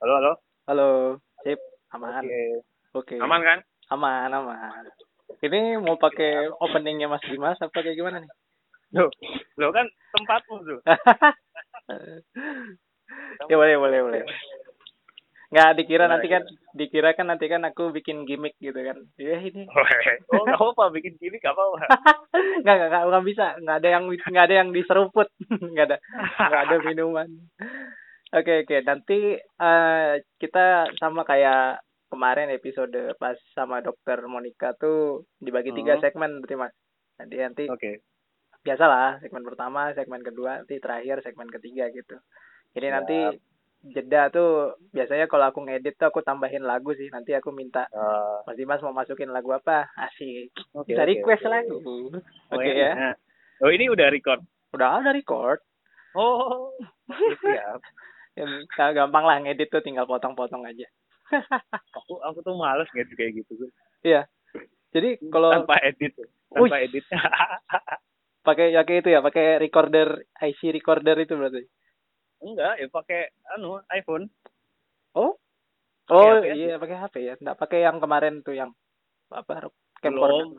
[0.00, 0.32] Halo, halo.
[0.64, 0.88] Halo,
[1.44, 1.60] sip,
[1.92, 2.24] aman.
[2.24, 2.40] Oke.
[2.96, 3.14] Oke.
[3.20, 3.60] Aman kan?
[3.92, 4.88] Aman, aman.
[5.44, 8.30] Ini mau pakai openingnya Mas Dimas apa kayak gimana nih?
[8.96, 9.12] Loh,
[9.60, 9.84] lo kan
[10.16, 10.80] tempatmu tuh.
[13.52, 14.24] ya boleh, boleh, boleh.
[15.52, 19.04] Nggak dikira nanti kan, dikira kan nanti kan aku bikin gimmick gitu kan.
[19.20, 19.68] Ya ini.
[19.68, 21.92] oh, nggak apa-apa bikin gini nggak apa-apa.
[22.64, 23.46] nggak, nggak, nggak, nggak bisa.
[23.60, 25.28] Nggak ada yang nggak ada yang diseruput.
[25.76, 25.96] nggak ada
[26.40, 27.28] nggak ada minuman.
[28.30, 28.76] Oke, oke.
[28.80, 30.64] Nanti eh, kita
[30.96, 36.02] sama kayak kemarin episode pas sama dokter Monica tuh dibagi tiga Hmm.
[36.02, 36.74] segmen berarti mas.
[37.16, 38.02] Nanti nanti Oke.
[38.60, 42.18] biasalah segmen pertama, segmen kedua, nanti terakhir segmen ketiga gitu.
[42.70, 42.94] Jadi Siap.
[42.94, 43.18] nanti
[43.82, 44.50] jeda tuh
[44.90, 47.08] biasanya kalau aku ngedit tuh aku tambahin lagu sih.
[47.08, 49.90] Nanti aku minta Eh, Mas Dimas mau masukin lagu apa?
[49.96, 50.54] Asik.
[50.72, 51.50] oke, Bisa oke, request oke.
[51.50, 51.76] lagu.
[51.80, 52.14] Oh,
[52.52, 52.92] Oke ini- ya.
[52.94, 53.14] nah.
[53.60, 54.40] Oh, ini udah record.
[54.70, 55.58] Udah ada record.
[56.12, 56.70] Oh,
[57.42, 57.80] siap.
[58.38, 58.46] Ya,
[58.94, 60.86] gampang lah ngedit tuh tinggal potong-potong aja.
[61.98, 63.70] Aku aku tuh males gitu kayak gitu.
[64.02, 64.26] Iya.
[64.90, 66.14] Jadi kalau tanpa edit.
[66.50, 66.86] Tanpa Wih.
[66.90, 67.04] edit.
[68.46, 71.62] pakai ya kayak itu ya, pakai recorder IC recorder itu berarti.
[72.40, 73.20] Enggak, ya pakai
[73.54, 74.26] anu iPhone.
[75.14, 75.36] Oh.
[76.10, 76.54] Oh HP aja.
[76.58, 77.34] iya pakai HP ya.
[77.38, 78.70] Enggak pakai yang kemarin tuh yang
[79.30, 79.70] apa
[80.02, 80.58] camcorder.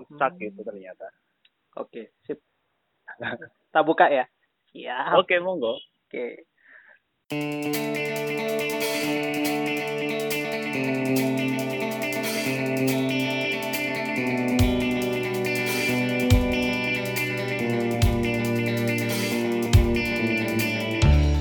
[0.00, 0.40] Rusak Hmm.
[0.40, 1.06] gitu ternyata.
[1.76, 2.40] Oke, sip.
[3.20, 4.24] Kita buka ya.
[4.72, 5.20] Siap.
[5.20, 5.76] Oke, monggo.
[6.08, 6.48] Oke.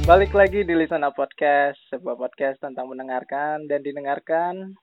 [0.04, 4.76] Balik lagi di Lisana Podcast, sebuah podcast tentang mendengarkan dan didengarkan.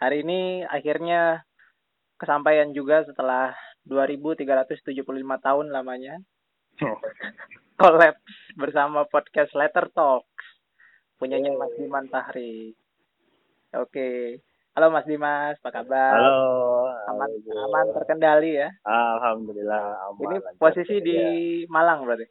[0.00, 1.44] Hari ini akhirnya
[2.20, 3.52] kesampaian juga setelah
[3.84, 5.04] 2375
[5.40, 6.20] tahun lamanya
[7.74, 8.14] collab
[8.54, 10.46] bersama podcast Letter Talks
[11.16, 12.74] punyanya Mas Diman Tahri.
[13.74, 14.38] Oke.
[14.74, 16.18] Halo Mas Dimas, apa kabar?
[16.18, 16.90] Halo.
[17.06, 18.68] Aman halo, aman terkendali ya.
[18.82, 20.18] Alhamdulillah aman.
[20.20, 21.04] Ini lancar posisi saja.
[21.04, 21.18] di
[21.68, 22.26] Malang berarti.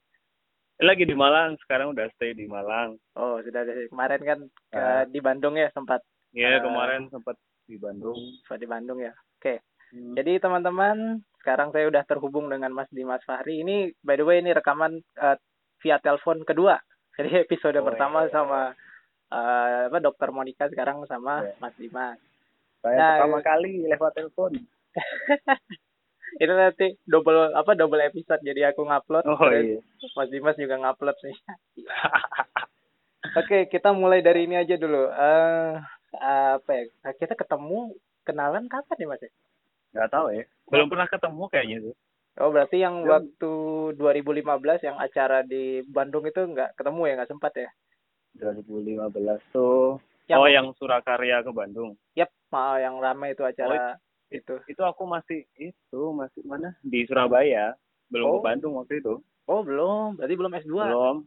[0.84, 3.00] lagi di Malang, sekarang udah stay di Malang.
[3.16, 5.08] Oh, sudah ada kemarin kan ke Ah.
[5.08, 6.04] di Bandung ya sempat
[6.36, 6.66] Ya, Ah.
[6.66, 8.18] kemarin sempat di Bandung.
[8.44, 9.16] sempat di Bandung ya.
[9.40, 9.64] Oke.
[9.96, 10.12] Hmm.
[10.18, 13.60] Jadi teman-teman, sekarang saya udah terhubung dengan Mas Dimas Fahri.
[13.60, 15.38] Ini by the way ini rekaman eh,
[15.84, 16.80] via telepon kedua.
[17.20, 18.34] Jadi episode Oh, pertama iya, iya.
[18.34, 18.60] sama
[19.28, 21.60] eh, apa Dokter Monica sekarang sama Iya.
[21.60, 22.18] Mas Dimas.
[22.80, 24.52] Saya Nah, pertama kali lewat telepon.
[26.34, 29.84] Ini nanti double apa double episode jadi aku ngupload Oh iya.
[30.16, 31.36] Mas Dimas juga ngupload sih.
[33.40, 35.10] Oke, kita mulai dari ini aja dulu.
[35.10, 35.74] Eh
[36.18, 36.84] apa ya?
[37.14, 37.94] Kita ketemu
[38.24, 39.24] kenalan kapan nih Mas?
[39.94, 40.02] Ya?
[40.02, 40.44] Nggak tahu ya.
[40.68, 41.96] Belum pernah ketemu kayaknya tuh.
[42.34, 43.14] Oh, berarti yang Belum.
[43.14, 43.52] waktu
[43.94, 47.70] 2015 yang acara di Bandung itu nggak ketemu ya, nggak sempat ya?
[48.42, 50.02] 2015 tuh.
[50.26, 51.94] Yang, Oh, yang Surakarya ke Bandung.
[52.16, 54.00] Yap, mau yang ramai itu acara
[54.34, 54.56] itu.
[54.66, 56.74] Itu aku masih itu masih mana?
[56.82, 57.78] Di Surabaya.
[58.10, 58.34] Belum Oh.
[58.42, 59.22] ke Bandung waktu itu.
[59.46, 60.18] Oh, belum.
[60.18, 60.74] Berarti belum S2.
[60.74, 61.18] Belum.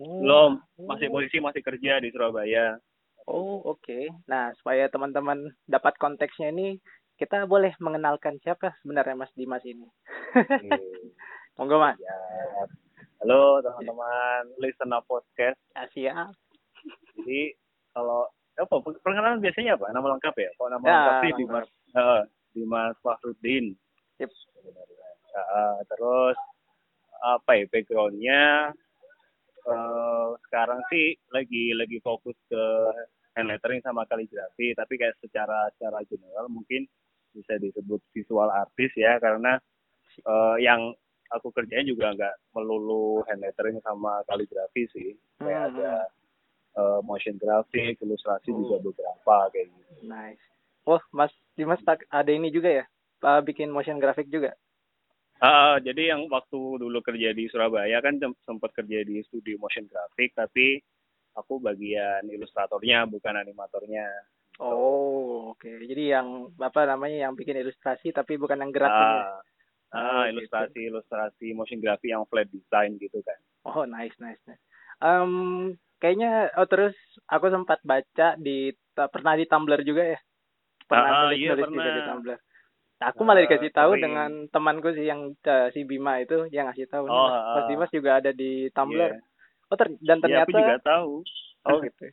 [0.00, 0.20] Oh.
[0.22, 0.50] Belum.
[0.86, 2.78] Masih posisi masih kerja di Surabaya.
[3.26, 4.08] Oh, oke.
[4.26, 6.78] Nah, supaya teman-teman dapat konteksnya ini,
[7.22, 9.86] kita boleh mengenalkan siapa sebenarnya Mas Dimas ini.
[10.34, 10.58] Oke.
[11.56, 11.94] Monggo, Mas.
[12.02, 12.18] Ya.
[13.22, 15.54] Halo teman-teman listener podcast.
[15.78, 16.34] Ya, siap.
[17.14, 17.54] Jadi
[17.94, 18.26] kalau
[18.58, 19.94] apa perkenalan biasanya apa?
[19.94, 20.50] Nama lengkap ya?
[20.58, 21.32] Kalau nama Ya, lengkap sih.
[21.38, 22.22] Dimas Heeh,
[22.58, 23.66] Dimas Fahrudin.
[24.18, 24.30] Yep.
[25.30, 26.38] Heeh, terus
[27.22, 28.42] apa ya backgroundnya?
[29.62, 32.64] eh sekarang sih lagi lagi fokus ke
[33.38, 36.82] hand lettering sama kaligrafi, tapi kayak secara secara general mungkin
[37.32, 39.56] bisa disebut visual artist ya karena
[40.22, 40.92] eh, yang
[41.32, 45.10] aku kerjain juga nggak melulu hand lettering sama kaligrafi sih.
[45.40, 45.92] Kayak Hmm, ada
[46.72, 48.60] eh, motion graphic, ilustrasi Hmm.
[48.64, 49.92] juga beberapa kayak gitu.
[50.08, 50.40] Nice.
[50.84, 52.84] Wah, Mas Dimas tak ada ini juga ya?
[53.22, 54.50] Uh, bikin motion graphic juga.
[55.38, 59.86] Ah, jadi yang waktu dulu kerja di Surabaya kan sem- sempat kerja di studio motion
[59.86, 60.82] graphic, tapi
[61.34, 64.06] aku bagian ilustratornya bukan animatornya.
[64.62, 65.66] Oh, oke.
[65.66, 69.08] Jadi yang apa namanya yang bikin ilustrasi tapi bukan yang gerakin.
[69.18, 69.22] ya?
[69.26, 69.40] Ah,
[69.92, 70.40] Oh, ah, gitu.
[70.40, 73.36] ilustrasi ilustrasi motion graphic yang flat design gitu kan.
[73.68, 74.62] Oh, nice, nice, nice.
[75.04, 75.32] Em,
[76.00, 76.96] kayaknya oh terus
[77.28, 80.18] aku sempat baca di pernah di Tumblr juga ya.
[80.88, 81.96] Ah, nulis, iya, nulis juga pernah.
[81.96, 82.38] di Tumblr.
[83.02, 84.02] Nah, aku malah Ah, dikasih tahu sering.
[84.06, 87.66] dengan temanku sih yang eh, si Bima itu dia ngasih tahu Oh, Mas, Mas ah.
[87.68, 89.12] Dimas juga ada di Tumblr.
[89.12, 89.20] Iya.
[89.68, 91.12] Oh, ter- dan Iya, ternyata aku juga tahu.
[91.64, 92.10] Oh gitu.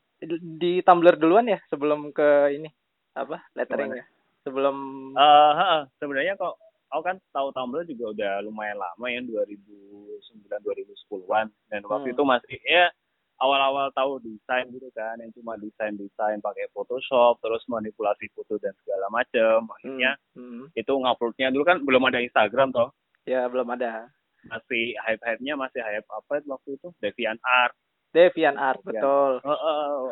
[0.59, 2.69] Di Tumblr duluan ya sebelum ke ini
[3.13, 4.05] apa letteringnya.
[4.41, 4.75] Sebelum
[5.13, 6.55] Eh, ha, sebenarnya kok
[6.89, 12.13] aku kan tahu Tumblr juga udah lumayan lama ya 2009 2010-an dan waktu Hmm.
[12.13, 12.87] itu masih ya
[13.37, 18.75] awal-awal tahu desain gitu kan yang cuma desain desain pakai Photoshop terus manipulasi foto dan
[18.79, 20.67] segala macam akhirnya Hmm.
[20.73, 22.91] itu nguploadnya dulu kan belum ada Instagram toh
[23.23, 24.09] Ya belum ada.
[24.39, 27.75] masih hype hype nya masih hype apa waktu itu DeviantArt
[28.09, 29.37] Devian Art betul.
[29.39, 30.09] oh, oh, oh.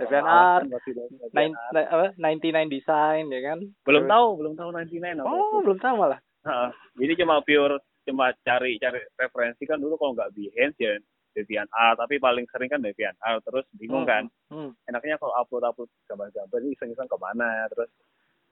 [0.00, 1.34] Kan masih DeviantArt.
[1.34, 1.54] Nine,
[1.84, 2.06] apa?
[2.16, 3.58] 99 design ya kan?
[3.84, 6.20] belum tahu belum tahu 99 apa Oh, belum tahu malah.
[6.40, 6.70] Heeh.
[6.96, 10.96] jadi cuma pure cuma cari cari referensi kan dulu kalau nggak Behance ya
[11.30, 14.72] DeviantArt tapi paling sering kan DeviantArt terus bingung kan Hmm.
[14.84, 17.92] enaknya kalau upload upload gambar-gambar ini iseng-iseng ke mana terus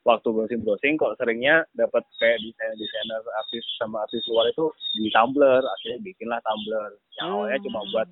[0.05, 5.09] waktu browsing browsing kok seringnya dapat kayak desain desainer artis sama artis luar itu di
[5.09, 7.67] Tumblr akhirnya bikinlah Tumblr yang awalnya Hmm.
[7.67, 8.09] cuma buat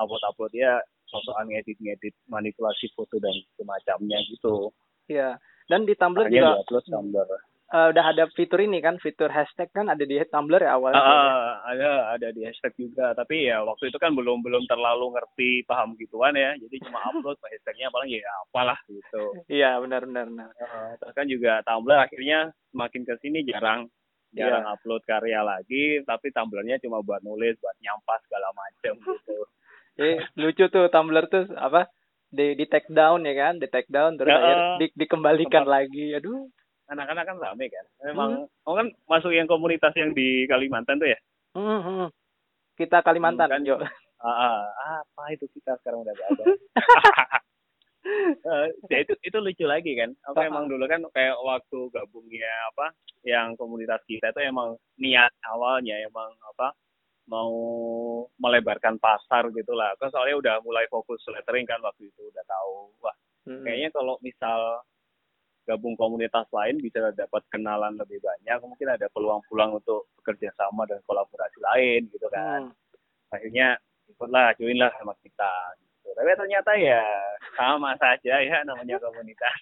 [0.00, 4.74] upload upload ya sosokan ngedit ngedit manipulasi foto dan semacamnya gitu.
[5.06, 5.38] Iya.
[5.66, 7.30] Dan di Tumblr akhirnya juga diupload Tumblr.
[7.66, 11.02] Eh, udah ada fitur ini kan, fitur hashtag kan ada di Tumblr ya awalnya.
[11.02, 13.10] Ah, ada ada di hashtag juga.
[13.18, 16.54] Tapi ya waktu itu kan belum belum terlalu ngerti paham gituan ya.
[16.54, 19.22] Jadi cuma upload hashtagnya paling ya apalah gitu.
[19.50, 20.50] Iya, benar benar benar.
[20.62, 23.90] Uh, terus kan juga Tumblr akhirnya semakin ke sini jarang
[24.30, 26.06] jarang upload karya lagi.
[26.06, 29.42] Tapi Tumblr-nya cuma buat nulis buat nyampah segala macam gitu
[29.96, 31.88] Eh, lucu tuh Tumblr tuh apa?
[32.28, 36.14] Di di take down ya kan, di take down terus Ya, di, dikembalikan tempat- lagi.
[36.14, 36.48] Aduh.
[36.86, 38.30] anak-anak kan rame kan memang
[38.62, 41.18] oh kan masuk yang komunitas yang di Kalimantan tuh ya
[41.50, 42.06] Hmm, hmm.
[42.74, 43.66] Kita Kalimantan, Hmm, kan.
[43.66, 43.82] yuk.
[44.22, 44.62] ah, ah,
[45.02, 46.44] apa itu kita sekarang udah gak ada
[48.38, 50.46] Eh, ya itu itu lucu lagi kan apa Ah.
[50.46, 52.94] emang dulu kan kayak waktu gabungnya apa
[53.24, 56.70] yang komunitas kita itu emang niat awalnya emang apa
[57.26, 57.52] mau
[58.36, 62.90] melebarkan pasar gitu lah kan soalnya udah mulai fokus lettering kan waktu itu udah tahu
[63.00, 63.62] wah Hmm.
[63.62, 64.82] kayaknya kalau misal
[65.62, 70.98] gabung komunitas lain bisa dapat kenalan lebih banyak mungkin ada peluang-peluang untuk bekerja sama dan
[71.02, 73.30] kolaborasi lain gitu kan Hmm.
[73.30, 76.10] akhirnya ikutlah join lah sama kita gitu.
[76.12, 77.02] tapi ternyata ya
[77.54, 79.58] sama saja ya namanya komunitas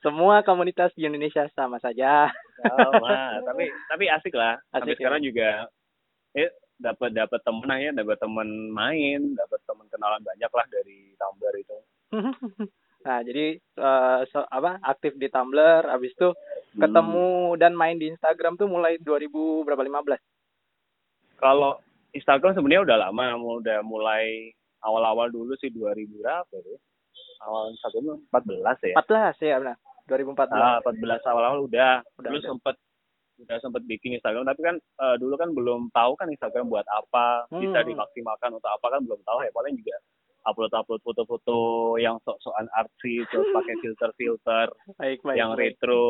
[0.00, 2.28] Semua komunitas di Indonesia sama saja.
[2.58, 5.00] sama tapi tapi asik lah sampai Asik, ya.
[5.00, 5.50] sekarang juga
[6.34, 11.54] eh dapat dapat temen ya dapat temen main dapat temen kenalan banyak lah dari Tumblr
[11.56, 11.78] itu
[12.98, 16.34] Nah, jadi eh, so- apa aktif di Tumblr, habis itu
[16.68, 16.84] Hmm.
[16.84, 19.30] ketemu dan main di Instagram tuh mulai 2000
[19.62, 20.20] berapa 15.
[21.36, 21.78] kalau
[22.10, 23.24] Instagram sebenarnya udah lama
[23.56, 26.78] udah mulai awal-awal dulu sih 2000 berapa ya
[27.40, 29.76] awal Instagram 14 ya 14 ya benar.
[30.04, 30.50] 2014.
[30.50, 32.00] Ah, 14 awal-awal udah.
[32.16, 32.48] Udah, dulu udah.
[32.50, 32.74] sempet
[33.38, 37.46] udah sempet bikin Instagram tapi kan eh, dulu kan belum tahu kan Instagram buat apa
[37.52, 37.88] bisa Hmm.
[37.88, 39.96] dimaksimalkan untuk apa kan belum tahu ya paling juga
[40.40, 41.58] upload-upload foto-foto
[41.96, 45.36] yang sok-sokan artsy terus pakai filter-filter Baik, baik.
[45.36, 45.76] yang baik.
[45.76, 46.08] retro,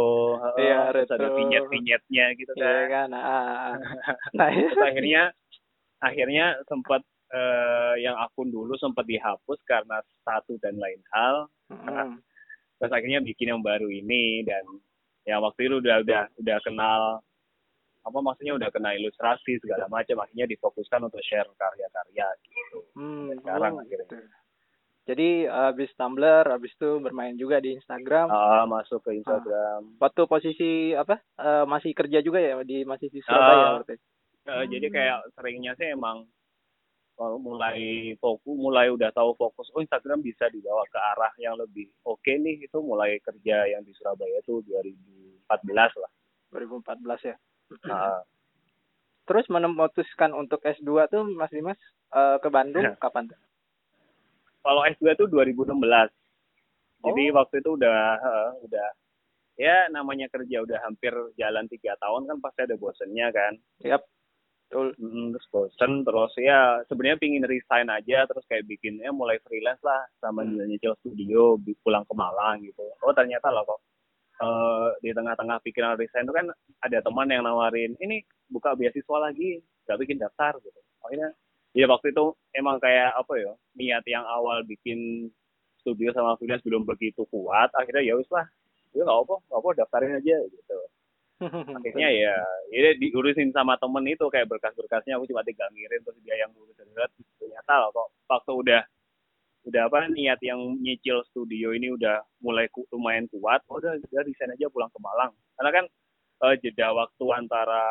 [0.55, 1.37] eh, Iya, terus ada retro.
[1.37, 2.87] vinyet-vinyetnya gitu Iya kan.
[2.89, 3.09] kan.
[3.13, 3.75] Ah, ah, ah.
[4.39, 5.23] Nah, Terus akhirnya
[5.99, 11.45] akhirnya sempat eh, yang akun dulu sempat dihapus karena satu dan lain hal.
[11.69, 12.23] Mm.
[12.79, 14.65] Terus akhirnya bikin yang baru ini dan
[15.29, 17.01] ya waktu itu udah udah udah kenal
[18.01, 22.79] apa maksudnya udah kenal ilustrasi segala macam akhirnya difokuskan untuk share karya-karya gitu.
[22.97, 24.09] Hmm, Sekarang oh, akhirnya.
[24.09, 24.17] gitu.
[25.05, 28.29] Jadi habis Tumblr, habis itu bermain juga di Instagram.
[28.29, 29.97] Ah, masuk ke Instagram.
[29.97, 31.17] Waktu posisi apa?
[31.37, 33.73] eh, masih kerja juga ya di masih di Surabaya Ah.
[33.77, 33.97] berarti.
[34.49, 36.25] Eh, Jadi kayak seringnya sih emang
[37.19, 37.79] mulai
[38.17, 42.63] fokus, mulai udah tahu fokus, oh Instagram bisa dibawa ke arah yang lebih oke nih,
[42.63, 46.11] itu mulai kerja yang di Surabaya itu 2014 lah.
[46.51, 47.37] 2014 ya.
[47.85, 48.23] Nah,
[49.25, 51.77] Terus memutuskan untuk S2 tuh Mas Dimas
[52.09, 52.97] eh, ke Bandung Ya.
[52.97, 53.37] kapan tuh?
[54.59, 56.09] kalau S2 itu 2016.
[56.99, 57.35] Jadi Oh.
[57.37, 58.89] waktu itu udah eh, udah
[59.55, 63.53] ya namanya kerja udah hampir jalan tiga tahun kan pasti ada bosennya kan.
[63.83, 64.01] Yap.
[64.69, 64.93] Betul.
[65.01, 70.05] Mm, terus bosen terus ya sebenarnya pingin resign aja terus kayak bikinnya mulai freelance lah
[70.21, 70.61] sama Hmm.
[70.61, 70.69] hmm.
[70.69, 73.81] nyicil studio pulang ke Malang gitu oh ternyata loh kok
[74.45, 76.47] eh, di tengah-tengah pikiran resign itu kan
[76.85, 78.21] ada teman yang nawarin ini
[78.53, 81.33] buka beasiswa lagi gak bikin daftar gitu akhirnya
[81.73, 85.33] ya waktu itu emang kayak apa ya niat yang awal bikin
[85.81, 88.45] studio sama freelance belum begitu kuat akhirnya ya wis lah
[88.93, 90.79] ya nggak apa nggak apa daftarin aja gitu
[91.39, 92.35] akhirnya ya
[92.75, 96.75] ya diurusin sama temen itu kayak berkas-berkasnya aku cuma tinggal ngirim terus dia yang ngurus
[96.75, 98.83] terus ternyata loh kok waktu udah
[99.69, 104.23] udah apa niat yang nyicil studio ini udah mulai ku, lumayan kuat oh, udah udah
[104.25, 105.37] resign aja pulang ke Malang.
[105.61, 105.85] Karena kan
[106.49, 107.85] eh, jeda waktu antara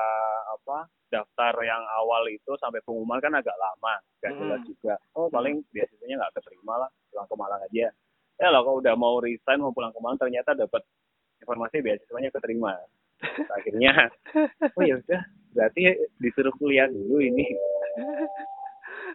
[0.58, 4.40] apa daftar yang awal itu sampai pengumuman kan agak lama gak Hmm.
[4.42, 4.96] jelas juga.
[5.14, 7.88] Oh paling biasanya nggak keterima lah pulang ke Malang aja.
[8.38, 10.82] Ya loh kok udah mau resign mau pulang ke Malang ternyata dapat
[11.46, 12.74] informasi beasiswanya keterima
[13.18, 13.92] Terus akhirnya
[14.74, 15.22] oh ya udah
[15.52, 15.82] berarti
[16.18, 17.46] disuruh kuliah dulu ini.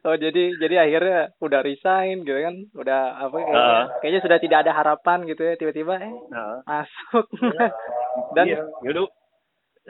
[0.02, 3.84] Oh jadi jadi akhirnya udah resign gitu kan udah apa kayaknya, Ah.
[4.00, 7.28] kayaknya sudah tidak ada harapan gitu ya tiba-tiba eh Nah, masuk.
[8.34, 9.06] Dan iya, yaudah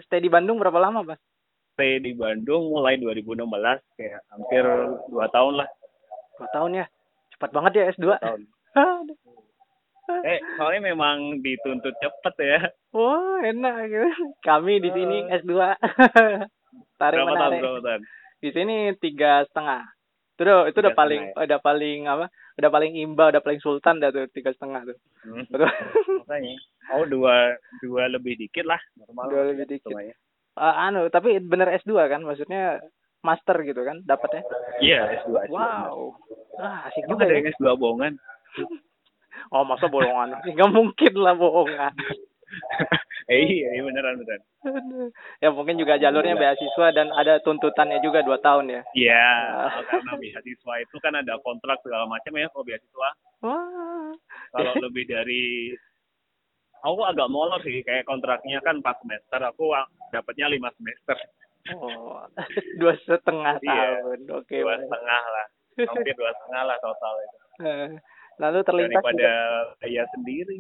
[0.03, 1.19] stay di Bandung berapa lama Pak?
[1.73, 3.41] stay di Bandung mulai 2016
[3.97, 4.65] kayak hampir
[5.09, 5.69] dua tahun lah.
[6.37, 6.87] Dua tahun ya?
[7.33, 8.17] Cepat banget ya S2 dua.
[8.21, 8.41] Tahun
[10.23, 12.61] eh soalnya memang dituntut cepet ya.
[12.91, 14.09] Wah enak gitu.
[14.41, 15.53] Kami di sini S2
[17.01, 18.03] tarik berapa tahun berapa tahun?
[18.39, 19.87] Di sini tiga setengah.
[20.33, 21.45] Itu udah itu udah paling setengah.
[21.45, 22.27] udah paling apa?
[22.53, 24.99] Udah paling imba udah paling sultan dah tuh tiga setengah tuh.
[25.23, 25.71] Hmm, Betul.
[26.21, 26.55] makanya.
[26.91, 28.81] Oh dua dua lebih dikit lah.
[28.97, 29.89] Normal Dua lebih dikit.
[29.89, 30.15] semuanya.
[30.53, 32.21] Ah, anu tapi bener S2 kan?
[32.21, 32.83] Maksudnya
[33.23, 34.43] master gitu kan dapatnya?
[34.83, 36.13] Iya S2 S2 wow.
[36.59, 37.39] Ah, asik Emang juga ada ya.
[37.39, 38.13] yang S2 bohongan
[39.53, 41.93] oh masa bohongan nggak mungkin lah bohongan
[43.31, 44.43] eh iya, iya beneran beneran
[45.39, 49.29] ya mungkin juga jalurnya beasiswa dan ada tuntutannya juga dua tahun ya Iya,
[49.69, 49.81] Ah.
[49.87, 53.09] karena beasiswa itu kan ada kontrak segala macam ya kalau beasiswa.
[53.41, 54.13] wah
[54.51, 55.73] Kalau lebih dari
[56.83, 59.73] aku agak molor sih kayak kontraknya kan 4 semester, aku
[60.11, 61.17] dapatnya 5 semester.
[61.73, 62.21] oh
[62.81, 64.03] dua setengah Iya.
[64.03, 64.81] tahun oke Dua baik.
[64.83, 65.47] setengah lah.
[65.73, 67.39] Hampir dua setengah lah total itu.
[68.41, 69.35] Lalu terlintas Daripada juga,
[69.83, 70.57] biaya sendiri.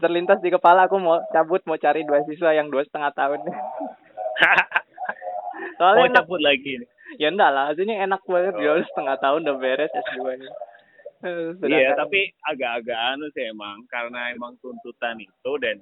[0.00, 3.40] terlintas di kepala aku mau cabut mau cari dua siswa yang dua setengah tahun
[5.78, 6.80] soalnya mau enak, cabut lagi
[7.20, 8.80] ya enggak lah hasilnya enak banget Oh.
[8.80, 10.50] setengah tahun udah beres S2 nya
[11.68, 15.76] Iya, tapi agak-agak anu sih emang karena emang tuntutan itu dan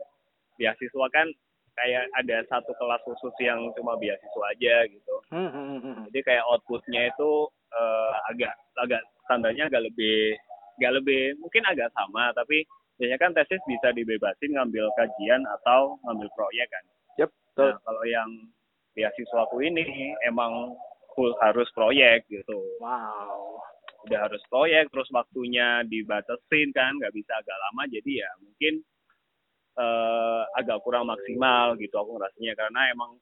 [0.59, 1.31] beasiswa kan
[1.79, 5.15] kayak ada satu kelas khusus yang cuma beasiswa aja gitu.
[5.31, 5.97] Hmm, hmm, hmm.
[6.11, 7.31] Jadi kayak outputnya itu
[7.71, 8.51] eh, agak
[8.83, 10.33] agak standarnya agak lebih
[10.81, 12.65] nggak lebih mungkin agak sama tapi
[12.99, 16.85] biasanya kan tesis bisa dibebasin ngambil kajian atau ngambil proyek kan.
[17.23, 17.71] Yep, betul.
[17.71, 18.31] Nah, kalau yang
[18.99, 19.87] beasiswaku ini
[20.27, 20.75] emang
[21.15, 22.59] full harus proyek gitu.
[22.83, 23.63] Wow.
[24.11, 28.75] Udah harus proyek terus waktunya dibatasin kan nggak bisa agak lama jadi ya mungkin
[29.79, 33.15] eh, agak kurang maksimal gitu aku ngerasanya karena emang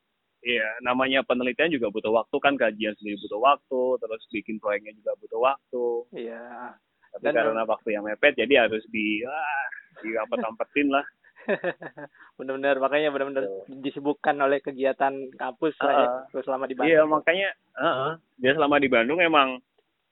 [0.44, 5.12] Iya, namanya penelitian juga butuh waktu kan kajian sendiri butuh waktu, terus bikin proyeknya juga
[5.18, 5.86] butuh waktu.
[6.14, 6.76] Iya.
[7.16, 9.66] Tapi Dan- karena waktu yang mepet, jadi harus di ah,
[10.04, 11.06] diampet-ampetin lah.
[12.38, 16.90] benar-benar makanya benar-benar disibukkan oleh kegiatan kampus lah ya terus selama di Bandung.
[16.90, 18.12] Iya, makanya heeh,
[18.42, 19.62] dia selama di Bandung emang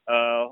[0.06, 0.44] eh,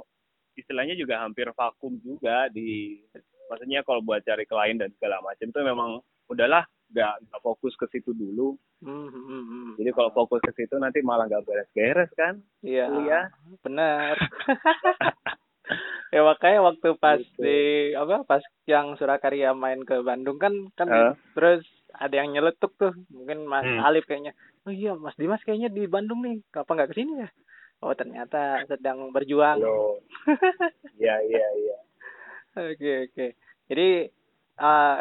[0.59, 2.99] istilahnya juga hampir vakum juga di
[3.47, 5.91] maksudnya kalau buat cari klien dan segala macam tuh memang
[6.27, 8.55] udahlah nggak nggak fokus ke situ dulu.
[8.79, 9.75] Hmm, hmm.
[9.75, 12.87] Jadi kalau fokus ke situ nanti malah nggak beres-beres kan Iya.
[12.87, 13.27] kuliah.
[13.61, 14.15] Benar.
[16.13, 17.41] ya makanya waktu pas Gitu.
[17.41, 17.59] di
[17.95, 21.15] apa pas yang Surakarya main ke Bandung kan kan Eh.
[21.33, 23.81] terus ada yang nyeletuk tuh mungkin Mas Hmm.
[23.81, 27.29] Alif kayaknya oh iya Mas Dimas kayaknya di Bandung nih apa nggak ke sini ya
[27.81, 29.59] oh ternyata sedang berjuang.
[31.01, 31.77] Iya, iya, iya.
[32.55, 33.27] oke oke
[33.67, 33.89] jadi
[34.55, 34.97] eh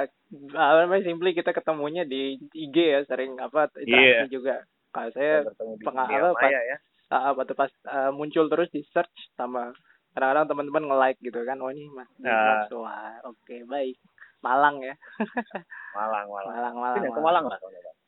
[0.50, 4.22] apa namanya simply kita ketemunya di IG ya sering apa interaksi Iya.
[4.28, 4.56] juga
[4.90, 5.44] kalau saya
[5.80, 6.78] pengalaman pas ya.
[7.10, 9.76] uh, waktu pas uh, muncul terus di search sama
[10.12, 12.64] kadang-kadang teman-teman nge-like gitu kan oh ini mas Ah.
[12.70, 13.96] Wah oke baik
[14.40, 14.96] Malang ya
[15.96, 16.48] Malang, Malang.
[16.50, 17.22] Malang Malang, Malang.
[17.22, 17.60] Malang lah.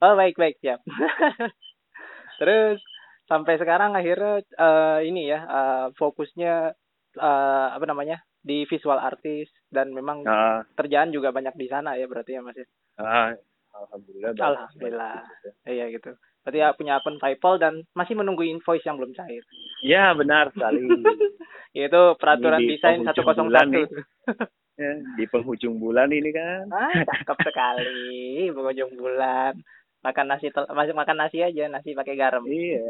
[0.01, 0.79] oh baik baik siap
[2.39, 2.79] terus
[3.25, 6.75] sampai sekarang akhirnya uh, ini ya uh, fokusnya
[7.15, 10.67] uh, apa namanya di visual artist dan memang salah.
[10.75, 12.67] kerjaan juga banyak di sana ya berarti ya mas ya
[12.99, 13.31] ah,
[13.71, 14.35] alhamdulillah.
[14.35, 15.15] Alhamdulillah.
[15.23, 15.49] gitu.
[15.71, 16.11] iya gitu
[16.43, 19.41] berarti ya punya akun PayPal dan masih menunggu invoice yang belum cair
[19.83, 20.79] Ya, benar sekali.
[21.77, 23.87] yaitu peraturan Ini di desain penghujung bulan 101 nih.
[24.73, 24.89] Ya,
[25.21, 26.65] di penghujung bulan ini kan.
[26.73, 29.53] Ah, cakep sekali pengunjung bulan.
[30.01, 32.41] Makan nasi masih makan nasi aja, nasi pakai garam.
[32.49, 32.81] iya,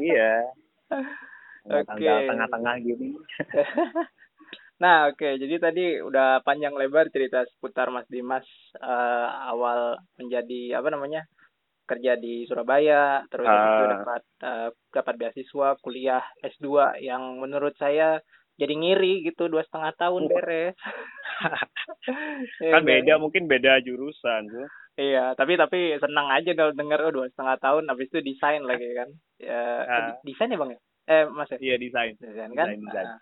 [0.00, 0.32] iya.
[1.68, 1.84] Oke.
[1.92, 3.20] Tanggal tengah-tengah gini.
[4.76, 5.40] Nah, oke.
[5.40, 8.44] Jadi tadi udah panjang lebar cerita seputar Mas Dimas
[8.76, 11.24] eh, awal menjadi apa namanya?
[11.86, 14.02] kerja di Surabaya, terus Ah.
[14.02, 18.18] dapat eh, dapat beasiswa kuliah S2 yang menurut saya
[18.58, 20.74] jadi ngiri gitu dua setengah tahun beres.
[22.58, 24.66] Iya kan beda, mungkin beda jurusan tuh.
[24.98, 28.90] Iya, tapi tapi senang aja kalau denger oh dua setengah tahun habis itu desain lagi
[28.90, 29.08] kan.
[29.38, 29.98] Ya, Ah.
[30.18, 30.80] di- desain ya bang ya?
[31.06, 31.58] Eh mas ya?
[31.62, 32.14] Iya, desain.
[32.18, 32.66] Desain kan?
[32.66, 33.06] Desain, desain.
[33.06, 33.18] Ah,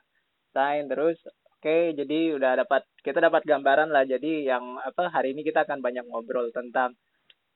[0.49, 1.19] desain terus.
[1.65, 4.05] Oke, jadi udah dapat kita dapat gambaran lah.
[4.05, 6.93] Jadi yang apa hari ini kita akan banyak ngobrol tentang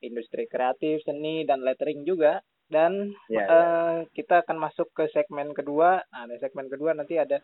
[0.01, 2.41] industri kreatif, seni dan lettering juga.
[2.65, 6.01] Dan Iya, eh, kita akan masuk ke segmen kedua.
[6.09, 7.37] Nah, di segmen kedua nanti ada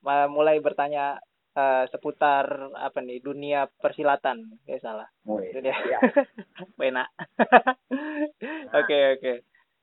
[0.00, 1.20] ma- mulai bertanya
[1.52, 4.64] eh, seputar apa nih dunia persilatan.
[4.64, 5.12] Ya salah.
[5.28, 5.76] Oh, Itu iya.
[5.76, 5.76] dia.
[5.92, 5.98] Iya.
[6.88, 7.08] Enak.
[8.80, 9.32] Oke oke.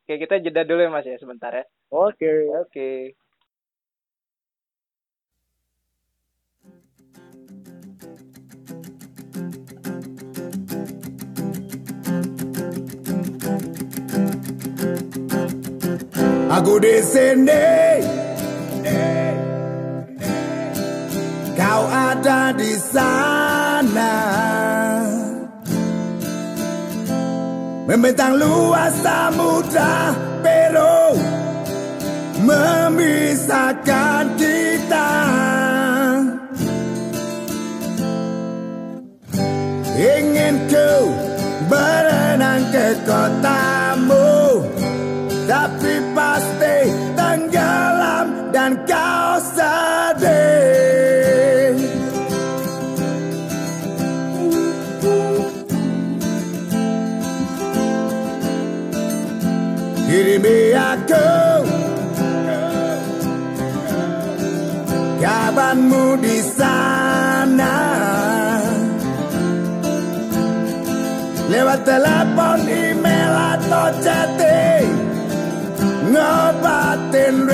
[0.09, 1.69] Oke, kita jeda dulu ya Mas ya sebentar ya.
[1.93, 2.49] Oke.
[2.65, 3.13] Oke.
[16.45, 17.65] Aku di sini,
[21.57, 24.13] kau ada di sana.
[27.89, 30.13] Membentang luas samudra
[30.45, 31.17] Peru
[32.45, 35.11] memisahkan kita.
[39.97, 41.09] Ingin ku
[41.69, 43.74] berenang ke kotamu
[65.55, 67.75] Kabarmu di sana.
[71.45, 74.89] Lewat telepon, email atau chatting
[76.09, 77.44] Ngobatin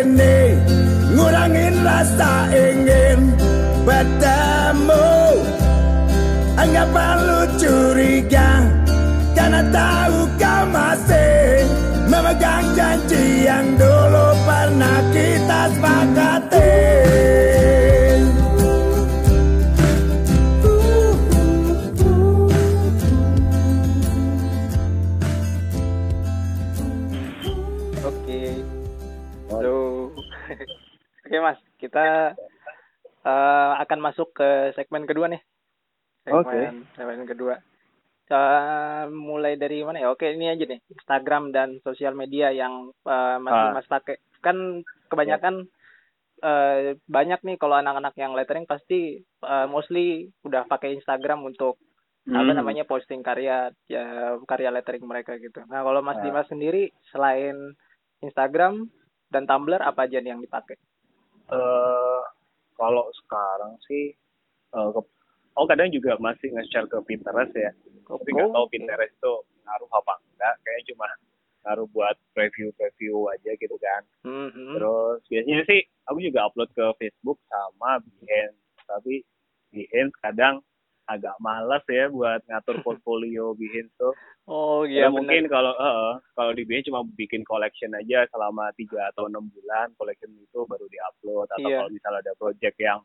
[0.00, 0.56] ini
[1.10, 3.34] Ngurangin rasa ingin
[3.82, 5.10] bertemu.
[6.60, 8.50] Enggak perlu curiga
[9.32, 11.64] Karena tahu kau masih
[12.10, 17.49] Memegang janji yang dulu pernah kita sepakati
[31.90, 32.38] kita
[33.20, 35.42] eh, akan masuk ke segmen kedua nih.
[36.22, 37.58] Segmen, segmen kedua.
[38.30, 40.08] Eh, mulai dari mana ya?
[40.08, 40.78] Oke, ini aja nih.
[40.86, 43.74] Instagram dan sosial media yang eh, masih Ah.
[43.74, 44.22] Mas pakai.
[44.38, 45.66] Kan kebanyakan
[46.40, 51.76] eh, banyak nih kalau anak-anak yang lettering pasti eh, mostly udah pakai Instagram untuk
[52.22, 52.52] apa Hmm.
[52.54, 54.04] namanya posting karya ya
[54.46, 55.60] karya lettering mereka gitu.
[55.66, 56.22] Nah kalau Mas Ah.
[56.22, 57.74] Dimas sendiri selain
[58.20, 58.86] Instagram
[59.28, 60.78] dan Tumblr apa aja nih yang dipakai?
[61.50, 62.22] Eh,
[62.74, 64.14] kalau sekarang sih,
[64.70, 65.10] eh, ke-
[65.58, 67.70] oh kadang juga masih nge-share ke Pinterest ya.
[68.06, 68.64] Tapi nggak tahu.
[68.70, 69.34] Pinterest itu
[69.66, 70.54] ngaruh apa enggak.
[70.62, 71.08] Kayaknya cuma
[71.60, 74.02] ngaruh buat preview-preview aja gitu kan.
[74.24, 74.74] Hmm, hmm.
[74.78, 78.56] Terus biasanya sih aku juga upload ke Facebook sama Behance.
[78.88, 79.22] Tapi
[79.70, 80.64] Behance kadang
[81.10, 84.14] agak malas ya buat ngatur portfolio Behance tuh.
[84.46, 85.52] Oh Ya, iya mungkin benar.
[85.52, 90.30] kalau eh, kalau di Behance cuma bikin collection aja selama tiga atau enam bulan, collection
[90.32, 91.48] itu baru diupload.
[91.50, 91.76] Atau Iya.
[91.82, 93.00] kalau misalnya ada project yang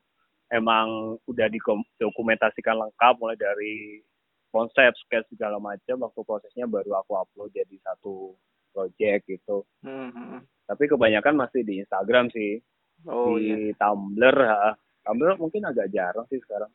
[0.50, 4.02] emang udah didokumentasikan lengkap mulai dari
[4.50, 8.38] konsep, sketch segala macam, waktu prosesnya baru aku upload jadi satu
[8.72, 9.65] project gitu.
[9.84, 10.39] Hmm, hmm.
[10.65, 12.62] Tapi kebanyakan masih di Instagram sih,
[13.06, 13.76] Oh di iya.
[13.76, 14.72] Tumblr, ha.
[15.04, 16.72] Tumblr mungkin agak jarang sih sekarang.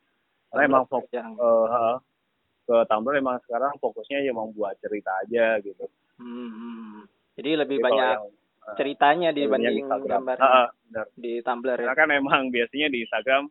[0.50, 1.86] Karena emang fokus Yang- eh, ha,
[2.60, 5.86] ke Tumblr emang sekarang fokusnya emang buat cerita aja gitu.
[6.18, 7.06] Hmm.
[7.34, 8.22] Jadi lebih kalau banyak yang,
[8.68, 10.22] eh, ceritanya dibanding Instagram.
[10.22, 11.06] gambar ah, benar.
[11.16, 11.86] di Tumblr ya.
[11.86, 13.42] Karena kan emang biasanya di Instagram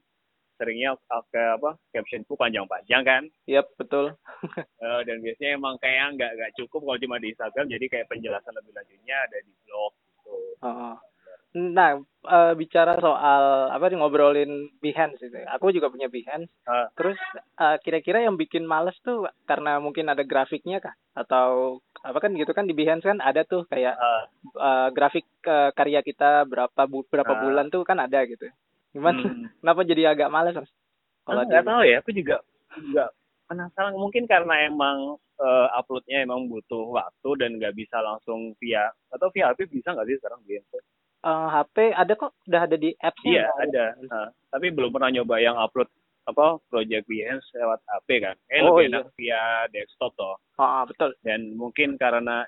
[0.55, 4.11] seringnya pakai apa captionku panjang-panjang kan Yap, betul.
[4.83, 8.51] Eh, dan biasanya emang kayak nggak nggak cukup kalau cuma di Instagram jadi kayak penjelasan
[8.51, 10.95] lebih lanjutnya ada di blog gitu Oh.
[11.49, 11.97] Nah,
[12.29, 15.33] eh, bicara soal apa nih ngobrolin Behance itu.
[15.57, 16.53] Aku juga punya Behance.
[16.69, 17.17] Ah, Terus
[17.57, 20.93] eh, kira-kira yang bikin males tuh karena mungkin ada grafiknya kah?
[21.17, 25.73] Atau apa kan gitu kan di Behance kan ada tuh kayak ah, eh, grafik eh,
[25.73, 27.41] karya kita berapa bu berapa Ah.
[27.41, 28.45] bulan tuh kan ada gitu.
[28.93, 29.17] Gimana?
[29.17, 29.49] hmm.
[29.65, 30.53] Kenapa jadi agak males?
[31.25, 32.45] Kalau nggak tahu ya aku juga
[32.77, 33.09] nggak
[33.49, 39.33] penasaran mungkin karena emang eh, uploadnya emang butuh waktu dan nggak bisa langsung via atau
[39.33, 40.61] via HP bisa nggak sih sekarang di
[41.19, 41.45] handphone?
[41.45, 43.31] eh, HP ada kok udah ada di apps-nya.
[43.31, 45.87] Iya ada, Ah, tapi belum pernah nyoba yang upload
[46.25, 48.35] apa project Behance lewat HP kan?
[48.47, 48.91] Eh Oh, lebih iya.
[48.93, 50.35] enak via desktop toh.
[50.55, 51.11] Ah, ah, betul.
[51.25, 52.45] dan mungkin karena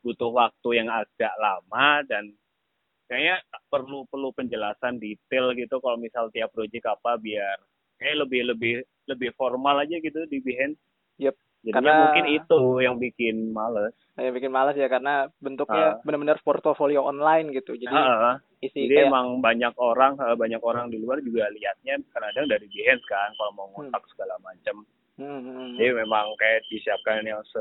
[0.00, 2.32] butuh waktu yang agak lama dan
[3.04, 7.58] kayaknya perlu perlu penjelasan detail gitu kalau misal tiap project apa biar
[8.00, 10.80] kayak lebih lebih lebih formal aja gitu di Behance.
[11.20, 11.36] Yep.
[11.60, 13.92] Jadinya Karena- mungkin itu yang bikin males.
[14.16, 16.00] Saya bikin malas ya karena bentuknya Ah.
[16.00, 17.76] benar-benar portofolio online gitu.
[17.76, 18.34] Jadi Heeh.
[18.62, 22.64] isi Jadi kayak emang banyak orang eh, banyak orang di luar juga lihatnya kadang dari
[22.66, 24.88] Behance kan kalau mau ngotak segala macam.
[25.14, 25.70] Hmm, hmm, hmm.
[25.76, 27.60] Jadi memang kayak disiapkan yang se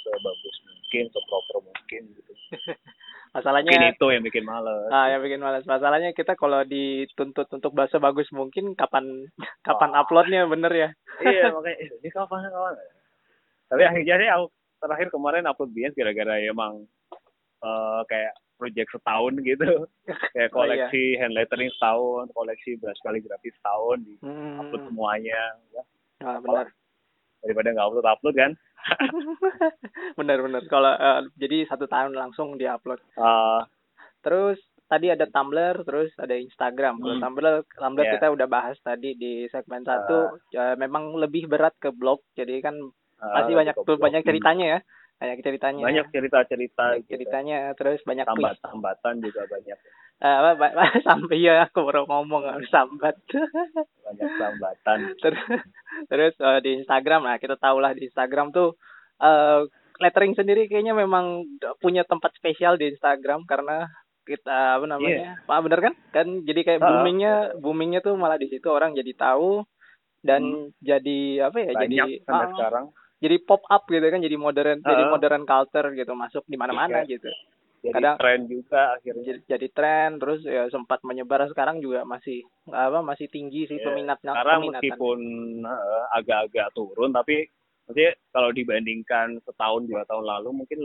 [0.00, 2.32] sebagus mungkin, seproper mungkin gitu.
[3.34, 4.86] masalahnya Mungkin itu yang bikin males.
[4.88, 5.66] ah yang bikin malas.
[5.66, 9.26] Masalahnya kita kalau dituntut untuk bahasa bagus mungkin kapan
[9.60, 10.06] kapan Ah.
[10.06, 10.88] uploadnya bener ya.
[11.20, 12.74] iya makanya ini kapan kapan.
[13.74, 14.46] Tapi akhirnya sih aku
[14.78, 16.86] terakhir kemarin upload Behance gara-gara emang
[17.60, 19.66] eh, kayak project setahun gitu.
[20.34, 20.86] kayak Oh, iya.
[20.86, 25.40] koleksi hand lettering setahun, koleksi brush kaligrafi setahun di Hmm, upload semuanya.
[25.70, 25.82] Ya,
[26.22, 26.70] ah, benar.
[27.40, 28.52] daripada nggak upload upload kan.
[30.14, 33.60] benar-benar kalau eh, jadi satu tahun langsung diupload Eh,
[34.20, 37.22] terus tadi ada Tumblr terus ada Instagram kalau Hmm.
[37.22, 38.12] Tumblr Tumblr Iya.
[38.14, 42.76] kita udah bahas tadi di segmen satu Eh, memang lebih berat ke blog jadi kan
[43.32, 44.28] masih eh, banyak tuh banyak blog.
[44.28, 44.80] ceritanya ya.
[45.14, 45.82] Banyak ceritanya.
[45.86, 47.10] Banyak cerita-cerita Banyak gitu.
[47.14, 49.78] ceritanya terus banyak quiz tambat-tambatan juga banyak.
[50.24, 50.74] Ba- ba-
[51.06, 53.18] sampai ya aku baru ngomong harus sambat.
[54.06, 54.98] Banyak tambatan.
[55.20, 55.42] Terus
[56.08, 58.74] terus eh, di Instagram nah kita tahu lah di Instagram tuh
[59.18, 59.62] eh
[60.02, 61.46] lettering sendiri kayaknya memang
[61.78, 63.86] punya tempat spesial di Instagram karena
[64.24, 65.38] kita apa namanya?
[65.46, 65.94] Ah bener kan?
[66.10, 69.62] Kan jadi kayak Ah, boomingnya boomingnya tuh malah di situ orang jadi tahu
[70.24, 72.86] dan jadi apa ya jadi banyak sampai ah, sekarang
[73.18, 75.10] jadi pop up gitu kan jadi modern jadi Ah.
[75.10, 77.18] modern culture gitu masuk di mana-mana Iya.
[77.18, 77.30] gitu
[77.80, 82.40] jadi Kadang- tren juga akhirnya jadi, jadi tren terus ya sempat menyebar sekarang juga masih
[82.66, 83.84] apa masih tinggi sih Iya.
[83.86, 85.18] peminatnya sekarang peminatan meskipun
[85.62, 87.44] eh, agak-agak turun tapi
[87.84, 90.78] maksudnya kalau dibandingkan setahun dua tahun lalu mungkin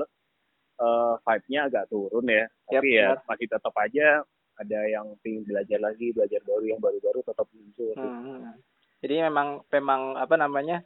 [0.77, 3.27] eh, vibe-nya agak turun ya tapi ya benar.
[3.27, 4.07] masih tetap aja
[4.55, 8.59] ada yang ingin belajar lagi belajar baru yang baru-baru tetap muncul Hmm.
[8.99, 10.83] Jadi memang memang apa namanya?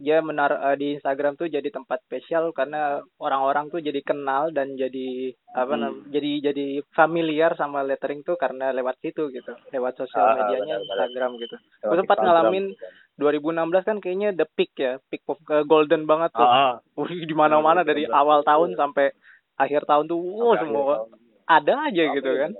[0.00, 4.72] Dia menar eh, di Instagram tuh jadi tempat spesial karena orang-orang tuh jadi kenal dan
[4.74, 6.08] jadi apa Hmm.
[6.08, 9.52] jadi jadi familiar sama lettering tuh karena lewat situ gitu.
[9.68, 10.88] Lewat sosial Ah, medianya benar-benar.
[11.04, 11.56] Instagram gitu.
[11.56, 12.92] Lewat Gue sempat ngalamin gitu kan.
[13.20, 16.40] 2016 kan kayaknya the peak ya, peak of eh, golden banget tuh.
[16.42, 16.96] ah, ah.
[16.96, 18.78] Wih, di mana-mana dari 2016 awal tahun iya.
[18.80, 19.06] sampai
[19.54, 21.08] akhir tahun tuh wow semua tahun.
[21.44, 22.50] ada aja gitu kan.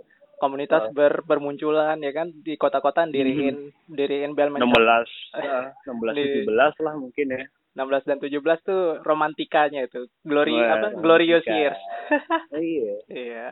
[0.40, 0.90] Komunitas Ah.
[0.90, 6.94] ber, bermunculan ya kan di kota-kota diriin diriin bel 16 ya, 16 Di- 17 lah
[6.96, 10.08] mungkin ya 16 dan 17 tuh romantikanya itu.
[10.22, 10.86] Glory Wah, apa?
[10.96, 11.54] Glorious romantika.
[11.54, 11.80] years.
[12.58, 13.46] iya Iya.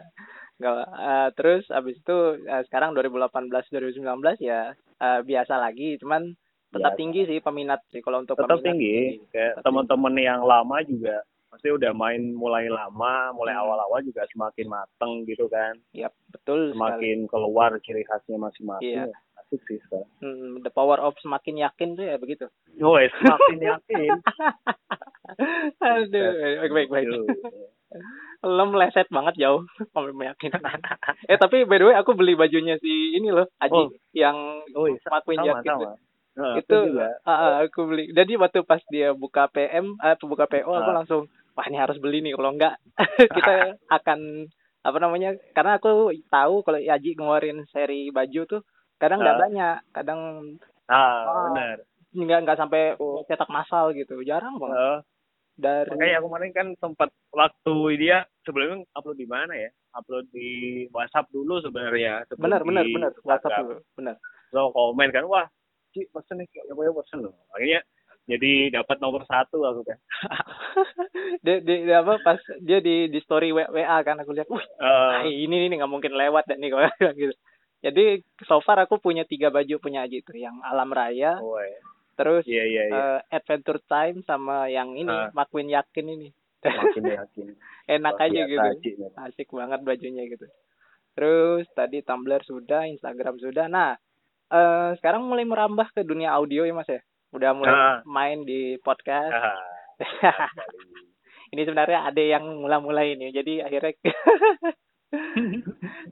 [0.59, 3.31] Nggak, eh, terus abis itu eh, sekarang 2018
[3.71, 4.03] 2019
[4.41, 6.35] ya eh, biasa lagi, cuman
[6.69, 6.99] tetap Biasa.
[6.99, 8.97] tinggi sih peminat sih kalau untuk tetap peminat tinggi
[9.31, 13.63] kayak Tetap teman-teman yang lama juga pasti udah main mulai lama mulai Hmm.
[13.63, 16.03] awal-awal juga semakin mateng gitu kan tinggi.
[16.03, 16.75] Yap, betul sekali.
[16.75, 19.17] semakin keluar ciri khasnya masing-masing Iya.
[19.39, 22.47] asik sih sekarang Hmm, the power of semakin yakin tuh ya begitu.
[22.77, 24.11] Woi, semakin yakin
[25.79, 26.31] Aduh,
[26.61, 27.07] baik baik baik.
[28.41, 30.61] Lo meleset banget jauh sampai meyakinkan.
[31.25, 33.89] eh tapi by the way aku beli bajunya si ini loh, Aji Oh.
[34.13, 34.37] yang
[34.73, 35.73] Oh, Makuin sama Yakin.
[35.75, 35.93] sama
[36.39, 36.79] Nah, itu
[37.27, 38.15] ah, aku beli.
[38.15, 41.21] Jadi waktu pas dia buka PM eh buka PO aku langsung
[41.53, 42.79] wah ini harus beli nih kalau enggak
[43.35, 44.47] kita akan
[44.79, 48.63] apa namanya karena aku tahu kalau Yaji ngeluarin seri baju tuh
[48.97, 49.43] kadang nggak Ah.
[49.43, 50.21] banyak kadang
[50.87, 51.45] ah Ah.
[51.51, 51.77] benar.
[52.09, 52.83] nggak nggak sampai
[53.27, 54.79] cetak massal gitu jarang banget.
[54.79, 54.99] Eh,
[55.59, 59.69] dari makanya aku kemarin kan sempat waktu dia sebelumnya upload di mana ya?
[59.93, 60.49] Upload di
[60.89, 63.11] WhatsApp dulu sebenarnya benar benar benar.
[63.27, 64.17] WhatsApp dulu benar.
[64.49, 65.51] So komen kan wah
[65.91, 67.35] Ci pesen nih ya gue pesen loh.
[67.51, 67.81] Akhirnya
[68.25, 69.97] jadi dapat nomor satu aku kan
[71.45, 74.61] dia, dia, dia apa pas dia di di story W- WA kan aku lihat wih
[74.61, 77.33] Eh, ini ini nggak mungkin lewat dan nih kalau gitu.
[77.79, 78.05] Jadi
[78.43, 81.71] so far aku punya tiga baju punya Aji tuh yang alam raya woi.
[82.15, 82.99] terus iya iya iya.
[83.15, 85.31] eh, adventure time sama yang ini Ah.
[85.33, 86.29] Makuin yakin ini.
[86.61, 87.47] Makin yakin.
[87.89, 88.69] Enak Luar aja gitu.
[88.83, 89.09] Nih.
[89.25, 90.45] asik banget bajunya gitu.
[91.15, 93.67] Terus tadi Tumblr sudah Instagram sudah.
[93.67, 93.95] Nah
[94.49, 97.01] eh sekarang mulai merambah ke dunia audio ya mas ya?
[97.31, 97.99] Udah mulai Ah.
[98.05, 99.33] main di podcast.
[99.33, 99.61] Ah,
[101.53, 103.93] ini sebenarnya ada yang mula-mulai ini jadi akhirnya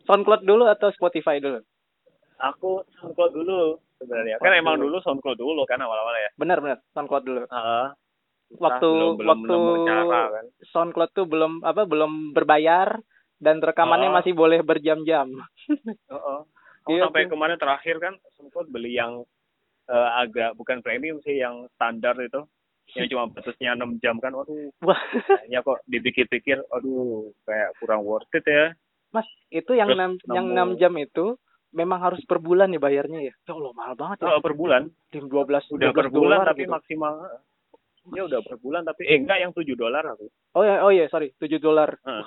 [0.06, 1.60] SoundCloud dulu atau Spotify dulu?
[2.38, 4.36] Aku SoundCloud dulu sebenarnya.
[4.38, 5.00] Kan emang dulu.
[5.00, 6.30] SoundCloud dulu kan awal-awal ya?
[6.36, 6.78] Benar benar.
[6.92, 7.42] SoundCloud dulu.
[7.48, 7.92] Ah,
[8.46, 10.44] Waktu- belum, belum waktu- cara kan?
[10.70, 13.00] SoundCloud tuh belum apa belum berbayar
[13.36, 14.14] dan rekamannya Oh.
[14.14, 15.28] masih boleh berjam-jam.
[15.68, 16.40] Heeh.
[16.86, 17.34] Aku Iya, sampai tuh.
[17.34, 19.26] kemarin terakhir kan SoundCloud beli yang
[19.86, 22.46] eh, agak bukan premium sih yang standar itu.
[22.88, 24.70] Yang cuma batasnya 6 jam kan waduh.
[24.80, 24.98] Wah.
[25.26, 28.70] Kayaknya kok dipikir-pikir aduh kayak kurang worth it ya.
[29.10, 31.34] Mas itu yang Terus enam yang nemu- 6 jam itu
[31.70, 33.34] memang harus per bulan ya bayarnya ya?
[33.36, 34.26] Ya Allah mahal banget ya.
[34.28, 34.82] Eh, per bulan.
[35.10, 36.70] Tim 12 udah 12 per bulan tapi gitu.
[36.70, 37.14] maksimal
[38.06, 41.04] dia udah per bulan tapi eh enggak yang 7 dolar aku Oh ya, oh ya,
[41.06, 41.98] sorry, 7 dolar.
[42.00, 42.24] Heeh.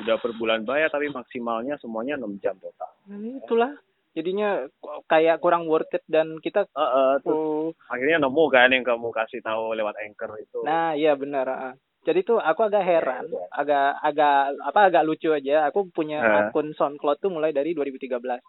[0.00, 3.72] udah per bulan bayar tapi maksimalnya semuanya 6 jam total Nah, itulah.
[4.10, 4.66] Jadinya
[5.06, 9.38] kayak kurang worth it dan kita Heeh, terus oh, akhirnya nemu kan yang kamu kasih
[9.38, 11.46] tahu lewat anchor itu Nah, iya benar.
[11.46, 11.74] ah.
[12.00, 13.44] Jadi tuh aku agak heran, Iya.
[13.52, 15.68] agak agak apa agak lucu aja.
[15.68, 16.48] Aku punya Hah?
[16.48, 18.40] akun SoundCloud tuh mulai dari 2013.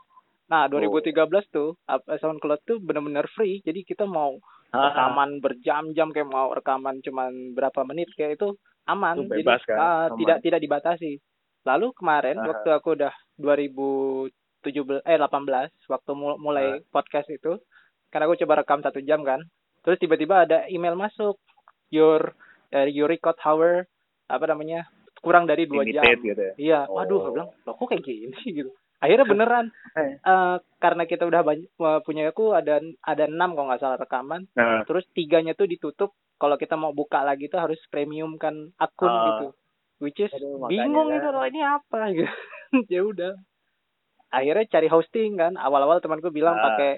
[0.51, 1.15] Nah, 2013
[1.47, 3.63] tuh ap- SoundCloud tuh benar-benar free.
[3.63, 4.35] Jadi kita mau
[4.69, 9.19] Ah, rekaman berjam-jam kayak mau rekaman cuman berapa menit kayak itu aman.
[9.21, 9.77] Itu bebas Jadi kan?
[9.77, 10.17] ah, Aman.
[10.17, 11.11] tidak tidak dibatasi.
[11.61, 12.47] Lalu kemarin Ah.
[12.47, 13.11] waktu aku udah
[14.61, 17.59] 2017 eh 18 waktu mu- mulai podcast itu
[18.07, 19.39] karena aku coba rekam satu jam kan.
[19.81, 21.35] Terus tiba-tiba ada email masuk
[21.89, 22.31] your
[22.69, 23.83] dari your record hour
[24.25, 24.87] apa namanya
[25.19, 26.01] kurang dari dua jam.
[26.01, 26.95] gitu ya Iya, Oh.
[26.95, 28.71] waduh, aku bilang, loh kok kayak gini gitu.
[29.01, 30.13] Akhirnya beneran, Eh.
[30.15, 31.67] eh, karena kita udah banyak,
[32.01, 36.13] punya aku ada ada enam kalau nggak salah rekaman, nah terus tiganya tuh ditutup.
[36.37, 39.21] Kalau kita mau buka lagi tuh harus premium kan akun Ah.
[39.27, 39.47] gitu,
[39.99, 41.15] which is Aduh, bingung kan.
[41.15, 42.29] gitu loh ini apa gitu.
[42.89, 43.33] ya udah.
[44.29, 45.53] Akhirnya cari hosting kan.
[45.55, 46.63] Awal-awal temanku bilang Ah.
[46.71, 46.91] pakai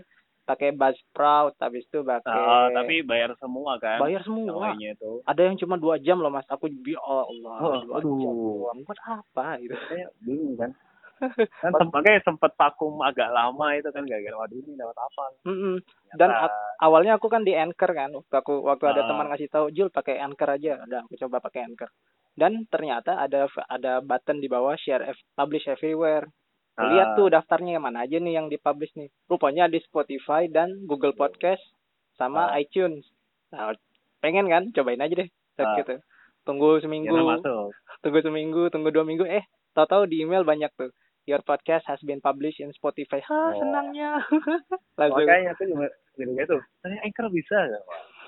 [0.44, 4.76] pakai Buzzsprout, habis itu pakai Ah, tapi bayar semua kan bayar semua.
[4.76, 6.44] itu Ada yang cuma dua jam loh mas.
[6.46, 8.16] Aku bi oh Allah, Oh, dua aduh.
[8.18, 8.80] jam doang.
[8.84, 9.76] Buat apa gitu?
[10.20, 10.72] Bingung kan
[11.56, 15.76] kan makanya sempet vakum agak lama itu kan gara-gara waduh ini dapat apa Mm-mm.
[16.12, 19.08] Dan Ternyata- ak- awalnya aku kan di Anchor kan waktu aku waktu ada Ah.
[19.08, 20.78] teman ngasih tahu Jul pakai Anchor aja.
[20.82, 21.90] Udah aku coba pakai Anchor.
[22.34, 26.26] Dan ternyata ada ada button di bawah share publish everywhere.
[26.74, 27.16] Aku lihat Ah.
[27.16, 29.10] tuh daftarnya yang mana aja nih yang dipublish nih.
[29.26, 31.62] Rupanya di Spotify dan Google Podcast
[32.14, 32.58] sama Ah.
[32.58, 33.06] iTunes.
[33.50, 33.74] Nah,
[34.20, 34.70] pengen kan?
[34.70, 35.30] Cobain aja deh.
[35.56, 35.78] Ah.
[35.78, 36.02] gitu.
[36.44, 37.14] Tunggu seminggu.
[38.02, 39.24] Tunggu seminggu tunggu dua minggu.
[39.24, 40.90] Eh tahu-tahu di email banyak tuh
[41.24, 43.20] your podcast has been published in Spotify.
[43.20, 43.60] Ha Oh.
[43.60, 44.20] senangnya.
[44.96, 47.58] Langsung makanya aku juga gitu gitu ternyata anchor bisa.
[47.58, 47.80] Ya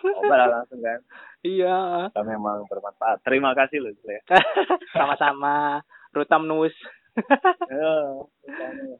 [0.06, 1.00] coba lah langsung kan.
[1.42, 1.78] Iya.
[2.10, 3.22] Kita memang bermanfaat.
[3.22, 4.22] Terima kasih loh Jule.
[4.98, 5.82] sama-sama.
[6.12, 6.74] Rutam Nus.
[7.72, 7.96] Ya,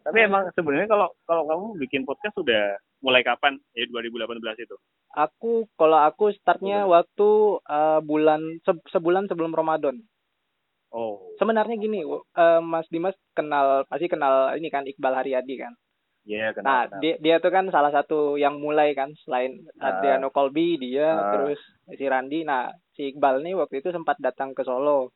[0.08, 3.60] tapi emang sebenarnya kalau kalau kamu bikin podcast sudah mulai kapan?
[3.76, 4.76] Ya 2018 itu.
[5.12, 7.30] Aku kalau aku startnya waktu
[7.62, 10.00] eh, bulan se- sebulan sebelum Ramadan
[10.92, 15.74] oh sebenarnya gini eh, Mas Dimas kenal pasti kenal ini kan Iqbal Haryadi kan
[16.24, 17.00] iya nah kenal kenal.
[17.00, 19.94] dia dia tuh kan salah satu yang mulai kan selain Ah.
[19.94, 21.32] Adriano Colby dia Ah.
[21.32, 25.14] terus si Randi nah si Iqbal nih waktu itu sempat datang ke Solo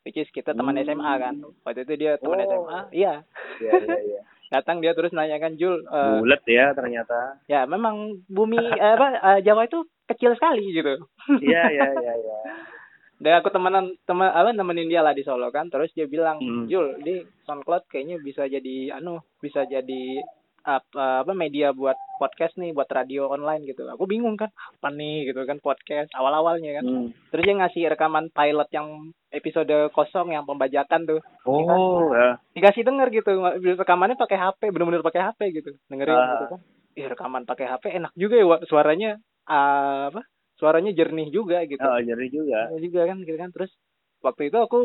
[0.00, 0.84] which is kita teman Hmm.
[0.86, 2.46] SMA kan waktu itu dia teman Oh.
[2.48, 3.22] SMA iya
[3.58, 4.20] iya iya iya
[4.50, 9.40] datang dia terus nanyakan Jul eh, bulat ya ternyata ya memang bumi eh, apa eh,
[9.40, 10.98] Jawa itu kecil sekali gitu
[11.40, 12.36] iya iya iya iya
[13.20, 15.68] dan aku temenan teman apa nemenin dia lah di Solo kan.
[15.68, 16.64] Terus dia bilang Hmm.
[16.66, 20.24] Jul di SoundCloud kayaknya bisa jadi anu bisa jadi
[20.60, 23.84] apa, apa media buat podcast nih buat radio online gitu.
[23.86, 26.84] Aku bingung kan apa nih gitu kan podcast awal awalnya kan.
[26.84, 27.08] Hmm.
[27.28, 28.88] terus dia ngasih rekaman pilot yang
[29.30, 31.20] episode kosong yang pembajakan tuh.
[31.44, 32.36] Oh ya.
[32.52, 33.30] dikasih denger gitu
[33.74, 35.70] rekamannya pakai HP bener-bener pakai HP gitu.
[35.86, 36.28] Dengerin Ah.
[36.34, 36.60] gitu kan.
[36.92, 39.10] Ih, rekaman pakai HP enak juga ya suaranya
[39.46, 40.22] ah, apa
[40.60, 43.72] suaranya jernih juga gitu oh, jadi juga Ya juga kan gitu kan terus
[44.20, 44.78] waktu itu aku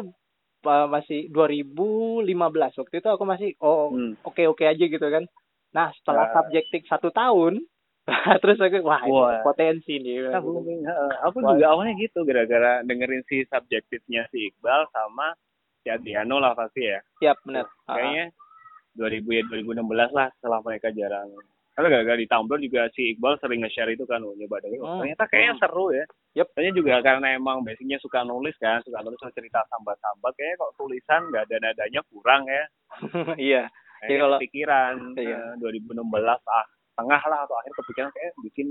[0.63, 2.25] uh, masih 2015
[2.73, 4.15] waktu itu aku masih oh Hmm.
[4.23, 5.27] oke oke aja gitu kan
[5.69, 6.33] nah setelah Ya.
[6.33, 7.59] subjektif satu tahun
[8.41, 9.41] terus aku wah, ini Wah.
[9.41, 10.39] potensi nih Nah.
[11.25, 11.51] Aku Wah.
[11.51, 15.33] juga awalnya gitu gara-gara dengerin si subjektifnya si Iqbal sama
[15.81, 17.01] si Adriano lah pasti ya.
[17.19, 18.25] siap benar Kayaknya
[18.95, 19.83] 2000 ya 2016
[20.13, 21.27] lah setelah mereka jarang.
[21.75, 24.79] Karena gara-gara di Tumblr juga si Iqbal sering nge-share itu kan, oh, nyoba dengerin.
[24.79, 24.99] Hmm.
[25.03, 26.05] Ternyata kayaknya seru ya.
[26.39, 26.47] Yep.
[26.55, 30.31] Kayaknya juga karena emang basicnya suka nulis kan, suka nulis cerita sambat-sambat.
[30.39, 32.63] Kayaknya kok tulisan nggak ada nadanya kurang ya.
[33.51, 34.93] iya Jadi Kayaknya kalau- kepikiran
[35.27, 35.39] Iya.
[35.51, 35.99] eh, 2016
[36.47, 38.67] ah tengah lah atau akhir kepikiran kayak bikin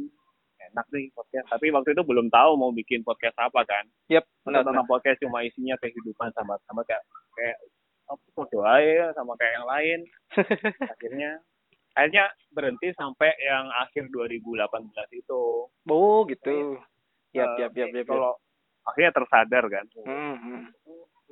[0.73, 1.47] enak nih podcast.
[1.53, 3.85] Tapi waktu itu belum tahu mau bikin podcast apa kan.
[4.09, 7.05] yep Benar tentang podcast cuma isinya kehidupan sama sama kayak
[7.37, 7.57] kayak
[8.05, 10.01] apa kok doa ya sama kayak yang lain.
[10.97, 11.31] akhirnya
[11.95, 15.43] akhirnya berhenti sampai yang akhir 2018 itu.
[15.71, 16.79] oh gitu
[17.35, 18.07] yap yap yap, yap.
[18.07, 18.39] Kalau
[18.87, 19.87] akhirnya tersadar kan.
[20.07, 20.63] Hmm, hmm.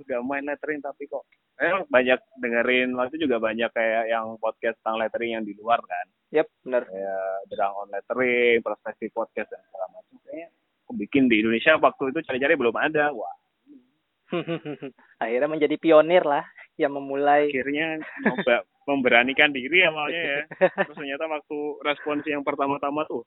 [0.03, 1.23] udah main lettering tapi kok
[1.61, 6.07] eh banyak dengerin waktu juga banyak kayak yang podcast tentang lettering yang di luar kan
[6.33, 10.49] yap benar kayak derang on lettering perspektif podcast dan segala macam kayaknya
[10.97, 13.37] bikin di Indonesia waktu itu cari-cari belum ada wah
[15.23, 16.43] akhirnya menjadi pionir lah
[16.81, 20.41] yang memulai akhirnya nyoba memberanikan diri awalnya ya
[20.87, 23.23] terus ternyata waktu respons yang pertama-tama tuh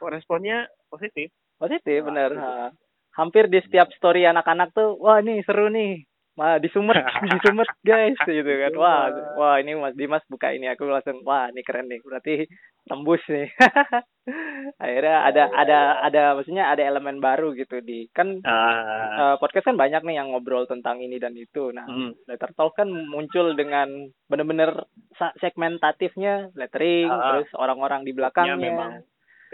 [0.00, 2.30] kok responnya positif positif Wah, benar.
[2.34, 2.68] Ha.
[3.14, 6.02] hampir di setiap story anak-anak tuh wah ini seru nih
[6.34, 6.98] Wah, di Sumet,
[7.30, 8.72] di Sumet guys gitu kan.
[8.74, 9.06] Wah,
[9.38, 12.02] wah ini Mas Dimas buka ini aku langsung wah ini keren nih.
[12.02, 12.50] Berarti
[12.90, 13.46] tembus nih.
[14.82, 16.00] Akhirnya ada ya, ada ya.
[16.10, 20.66] ada maksudnya ada elemen baru gitu di kan eh, podcast kan banyak nih yang ngobrol
[20.66, 21.70] tentang ini dan itu.
[21.70, 22.26] Nah, hmm.
[22.26, 27.38] Letter Talk kan muncul dengan bener-bener sa- segmentatifnya lettering, ah.
[27.38, 28.58] terus orang-orang di Nya belakangnya.
[28.58, 28.92] memang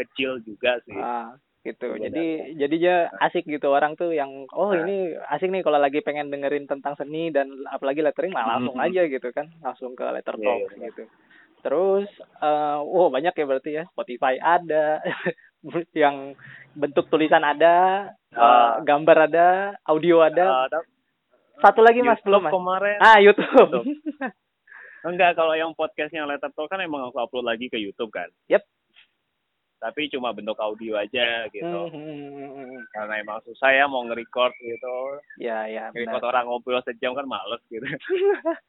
[0.01, 0.97] kecil juga sih.
[0.97, 1.87] Ah, gitu.
[1.87, 2.09] Sebenarnya.
[2.09, 4.83] Jadi jadinya asik gitu orang tuh yang oh Nah.
[4.83, 4.97] ini
[5.29, 8.87] asik nih kalau lagi pengen dengerin tentang seni dan apalagi lettering lah langsung Mhm.
[8.87, 10.87] aja gitu kan, langsung ke Letter Iya, Talk iya, benar.
[10.87, 11.03] gitu.
[11.61, 13.85] Terus eh wow banyak ya berarti ya.
[13.87, 15.05] Spotify ada
[15.95, 16.33] yang
[16.73, 18.81] bentuk tulisan ada, eh, Ah.
[18.81, 19.49] gambar ada,
[19.85, 20.65] audio ada.
[20.67, 20.89] Tapi
[21.61, 22.53] Satu lagi Mas YouTube belum Mas.
[22.53, 22.97] kemarin.
[22.99, 23.53] Ah, YouTube.
[23.53, 23.87] YouTube.
[25.03, 28.29] Enggak, kalau yang podcastnya Letter Talk kan emang aku upload lagi ke YouTube kan.
[28.49, 28.65] Yep.
[29.81, 31.81] Tapi cuma bentuk audio aja gitu.
[31.89, 32.81] Hmm, hmm, hmm, hmm.
[32.93, 34.97] Karena emang susah ya mau nge-record gitu.
[35.41, 37.83] Ya, ya, Nge-record orang ngobrol sejam kan males gitu.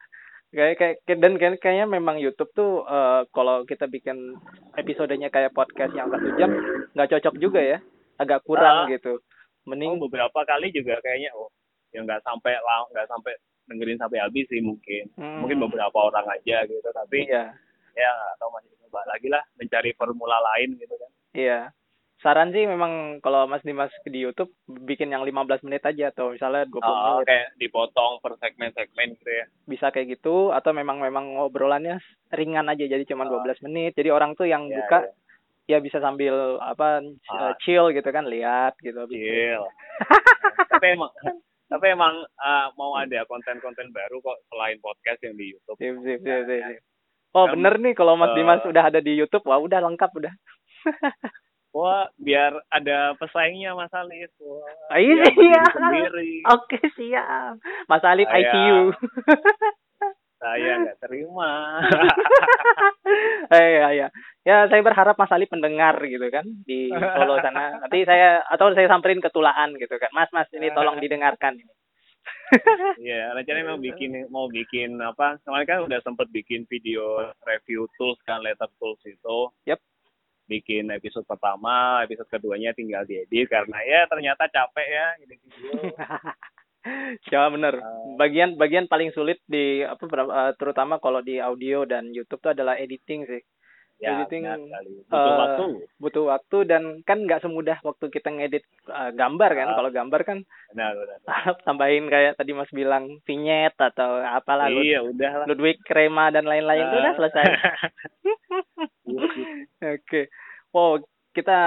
[0.51, 4.35] Kayak kayak dan kayak, kayaknya memang YouTube tuh eh, kalau kita bikin
[4.75, 6.51] episodenya kayak podcast yang satu jam
[6.91, 7.79] nggak cocok juga ya,
[8.19, 8.91] agak kurang Ah.
[8.91, 9.15] gitu.
[9.15, 11.47] Oh, Mending beberapa kali juga kayaknya oh
[11.95, 13.31] ya nggak sampai lah nggak sampai
[13.71, 15.07] dengerin sampai habis sih mungkin.
[15.15, 15.39] Hmm.
[15.39, 16.83] Mungkin beberapa orang aja gitu.
[16.83, 17.55] Tapi iya,
[17.93, 21.11] ya nggak tahu masih coba lagi lah mencari formula lain gitu kan.
[21.33, 21.59] iya.
[22.17, 26.69] Saran sih memang kalau Mas Dimas di YouTube bikin yang 15 menit aja atau misalnya
[26.69, 29.45] 20 Oh, menit kayak dipotong per segmen-segmen gitu ya.
[29.65, 31.97] bisa kayak gitu atau memang memang ngobrolannya
[32.29, 33.41] ringan aja jadi cuma Ah.
[33.41, 33.97] 12 menit.
[33.97, 35.09] Jadi orang tuh yang Ya, buka ya.
[35.65, 37.57] ya bisa sambil apa Ah.
[37.57, 39.01] chill gitu kan lihat gitu.
[39.07, 39.65] Chill.
[40.71, 41.09] tapi emang
[41.67, 45.73] tapi emang uh, mau ada konten-konten baru kok selain podcast yang di YouTube.
[45.75, 46.81] Sip, sip, sip, sip, sip.
[47.31, 50.11] Oh Kan, bener nih kalau Mas eh, Dimas udah ada di YouTube, wah udah lengkap
[50.11, 50.33] udah.
[51.71, 54.27] Wah, biar ada pesaingnya Mas Alif.
[54.37, 55.63] Wah, Ah, iya.
[55.71, 56.43] sendiri.
[56.45, 57.55] Oke siap.
[57.87, 58.79] Mas Alif Saya- ICU.
[60.41, 61.79] Saya nggak terima.
[63.53, 64.07] eh ya ya.
[64.41, 67.77] Ya saya berharap Mas Alif mendengar gitu kan di Solo sana.
[67.77, 70.09] Nanti saya atau saya samperin ke Tulaan gitu kan.
[70.11, 71.61] Mas Mas ini tolong didengarkan.
[72.99, 75.39] Iya, rencananya mau bikin mau bikin apa?
[75.47, 79.37] Kemarin kan udah sempet bikin video review tools kan letter tools itu.
[79.67, 79.79] Yep.
[80.51, 85.71] Bikin episode pertama, episode keduanya tinggal diedit karena ya ternyata capek ya edit video.
[87.31, 87.79] ya bener.
[87.79, 88.19] Ah.
[88.19, 92.75] Bagian bagian paling sulit di apa eh, terutama kalau di audio dan YouTube tuh adalah
[92.75, 93.41] editing sih.
[94.01, 94.91] Ya, Editing, benar sekali.
[95.03, 95.63] Butuh eh, waktu.
[95.95, 99.75] butuh waktu dan kan nggak semudah waktu kita ngedit uh, gambar kan Ah.
[99.77, 100.37] kalau gambar kan
[100.69, 101.17] Benar, benar.
[101.63, 105.45] tambahin kayak tadi mas bilang vignette atau apalah Lud- Iya, udah lah.
[105.45, 107.15] Ludwig Rema dan lain-lain itu udah Ah.
[107.15, 107.43] selesai
[109.03, 109.25] Iya,
[109.95, 110.21] oke
[110.71, 110.97] wow
[111.31, 111.57] kita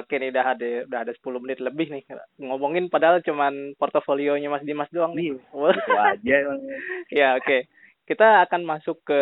[0.00, 2.04] oke nih udah ada udah ada 10 menit lebih nih
[2.38, 5.32] ngomongin padahal cuman portofolionya Mas Dimas doang nih
[5.96, 6.34] aja.
[6.42, 6.60] emang.
[7.14, 7.64] ya oke
[8.04, 9.20] kita akan masuk ke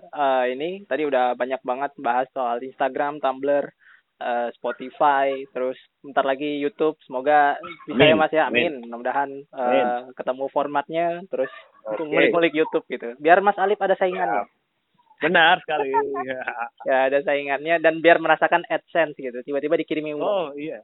[0.00, 3.64] eh, ini tadi udah banyak banget bahas soal Instagram, Tumblr,
[4.20, 6.96] eh, Spotify, terus bentar lagi YouTube.
[7.04, 7.56] Semoga
[7.88, 8.78] bisa ya Mas ya, amin.
[8.78, 8.84] amin.
[8.84, 9.86] Mudah-mudahan Amin.
[10.12, 11.50] ketemu formatnya, terus
[11.88, 13.16] ngulik-ngulik YouTube gitu.
[13.16, 14.44] Biar Mas Alif ada saingannya.
[15.18, 15.90] Benar sekali.
[16.86, 19.40] Ya ada saingannya dan biar merasakan AdSense gitu.
[19.42, 20.22] Tiba-tiba dikirimi uang.
[20.22, 20.78] Oh, iya.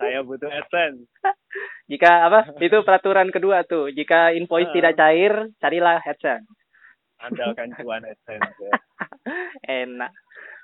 [0.00, 1.04] Saya butuh AdSense.
[1.92, 2.56] Jika apa?
[2.56, 3.92] Itu peraturan kedua tuh.
[3.92, 4.74] Jika invoice Ah.
[4.74, 6.48] tidak cair, carilah AdSense.
[7.20, 8.56] Andalkan cuan AdSense.
[9.20, 9.84] Ya.
[9.84, 10.10] Enak.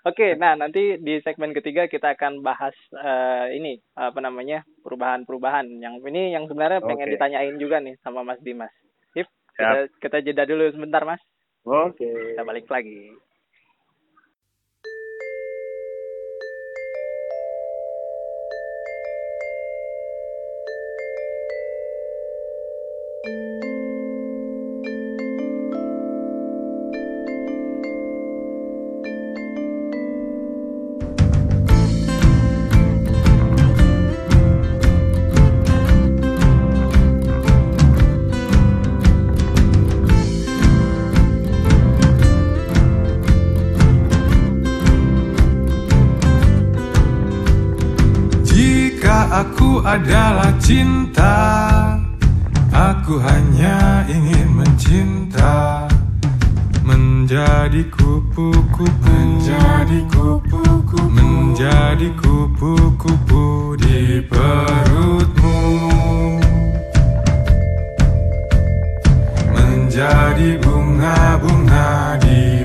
[0.08, 5.66] Oke, nah nanti di segmen ketiga kita akan bahas eh, ini apa namanya perubahan-perubahan.
[5.82, 7.14] Yang ini yang sebenarnya pengen Oke.
[7.18, 8.72] ditanyain juga nih sama Mas Dimas.
[9.12, 9.60] Sip, Siap.
[9.60, 11.20] kita, kita jeda dulu sebentar Mas.
[11.66, 12.06] Oke.
[12.06, 13.12] Kita balik lagi.
[49.96, 51.36] Adalah cinta.
[52.68, 55.88] Aku hanya ingin mencinta.
[56.84, 59.08] Menjadi kupu-kupu.
[59.08, 61.00] Menjadi kupu-kupu.
[61.08, 63.44] Menjadi kupu-kupu
[63.80, 65.58] di perutmu.
[69.56, 72.55] Menjadi bunga-bunga di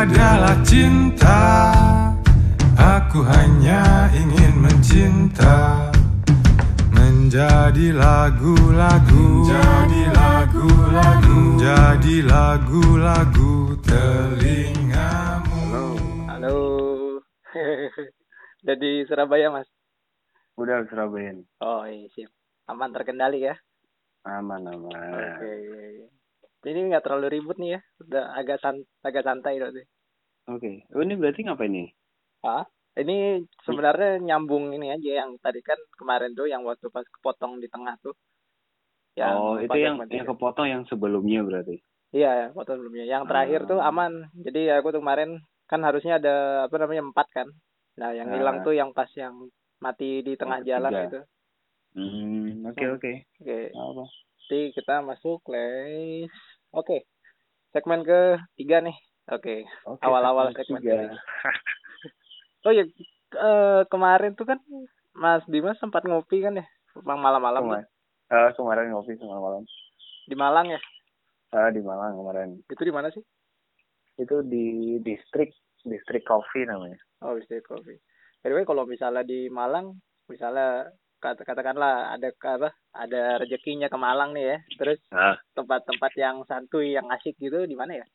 [0.00, 1.40] adalah cinta
[2.80, 5.92] Aku hanya ingin mencinta
[6.96, 15.60] Menjadi lagu-lagu Menjadi lagu-lagu Menjadi lagu-lagu telingamu
[16.32, 16.56] Halo.
[18.64, 19.68] Jadi Surabaya mas.
[20.56, 21.44] Udah Surabaya nih.
[21.60, 22.32] Oh iya siap.
[22.72, 23.52] Aman terkendali ya.
[24.24, 24.88] Aman aman.
[24.96, 26.19] Oke.
[26.60, 27.80] Ini nggak terlalu ribut nih ya.
[28.04, 29.82] Udah agak san agak santai berarti.
[30.48, 30.84] Oke.
[30.92, 31.88] Oh, ini berarti ngapain nih?
[32.44, 32.64] Ah,
[32.96, 37.68] ini sebenarnya nyambung ini aja yang tadi kan kemarin tuh yang waktu pas kepotong di
[37.72, 38.12] tengah tuh.
[39.16, 41.80] Yang oh, itu yang yang kepotong yang sebelumnya berarti.
[42.10, 43.06] Iya, ya, foto sebelumnya.
[43.06, 43.88] Yang terakhir tuh Ah.
[43.88, 44.12] aman.
[44.34, 45.38] Jadi aku tuh kemarin
[45.70, 47.48] kan harusnya ada apa namanya empat kan.
[47.96, 48.64] Nah, yang hilang Ah.
[48.66, 49.48] tuh yang pas yang
[49.78, 50.70] mati di tengah ketiga.
[50.76, 51.20] jalan itu.
[51.90, 52.94] Hmm, oke Hmm.
[52.98, 53.12] oke.
[53.42, 54.04] Oke, Apa?
[54.46, 56.30] jadi kita masuk les.
[56.70, 57.06] Oke,
[57.74, 58.94] segmen ke tiga nih.
[59.30, 60.02] Oke, Oke.
[60.02, 61.18] Awal-awal segmen segmen ketiga.
[62.66, 62.84] oh ya
[63.34, 64.58] eh, kemarin tuh kan
[65.14, 66.66] Mas Dimas sempat ngopi kan ya,
[67.02, 67.62] malam-malam.
[67.66, 67.84] Kemar
[68.30, 69.62] eh, kemarin ngopi sama malam.
[70.30, 70.80] di Malang ya.
[71.50, 72.48] Ah, di Malang kemarin.
[72.70, 73.22] Itu di mana sih?
[74.14, 75.50] Itu di distrik
[75.82, 76.98] distrik coffee namanya.
[77.24, 77.98] Oh, di State Coffee.
[78.40, 79.98] By the way, kalau misalnya di Malang,
[80.30, 80.88] misalnya
[81.20, 85.36] katakanlah ada apa ada rezekinya ke Malang nih ya terus Ah.
[85.52, 88.06] tempat-tempat yang santuy yang asik gitu di mana ya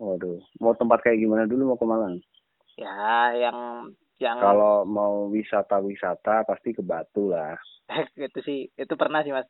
[0.00, 2.16] Waduh, mau tempat kayak gimana dulu mau ke Malang?
[2.80, 7.52] ya yang yang Kalau mau wisata-wisata pasti ke Batu lah.
[8.16, 9.44] itu sih itu pernah sih mas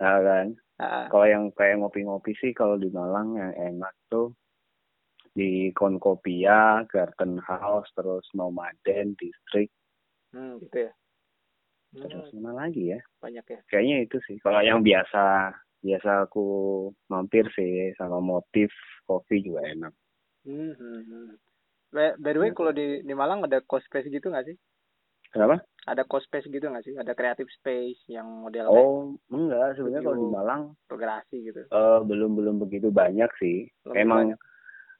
[0.00, 0.46] Nah, kan?
[0.76, 4.32] Ah, Kalau yang kayak ngopi-ngopi sih kalau di Malang yang enak tuh
[5.30, 9.70] di Konkopia, Garden House, terus Nomaden, Distrik,
[10.32, 10.92] hmm, gitu ya
[11.92, 13.00] terus mana lagi ya?
[13.18, 14.36] banyak ya Kayaknya itu sih.
[14.38, 16.44] Kalau yang biasa, biasa aku
[17.06, 18.70] mampir sih sama motif
[19.04, 19.92] kopi juga enak.
[20.42, 21.28] hmm, hmm, hmm.
[21.90, 22.56] by, by the way Gitu.
[22.56, 24.56] kalau di di Malang ada co-space gitu nggak sih
[25.30, 25.62] Kenapa?
[25.84, 28.94] ada co-space gitu nggak sih ada creative space yang model Oh,
[29.28, 29.74] enggak.
[29.74, 30.26] Sebenarnya kalau di.
[30.28, 33.66] Malang integrasi gitu eh, belum belum begitu banyak sih.
[33.82, 34.38] Belum Emang banyak.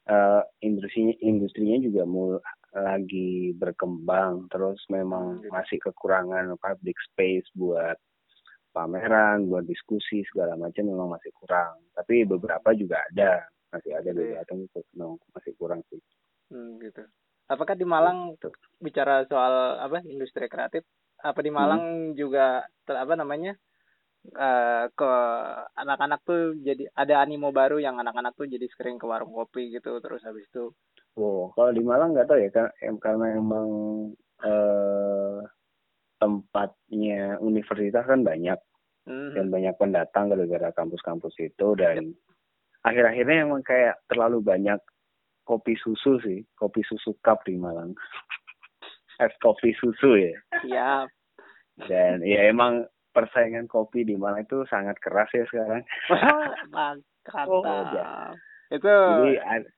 [0.07, 2.39] eh, industrinya industrinya juga mul
[2.71, 4.47] lagi berkembang.
[4.51, 5.51] Terus memang Hmm, gitu.
[5.53, 7.95] masih kekurangan public space buat
[8.71, 11.83] pameran, buat diskusi segala macam memang masih kurang.
[11.91, 13.45] Tapi beberapa juga ada,
[13.75, 14.41] masih ada Gitu ya.
[14.47, 15.99] beberapa no, masih kurang sih.
[16.51, 17.03] Hmm, gitu.
[17.51, 18.47] Apakah di Malang Gitu.
[18.79, 20.87] bicara soal apa industri kreatif?
[21.19, 23.53] Apa di Malang juga ter- apa namanya
[24.21, 25.11] eh ke
[25.73, 29.97] anak-anak tuh jadi ada animo baru yang anak-anak tuh jadi sering ke warung kopi gitu
[29.97, 30.69] terus habis itu
[31.15, 33.67] Wow, kalau di Malang nggak tahu ya, kan, em- karena emang
[34.41, 35.39] eh,
[36.17, 38.57] tempatnya universitas kan banyak.
[39.09, 42.13] hmm, dan banyak pendatang gara-gara kampus-kampus itu dan
[42.85, 44.77] akhir-akhirnya emang kayak terlalu banyak
[45.41, 47.97] kopi susu sih kopi susu cup di Malang
[49.25, 51.07] es kopi susu ya siap.
[51.89, 55.81] dan ya emang persaingan kopi di Malang itu sangat keras ya sekarang
[56.77, 57.45] Mantap.
[57.49, 58.37] Oh, ya.
[58.69, 59.71] Itu jadi ad-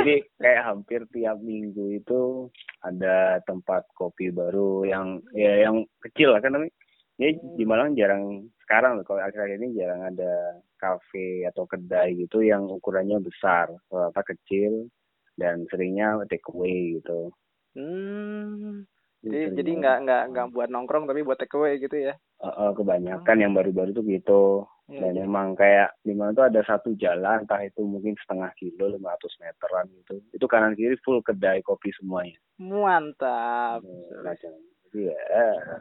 [0.00, 2.48] jadi kayak hampir tiap minggu itu
[2.84, 6.74] ada tempat kopi baru yang ya yang kecil lah kan namanya.
[7.20, 12.40] Ya di Malang jarang sekarang loh kalau akhir-akhir ini jarang ada kafe atau kedai gitu
[12.40, 13.68] yang ukurannya besar.
[13.92, 14.88] Apa kecil
[15.36, 17.28] dan seringnya take away gitu.
[17.76, 18.88] Hmm,
[19.20, 22.16] jadi jadi nggak nggak nggak buat nongkrong tapi buat take away gitu ya.
[22.40, 26.60] Eh, kebanyakan yang baru-baru tuh gitu Iya, dan jadi- emang kayak di mana tuh ada
[26.60, 28.98] satu jalan entah itu mungkin setengah kilo 500
[29.38, 33.80] meteran gitu itu kanan kiri full kedai kopi semuanya Mantap.
[34.20, 34.52] Macam.
[34.84, 35.16] Jadi ya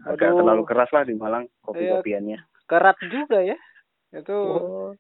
[0.06, 2.40] agak terlalu keras lah di Malang kopi-kopiannya.
[2.64, 3.58] Kerat juga ya.
[4.12, 4.92] Itu Oh,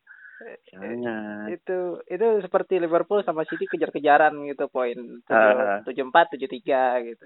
[0.66, 1.48] jangan.
[1.48, 4.98] itu itu seperti Liverpool sama City kejar-kejaran gitu poin
[5.28, 5.80] Ah.
[5.84, 7.24] tujuh empat tujuh tiga gitu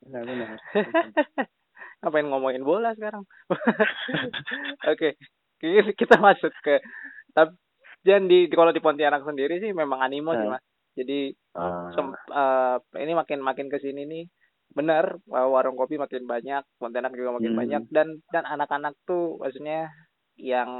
[0.00, 0.56] Benar-benar.
[1.98, 3.22] ngapain ngomongin bola sekarang
[4.90, 5.14] oke
[5.62, 6.82] kita masuk ke
[7.30, 7.54] tapi
[8.02, 10.58] dan di di- kalau di Pontianak sendiri sih memang animo sih Ah.
[10.58, 14.24] mas jadi Ah, sem- eh, ini makin makin ke sini nih
[14.72, 17.60] benar eh, warung kopi makin banyak Pontianak juga makin Hmm.
[17.60, 19.88] banyak dan dan anak-anak tuh maksudnya
[20.34, 20.70] yang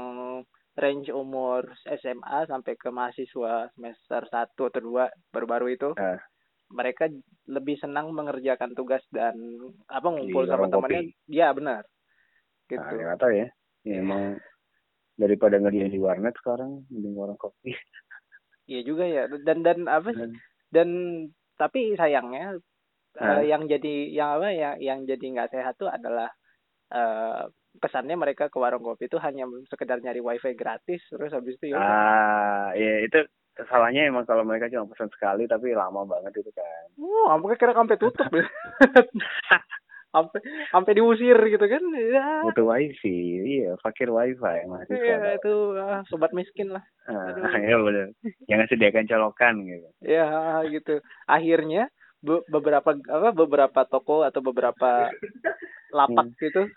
[0.73, 6.19] range umur SMA sampai ke mahasiswa semester 1 atau 2 baru-baru itu Ah.
[6.67, 7.05] mereka
[7.45, 9.37] lebih senang mengerjakan tugas dan
[9.87, 11.91] apa ngumpul sama temannya iya benar nah,
[12.67, 13.47] gitu ya nggak tahu ya.
[13.83, 14.41] Ya, emang
[15.13, 17.73] daripada ngerjain di warnet sekarang mending warung kopi.
[18.71, 19.29] iya juga ya.
[19.29, 20.19] Dan dan apa sih?
[20.19, 20.31] Dan,
[20.73, 20.89] dan
[21.57, 22.57] tapi sayangnya
[23.21, 26.33] eh, yang jadi yang apa ya yang jadi nggak sehat tuh adalah
[26.93, 27.45] eh
[27.81, 31.81] kesannya mereka ke warung kopi itu hanya sekedar nyari wifi gratis terus habis itu ya
[31.81, 33.25] ah, ya itu
[33.69, 36.85] salahnya emang kalau mereka cuma pesan sekali tapi lama banget itu kan.
[36.97, 38.29] Oh, sampai kira sampai tutup.
[38.33, 38.45] ya.
[40.13, 40.39] sampai
[40.69, 41.81] sampai diusir gitu kan.
[41.91, 42.45] Ya.
[42.45, 46.85] butuh wifi iya fakir wifi mahasiswa Iya, itu ah, sobat miskin lah.
[47.03, 47.43] Ah, aduh.
[47.65, 48.07] ya bener
[48.45, 50.27] jangan sediakan colokan gitu Ya,
[50.65, 51.01] gitu.
[51.25, 51.89] Akhirnya
[52.19, 55.09] be- beberapa apa beberapa toko atau beberapa
[55.89, 56.69] lapak gitu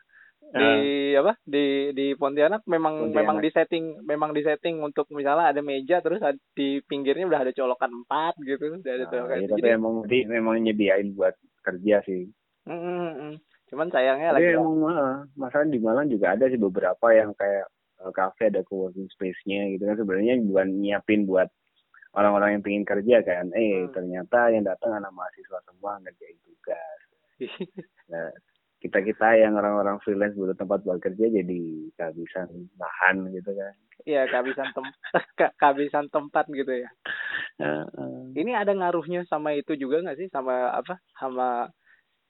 [0.47, 0.71] di
[1.13, 3.19] apa di di Pontianak memang Pontianak.
[3.19, 6.23] memang di setting memang di setting untuk misalnya ada meja terus
[6.53, 9.53] di pinggirnya udah ada colokan empat gitu udah ada Nah, colokan iya, itu.
[9.53, 12.31] tapi Jadi, emang di, memang nyediain buat kerja sih
[12.67, 13.35] mm, mm, mm.
[13.73, 17.67] cuman sayangnya tapi lagi emang ah, masalah di Malang juga ada sih beberapa yang kayak
[18.03, 21.49] eh, cafe ada co-working space-nya gitu kan sebenarnya bukan nyiapin buat
[22.17, 23.93] orang-orang yang pengen kerja kan eh Hmm.
[23.95, 27.01] ternyata yang datang anak mahasiswa semua ngerjain tugas
[28.07, 28.31] Nah,
[28.79, 31.61] kita kita yang orang-orang freelance butuh tempat buat kerja jadi
[31.99, 33.75] kehabisan bahan gitu kan.
[34.07, 34.87] Iya kehabisan tem
[35.39, 36.91] ke- kehabisan tempat gitu ya.
[37.59, 38.37] Heeh.
[38.39, 41.67] Ini ada ngaruhnya sama itu juga nggak sih sama apa sama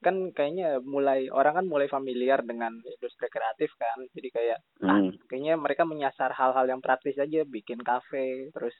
[0.05, 5.11] kan kayaknya mulai orang kan mulai familiar dengan industri kreatif kan jadi kayak ah, Hmm.
[5.27, 8.77] kayaknya mereka menyasar hal-hal yang praktis aja bikin kafe terus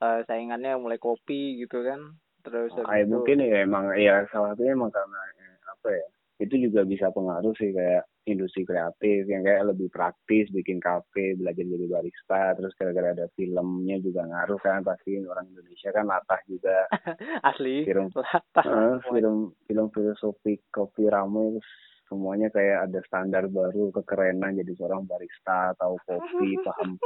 [0.00, 2.00] eh, saingannya mulai kopi gitu kan
[2.42, 6.06] terus habis ya itu- mungkin ya emang ya salah satunya emang karena eh, apa ya
[6.36, 11.62] itu juga bisa pengaruh sih kayak industri kreatif yang kayak lebih praktis bikin kafe belajar
[11.62, 16.90] jadi barista terus gara-gara ada filmnya juga ngaruh kan pasti orang Indonesia kan latah juga.
[17.50, 18.66] Asli film latah.
[18.66, 21.62] Eh, film film filosofi kopi rame
[22.06, 26.98] semuanya kayak ada standar baru kekerenan jadi seorang barista tahu kopi paham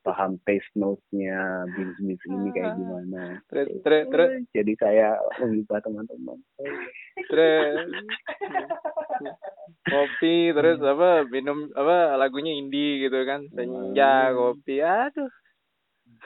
[0.00, 3.22] paham taste notes-nya bisnis ini kayak gimana.
[3.50, 5.08] Terus terus terus jadi saya
[5.42, 6.38] menghibah teman-teman.
[7.26, 7.80] Terus
[9.86, 13.44] kopi terus apa minum apa lagunya indie gitu kan.
[13.50, 14.36] Senja Hmm.
[14.36, 15.30] kopi aduh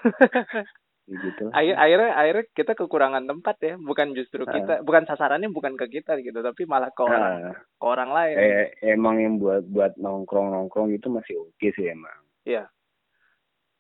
[1.07, 1.53] Ya gitu lah.
[1.55, 3.74] akhir akhirnya akhirnya kita kekurangan tempat ya.
[3.76, 4.53] Bukan justru Ah.
[4.53, 8.34] kita bukan sasarannya bukan ke kita gitu tapi malah ke orang Nah, ke orang lain.
[8.36, 12.20] Eh, emang yang buat buat nongkrong nongkrong itu masih oke sih emang.
[12.44, 12.68] Iya.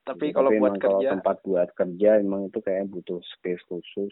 [0.00, 4.10] tapi kalau buat kalau kerja tempat buat kerja emang itu kayak butuh space khusus.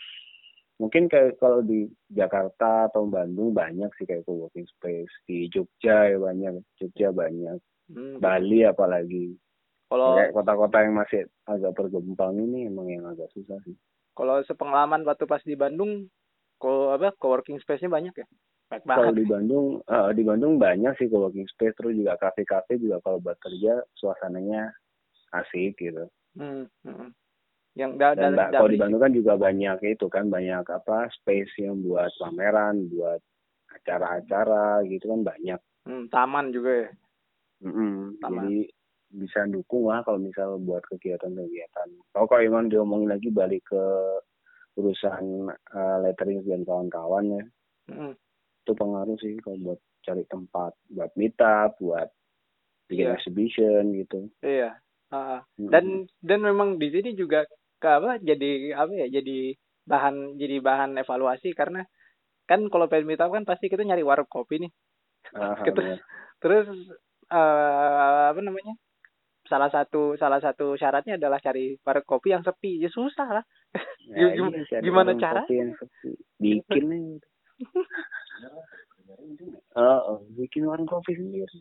[0.78, 5.10] Mungkin kayak kalau di Jakarta atau Bandung banyak sih kayak co-working space.
[5.26, 7.58] Di Jogja ya banyak Jogja banyak.
[7.90, 9.34] Hmm, Bali apalagi
[9.88, 13.74] kalau kayak kota-kota yang masih agak bergembang ini emang yang agak susah sih
[14.12, 16.12] kalau sepengalaman waktu pas di Bandung
[16.60, 18.26] ko apa coworking space-nya banyak ya
[18.68, 23.00] banyak kalau di Bandung eh, di Bandung banyak sih co-working space terus juga kafe-kafe juga
[23.00, 24.76] kalau buat kerja suasananya
[25.32, 26.04] asik gitu
[26.36, 27.08] hmm, hmm.
[27.78, 30.64] yang da, dan da, ba- da- kalau di Bandung kan juga banyak itu kan banyak
[30.68, 33.24] apa space yang buat pameran buat
[33.80, 36.90] acara-acara gitu kan banyak hmm, taman juga ya
[37.58, 38.22] Mm-mm.
[38.22, 38.42] Taman.
[38.46, 38.58] jadi
[39.08, 43.82] bisa dukung lah kalau misal buat kegiatan-kegiatan kalau kalau emang diomongin lagi balik ke
[44.76, 47.44] urusan eh, lettering dan kawan-kawan ya
[47.88, 48.12] Hmm.
[48.62, 52.12] itu pengaruh sih kalau buat cari tempat buat meet up buat
[52.84, 53.16] bikin Iya.
[53.16, 54.76] exhibition gitu iya
[55.08, 55.72] Ah, Mm-mm.
[55.72, 55.84] dan
[56.20, 57.48] dan memang di sini juga
[57.80, 59.56] ke apa jadi apa ya jadi
[59.88, 61.80] bahan jadi bahan evaluasi karena
[62.44, 64.72] kan kalau pengen meet up kan pasti kita nyari warung kopi nih
[65.32, 65.80] Ah, gitu.
[66.44, 66.68] terus
[67.32, 68.76] eh apa namanya
[69.48, 73.44] salah satu salah satu syaratnya adalah cari warung kopi yang sepi ya susah lah
[74.08, 75.42] Ya, iya, gimana cara?
[75.42, 76.10] kopi yang sepi.
[76.38, 77.04] bikin nih
[79.74, 81.58] oh, oh, bikin warung kopi sendiri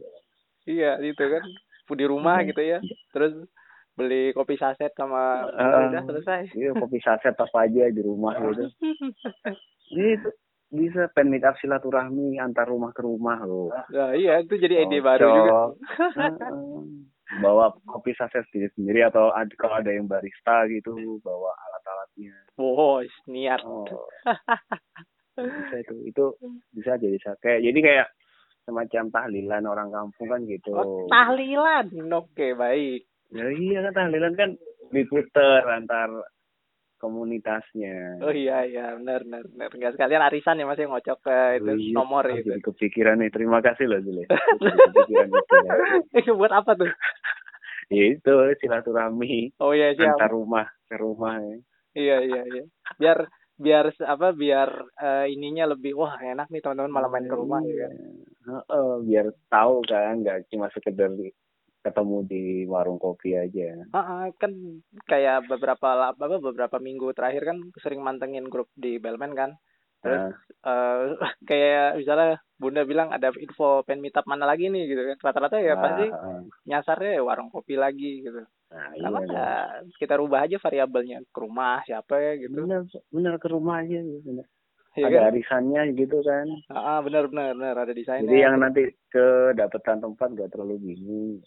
[0.66, 1.44] iya gitu kan
[1.90, 2.48] di rumah Iya.
[2.48, 2.80] gitu ya
[3.12, 3.34] terus
[3.94, 5.90] beli kopi saset sama Ah.
[5.90, 8.68] udah selesai iya kopi saset apa aja di rumah gitu
[9.98, 10.30] itu
[10.68, 15.00] bisa pen meet up silaturahmi antar rumah ke rumah loh nah, iya itu jadi ide
[15.00, 15.60] baru juga.
[17.44, 22.36] bawa kopi saset sendiri sendiri atau ad- kalau ada yang barista gitu bawa alat-alatnya.
[22.56, 23.62] Wow niat.
[23.68, 23.84] Oh.
[25.38, 26.26] Bisa itu itu
[26.74, 28.08] bisa jadi kayak jadi kayak
[28.66, 30.74] semacam tahlilan orang kampung kan gitu.
[30.74, 31.94] Oh, tahlilan?
[32.10, 33.06] Oke baik.
[33.30, 34.50] Ya iya kan tahlilan kan
[34.90, 36.10] diputer antar
[36.98, 41.38] komunitasnya oh iya iya benar benar benar nggak sekalian arisan ya mas yang ngocok ke
[41.62, 44.24] itu Oh iya, nomor itu jadi kepikiran nih terima kasih loh Zule
[44.90, 45.72] kepikiran itu ya.
[46.20, 46.92] itu buat apa tuh
[47.94, 51.58] ya itu silaturahmi oh iya siap antar rumah ke rumah ya.
[51.98, 52.64] Iya iya iya.
[53.02, 53.18] Biar
[53.58, 54.70] biar apa biar
[55.02, 57.92] eh, ininya lebih wah enak nih teman-teman malam main ke rumah ya kan.
[58.48, 61.10] Heeh, biar tahu kan nggak cuma sekedar
[61.88, 64.52] ketemu di warung kopi aja Heeh, kan
[65.08, 69.56] kayak beberapa apa beberapa minggu terakhir kan sering mantengin grup di Bellman kan.
[70.04, 70.98] Terus Nah, eh
[71.50, 75.18] kayak misalnya Bunda bilang ada info pen meetup mana lagi nih gitu kan.
[75.24, 76.40] Rata-rata ya nah, pasti heeh.
[76.68, 78.44] nyasarnya ya warung kopi lagi gitu.
[78.68, 79.28] Nah, Kenapa iya.
[79.32, 79.66] nggak
[79.96, 82.54] kita rubah aja variabelnya ke rumah siapa ya gitu.
[82.68, 82.84] Bener,
[83.14, 84.20] bener ke rumah aja gitu.
[84.26, 84.46] Bener.
[84.98, 85.30] Iya ada kan?
[85.30, 86.46] arisannya gitu kan.
[86.74, 88.26] Ah, benar benar benar ada desainnya.
[88.26, 88.84] Jadi yang nanti
[89.14, 91.38] kedapetan tempat gak terlalu bingung.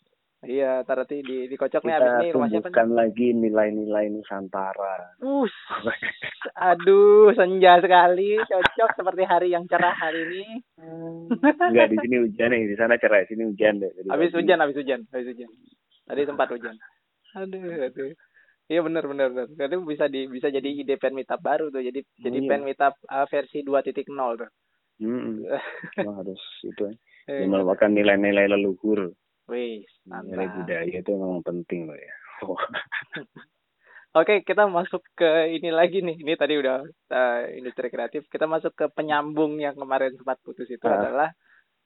[0.40, 2.72] Iya, ntar nanti di dikocok nih abis ini rumah siapa nih?
[2.72, 5.12] tumbuhkan lagi nilai-nilai Nusantara.
[5.20, 5.52] Us,
[6.72, 10.44] aduh senja sekali, cocok seperti hari yang cerah hari ini.
[11.68, 13.92] Enggak di sini hujan nih, di sana cerah, di sini hujan deh.
[13.92, 15.48] Jadi Habis hujan, habis hujan, habis hujan.
[16.08, 16.76] Tadi sempat hujan.
[17.36, 18.10] Aduh, aduh.
[18.70, 19.46] Iya benar benar benar.
[19.50, 21.84] Itu bisa di bisa jadi ide pen meetup baru tuh.
[21.84, 22.48] Jadi jadi Iya.
[22.48, 24.08] pen meetup uh, versi 2.0
[24.40, 24.50] tuh.
[25.04, 25.44] Mm-mm.
[26.00, 26.94] Emang harus itu ya.
[27.28, 29.12] Eh, merupakan nilai-nilai leluhur.
[29.50, 32.14] Wih, Nilai budaya itu memang penting loh ya.
[34.10, 36.18] Oke, kita masuk ke ini lagi nih.
[36.18, 38.26] Ini tadi udah uh, industri kreatif.
[38.26, 40.98] Kita masuk ke penyambung yang kemarin sempat putus itu Ah.
[40.98, 41.28] adalah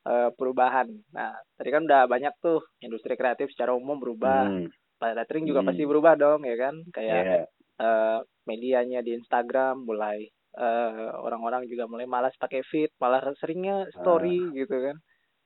[0.08, 0.88] uh, perubahan.
[1.12, 4.48] Nah, tadi kan udah banyak tuh industri kreatif secara umum berubah.
[4.48, 4.68] Hmm,
[5.04, 5.68] Lettering juga Hmm.
[5.68, 6.80] pasti berubah dong, ya kan?
[6.88, 7.40] Kayak ya.
[7.76, 14.48] eh, medianya di Instagram mulai eh, orang-orang juga mulai malas pakai feed, malah seringnya story
[14.54, 14.96] gitu kan.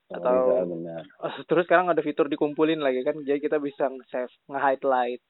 [0.09, 1.02] Atau- Oh, benar.
[1.48, 5.22] Terus sekarang ada fitur dikumpulin lagi kan, jadi kita bisa nge-save, nge-highlight.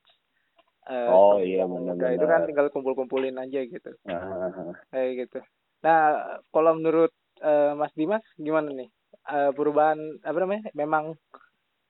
[0.88, 1.94] eh, Oh, iya, benar.
[2.16, 4.72] Itu kan tinggal kumpul-kumpulin aja gitu, ah.
[4.88, 5.38] kayak gitu.
[5.84, 6.00] Nah,
[6.54, 7.12] kalau menurut
[7.42, 8.90] eh, Mas Dimas gimana nih
[9.28, 10.72] Eh, perubahan apa namanya?
[10.72, 11.12] Memang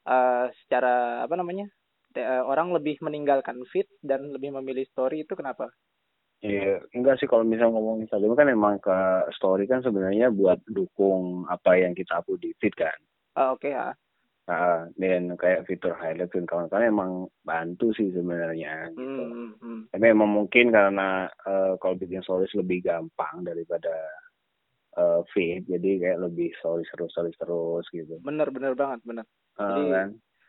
[0.07, 1.67] eh, secara apa namanya?
[2.11, 5.69] te- orang lebih meninggalkan feed dan lebih memilih story itu kenapa?
[6.39, 8.99] Iya, enggak sih kalau misalnya ngomong Instagram kan emang ke
[9.35, 12.95] story kan sebenarnya buat dukung apa yang kita upload di feed kan.
[13.35, 13.91] Ah, Oke ya.
[14.49, 17.11] Nah, dan kayak fitur highlight dan kawan-kawan emang
[17.43, 19.03] bantu sih sebenarnya gitu.
[19.03, 19.81] Hmm, hmm, hmm.
[19.93, 23.93] Tapi emang mungkin karena eh, kalau bikin stories lebih gampang daripada
[24.97, 28.17] eh, feed, jadi kayak lebih stories terus stories terus gitu.
[28.23, 29.27] Bener bener banget bener.
[29.59, 30.09] Eh, Jadi, kan?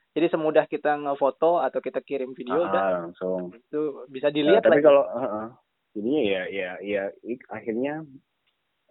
[0.10, 3.52] Jadi semudah kita ngefoto atau kita kirim video Ah, udah langsung.
[3.52, 4.88] itu bisa Nah, dilihat tapi lagi.
[4.88, 5.48] kalau uh, uh,
[5.96, 7.04] jadinya ya ya ya
[7.50, 8.06] akhirnya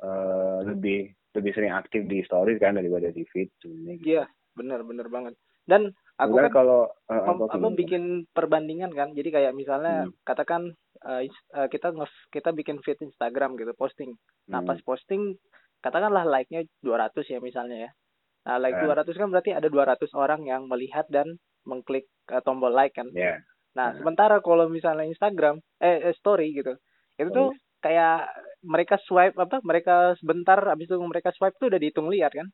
[0.03, 0.99] eh, lebih
[1.37, 4.07] lebih sering aktif di stories kan daripada di feed sebenarnya gitu.
[4.11, 4.25] Iya,
[4.59, 5.35] bener bener banget.
[5.69, 6.81] Dan aku Bukan kan kalau
[7.13, 7.77] uh, apa gimana?
[7.77, 9.09] bikin perbandingan kan.
[9.15, 10.13] Jadi kayak misalnya Hmm.
[10.25, 10.63] katakan
[11.05, 11.29] eh,
[11.71, 14.17] kita nge kita bikin feed Instagram gitu, posting.
[14.51, 14.69] Nah, Hmm.
[14.73, 15.37] pas posting
[15.85, 17.91] katakanlah like-nya 200 ya misalnya ya.
[18.49, 18.83] Nah, like Eh.
[18.83, 21.39] 200 kan berarti ada 200 orang yang melihat dan
[21.69, 23.07] mengklik eh, tombol like kan.
[23.15, 23.39] ya
[23.79, 24.03] Nah, Hmm.
[24.03, 26.75] sementara kalau misalnya Instagram, eh, eh, story gitu,
[27.21, 27.49] itu tuh
[27.85, 28.15] kayak
[28.73, 29.57] mereka swipe apa?
[29.63, 32.49] Mereka sebentar abis itu mereka swipe tuh udah dihitung lihat kan?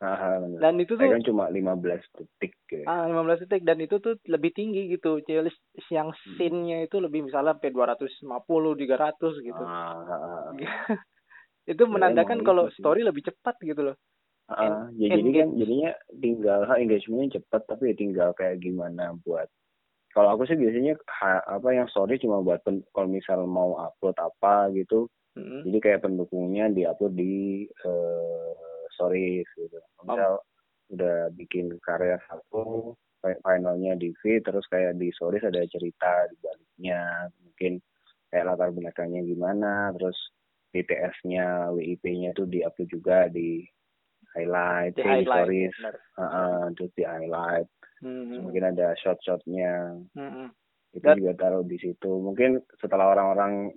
[0.00, 0.62] ah, benar.
[0.62, 2.88] Dan itu tuh kan cuma 15 detik gitu.
[2.90, 5.18] ah 15 detik dan itu tuh lebih tinggi gitu.
[5.26, 5.50] Jadi
[5.96, 6.34] yang Hmm.
[6.34, 9.62] scene-nya itu lebih misalnya sampai 250, 300 gitu.
[9.62, 10.54] Ah, ah, ah.
[11.72, 13.96] itu Ya, menandakan kalau itu story lebih cepat gitu loh.
[14.46, 15.90] Ah, En- ya jadi kan jadinya
[16.22, 19.48] tinggal engagementnya cepat tapi ya tinggal kayak gimana buat
[20.16, 24.16] kalau aku sih biasanya ha, apa yang story cuma buat pen, kalau misal mau upload
[24.16, 25.68] apa gitu Mm-mm.
[25.68, 28.52] jadi kayak pendukungnya diupload di eh,
[28.96, 29.76] stories gitu
[30.08, 30.40] misal
[30.88, 37.28] udah bikin karya satu finalnya di feed terus kayak di stories ada cerita di baliknya
[37.44, 37.72] mungkin
[38.32, 40.16] kayak latar belakangnya gimana terus
[40.72, 43.64] DTS-nya WIP-nya itu diupload juga di
[44.36, 45.26] highlight Di highlight.
[45.26, 45.94] stories benar.
[46.14, 47.68] Heeh, terus di highlight.
[47.96, 50.52] Terus mungkin ada shot-shotnya Mm-mm.
[50.92, 53.72] itu Dan- juga taruh di situ mungkin setelah orang-orang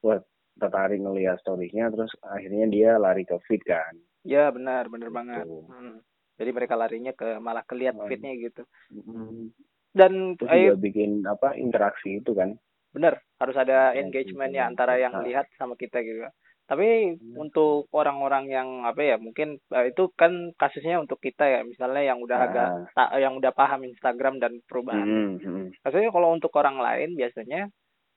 [0.00, 0.18] wah
[0.56, 5.42] tertarik ngelihat story-nya terus akhirnya dia lari ke feed kan Ya benar, benar banget.
[5.42, 5.64] Gitu.
[5.64, 5.96] Mm.
[6.36, 8.04] Jadi mereka larinya ke malah keliat Hmm.
[8.04, 8.62] feed-nya gitu.
[8.90, 9.48] Mm.
[9.90, 12.58] Dan terus ayo juga bikin apa interaksi itu kan
[12.90, 15.22] bener harus ada engagement ya antara yang Ah.
[15.22, 16.26] lihat sama kita gitu
[16.70, 22.02] tapi untuk orang-orang yang apa ya mungkin eh, itu kan kasusnya untuk kita ya misalnya
[22.04, 22.86] yang udah agak Ah.
[22.94, 25.66] ta- yang udah paham Instagram dan perubahan Mm, mm.
[25.82, 27.66] maksudnya kalau untuk orang lain biasanya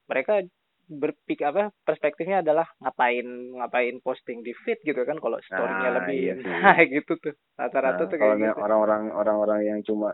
[0.05, 0.45] mereka
[0.85, 3.25] berpikir apa perspektifnya adalah ngapain
[3.55, 6.45] ngapain posting di feed gitu kan kalau story-nya Ah, lebih iya sih.
[6.45, 10.13] nah gitu tuh rata-rata Nah, tuh kalau kayak gitu orang-orang orang-orang yang cuma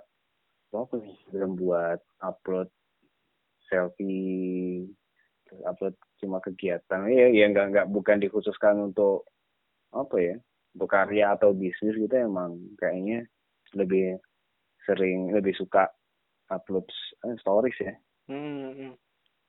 [0.69, 0.95] apa
[1.27, 2.69] belum buat upload
[3.65, 4.85] selfie
[5.65, 9.25] upload cuma kegiatan ya ya nggak nggak bukan dikhususkan untuk
[9.89, 10.35] apa ya
[10.73, 13.25] untuk karya atau bisnis gitu emang kayaknya
[13.73, 14.17] lebih
[14.83, 15.89] sering lebih suka
[16.47, 16.85] upload
[17.25, 17.93] eh, stories ya
[18.29, 18.93] Hmm, hmm.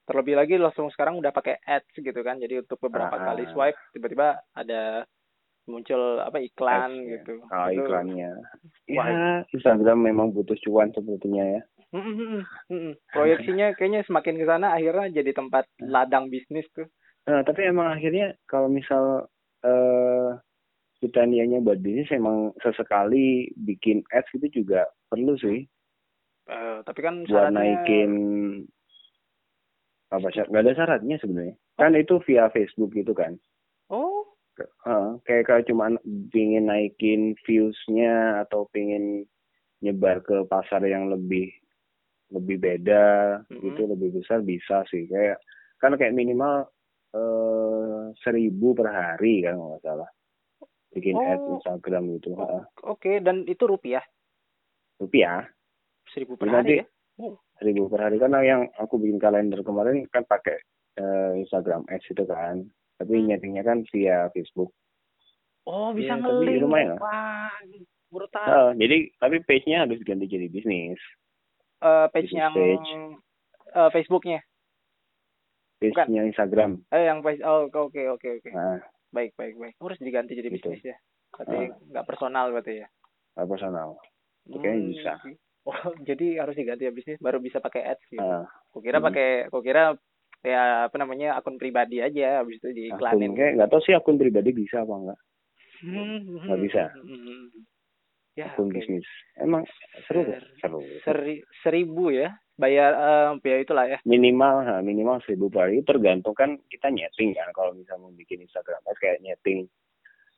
[0.09, 2.41] Terlebih lagi langsung sekarang udah pakai ads gitu kan.
[2.41, 3.31] Jadi untuk beberapa Ah.
[3.31, 5.05] kali swipe tiba-tiba ada
[5.69, 7.11] muncul apa iklan Ads, ya.
[7.15, 7.35] gitu.
[7.45, 8.31] oh, Itu- iklannya
[8.91, 9.07] Wah.
[9.07, 11.61] ya Instagram memang butuh cuan sepertinya ya
[11.91, 12.93] Hmm, hmm, hmm, hmm.
[13.11, 16.87] Proyeksinya kayaknya semakin ke sana akhirnya jadi tempat ladang bisnis tuh.
[17.27, 19.27] Nah, tapi emang akhirnya kalau misal
[19.67, 20.31] eh
[21.03, 25.67] kita niatnya buat bisnis emang sesekali bikin ads itu juga perlu sih.
[26.51, 28.13] Eh, tapi kan buat syaratnya naikin
[30.11, 33.39] apa sih nggak ada syaratnya sebenarnya kan itu via Facebook gitu kan
[33.95, 34.27] oh
[34.61, 35.97] Heeh, kayak kayak cuma
[36.29, 39.25] pingin naikin viewsnya atau pingin
[39.81, 41.49] nyebar ke pasar yang lebih
[42.31, 43.05] lebih beda
[43.47, 43.61] Mhm.
[43.61, 45.07] gitu lebih besar bisa sih.
[45.07, 45.39] Kayak
[45.77, 46.71] kan kayak minimal
[47.11, 50.07] eh seribu per hari kan nggak salah.
[50.91, 51.23] Bikin Oh.
[51.25, 52.63] ad Instagram gitu Heeh.
[52.85, 54.03] oke dan itu rupiah?
[54.97, 55.47] Rupiah?
[56.09, 56.87] Seribu per Jadi hari nanti- ya?
[57.21, 57.35] Oh.
[57.57, 58.17] seribu per hari.
[58.17, 60.59] Karena yang aku bikin kalender kemarin kan pakai
[60.93, 62.67] eh, Instagram Ads itu kan.
[62.97, 63.27] Tapi Hmm.
[63.29, 64.75] nyetingnya kan via Facebook.
[65.63, 66.61] Oh bisa tapi ngeling.
[66.61, 67.49] lumayan wah
[68.11, 70.99] Heeh, jadi tapi page-nya harus diganti jadi bisnis
[71.81, 72.91] Eh, page yang page.
[73.73, 74.41] eh, Facebooknya
[75.81, 78.77] page-nya Instagram eh yang face oh oke oke oke nah
[79.11, 80.61] baik baik baik harus diganti jadi Gitu.
[80.69, 80.97] bisnis ya
[81.33, 81.77] berarti Ah.
[81.91, 82.89] nggak personal berarti ya
[83.33, 83.89] nggak personal
[84.47, 85.13] kayaknya Hmm, bisa.
[85.65, 85.73] oh
[86.05, 88.45] jadi harus diganti ya bisnis baru bisa pakai ads gitu Heeh.
[88.71, 89.09] kukira Hmm.
[89.09, 89.97] pakai kukira
[90.41, 94.53] ya apa namanya akun pribadi aja habis itu diiklanin kayak nggak tahu sih akun pribadi
[94.53, 95.19] bisa apa enggak
[95.81, 96.93] Hmm, nggak bisa.
[96.93, 97.49] hmm.
[98.39, 98.79] Ya akun oke.
[98.79, 99.07] bisnis.
[99.39, 99.67] Emang
[100.07, 100.81] seru Ser- seru.
[101.03, 103.99] Seri, seribu ya bayar eh, ya itulah ya.
[104.05, 105.81] Minimal ha, minimal seribu per hari.
[105.81, 109.67] Itu tergantung kan kita nyeting kan kalau misalnya mau bikin Instagram kayak nyeting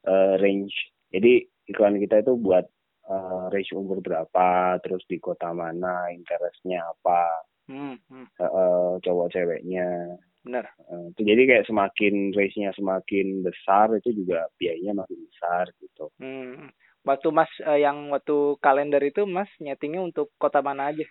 [0.07, 0.75] eh, range.
[1.13, 2.65] Jadi iklan kita itu buat
[3.11, 7.27] eh, range umur berapa terus di kota mana interestnya apa
[7.67, 8.27] hmm, hmm.
[8.39, 10.17] eh, eh, cowok ceweknya.
[10.43, 10.67] Benar.
[10.91, 16.11] Eh, itu jadi kayak semakin range-nya semakin besar itu juga biayanya makin besar gitu.
[16.19, 16.71] Hmm.
[17.03, 21.07] Waktu mas eh, yang waktu kalender itu mas nyetingnya untuk kota mana aja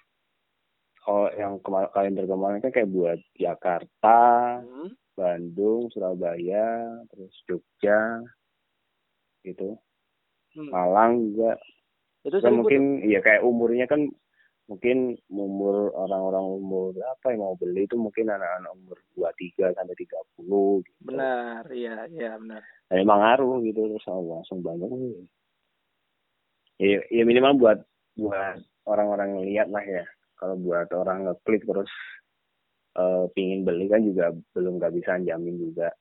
[1.08, 4.20] oh yang kemar kalender kemarin kan kayak buat Jakarta
[4.64, 4.96] hmm.
[5.16, 8.24] Bandung Surabaya terus Jogja
[9.42, 9.76] gitu
[10.52, 10.68] Hmm.
[10.68, 11.56] Malang juga
[12.22, 14.06] itu kan mungkin ya kayak umurnya kan
[14.70, 20.86] mungkin umur orang-orang umur apa yang mau beli itu mungkin anak-anak umur 23 sampai 30
[20.86, 21.02] gitu.
[21.02, 22.62] benar iya iya benar
[22.92, 24.92] Nah, emang ngaruh gitu terus langsung banyak
[26.82, 27.80] ya, ya minimal buat
[28.18, 28.58] buat
[28.90, 30.04] orang-orang ngeliat lah ya
[30.36, 31.92] kalau buat orang ngeklik terus
[32.92, 35.94] eh pingin beli kan juga belum nggak bisa jamin juga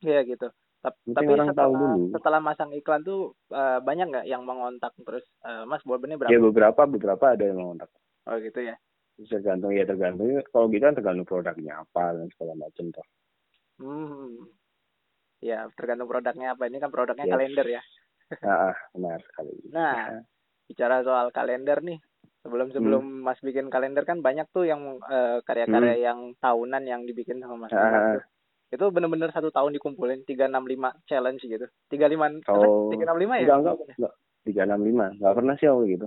[0.00, 0.52] Iya gitu.
[0.84, 2.06] Tap- Mungkin Tapi orang tahu setelah dulu.
[2.12, 6.32] setelah masang iklan tuh eh, banyak nggak yang mengontak terus eh, Mas buat benih berapa?
[6.32, 7.88] ya beberapa beberapa ada yang mengontak
[8.24, 8.76] Oh gitu ya.
[9.16, 13.06] Tergantung ya tergantung kalau gitu kan tergantung produknya apa dan segala macam toh
[13.74, 14.48] Hmm.
[15.42, 16.70] Ya tergantung produknya apa.
[16.70, 17.32] Ini kan produknya Yes.
[17.34, 17.82] kalender ya.
[18.44, 20.20] ah ah, benar sekali Nah
[20.64, 22.00] bicara soal kalender nih.
[22.44, 27.40] Sebelum sebelum Mas bikin kalender kan banyak tuh yang eh, karya-karya yang tahunan yang dibikin
[27.40, 27.72] sama Mas.
[27.72, 28.20] Hmm.
[28.20, 28.24] Tuh.
[28.74, 31.66] Itu bener-bener satu tahun dikumpulin 365 challenge gitu.
[31.88, 33.56] 35 Oh, tiga enam lima ya?
[33.56, 34.14] enggak enggak enggak
[34.44, 36.06] tiga enam lima nggak pernah sih aku gitu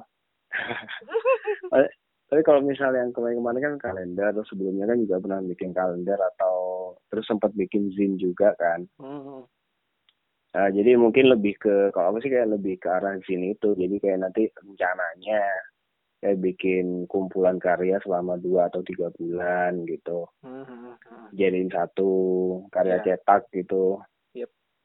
[2.29, 6.55] tapi kalau misalnya yang kemarin-kemarin kan kalender terus sebelumnya kan juga pernah bikin kalender atau
[7.09, 9.41] terus sempat bikin zin juga kan Hmm.
[10.57, 13.93] Nah, jadi mungkin lebih ke kalau aku sih kayak lebih ke arah zin itu jadi
[14.01, 15.45] kayak nanti rencananya
[16.17, 20.25] kayak bikin kumpulan karya selama dua atau tiga bulan gitu.
[20.41, 21.27] Hmm, hmm, hmm.
[21.37, 22.09] jadiin satu
[22.73, 23.21] karya Iya.
[23.21, 24.01] cetak gitu.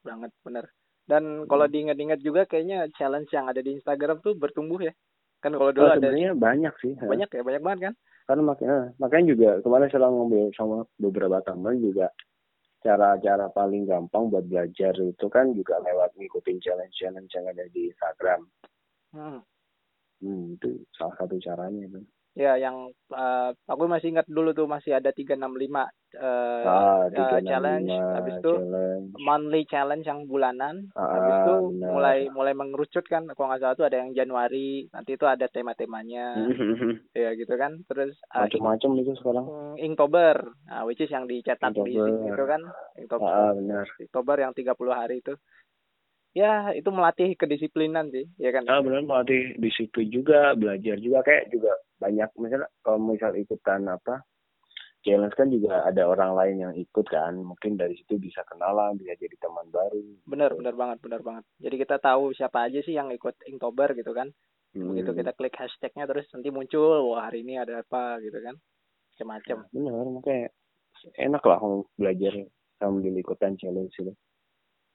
[0.05, 0.69] Banget bener.
[1.09, 4.93] Dan kalau diingat-ingat juga kayaknya challenge yang ada di Instagram tuh bertumbuh ya.
[5.41, 7.93] Kan kalau dulu Oh, ada banyak sih banyak ya banyak banget kan?
[8.29, 12.13] Karena makanya makanya juga kemarin saya ngobrol sama beberapa teman juga
[12.83, 18.41] cara-cara paling gampang buat belajar itu kan juga lewat ngikutin challenge-challenge yang ada di Instagram.
[19.15, 19.39] hmm.
[20.23, 21.99] Hmm, itu salah satu caranya itu.
[22.33, 27.45] Ya yang eh, aku masih ingat dulu tuh masih ada 365 eh ah, eh, 365
[27.45, 29.07] challenge habis itu challenge.
[29.21, 31.89] monthly challenge yang bulanan Ah, habis itu benar.
[31.93, 36.25] mulai mulai mengerucut kan kalau nggak salah tuh ada yang Januari nanti itu ada tema-temanya
[37.13, 39.45] ya gitu kan terus eh, Macam-macam itu sekarang.
[39.45, 42.61] Hmm, Inktober, nah, which is yang dicetak di sini itu kan,
[42.97, 43.85] Inktober, Ah, benar.
[43.97, 45.33] Inktober yang 30 hari itu.
[46.33, 48.65] Ya, itu melatih kedisiplinan sih, ya kan?
[48.65, 54.25] Ah, benar melatih disiplin juga, belajar juga kayak juga banyak misalnya kalau misal ikutan apa
[55.03, 59.19] challenge kan juga ada orang lain yang ikut kan mungkin dari situ bisa kenalan bisa
[59.19, 61.43] jadi teman baru Bener, bener banget, bener banget.
[61.59, 64.31] Jadi kita tahu siapa aja sih yang ikut Inktober gitu kan.
[64.73, 64.95] Hmm.
[64.95, 68.55] Begitu kita klik hashtagnya terus nanti muncul, wah hari ini ada apa gitu kan.
[69.13, 69.57] Macam-macam.
[69.69, 70.47] benar makanya
[71.19, 72.33] enak lah kalau belajar
[72.81, 74.15] sambil ikutan challenge itu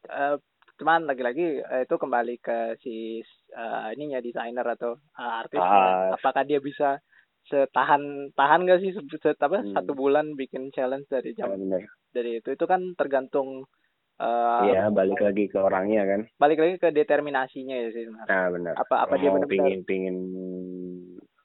[0.09, 0.37] Eh,
[0.79, 3.19] cuman lagi-lagi eh, itu kembali ke si
[3.51, 6.15] eh, ininya desainer atau eh, artis Ah.
[6.15, 7.03] apakah dia bisa
[7.45, 9.75] setahan tahan gak sih se- se- apa Hmm.
[9.75, 13.67] satu bulan bikin challenge dari jam benar dari itu itu kan tergantung
[14.19, 19.07] Iya balik lagi ke orangnya kan balik lagi ke determinasinya ya sih nah benar apa
[19.07, 20.17] apa Kalau dia mau benar-benar pingin pingin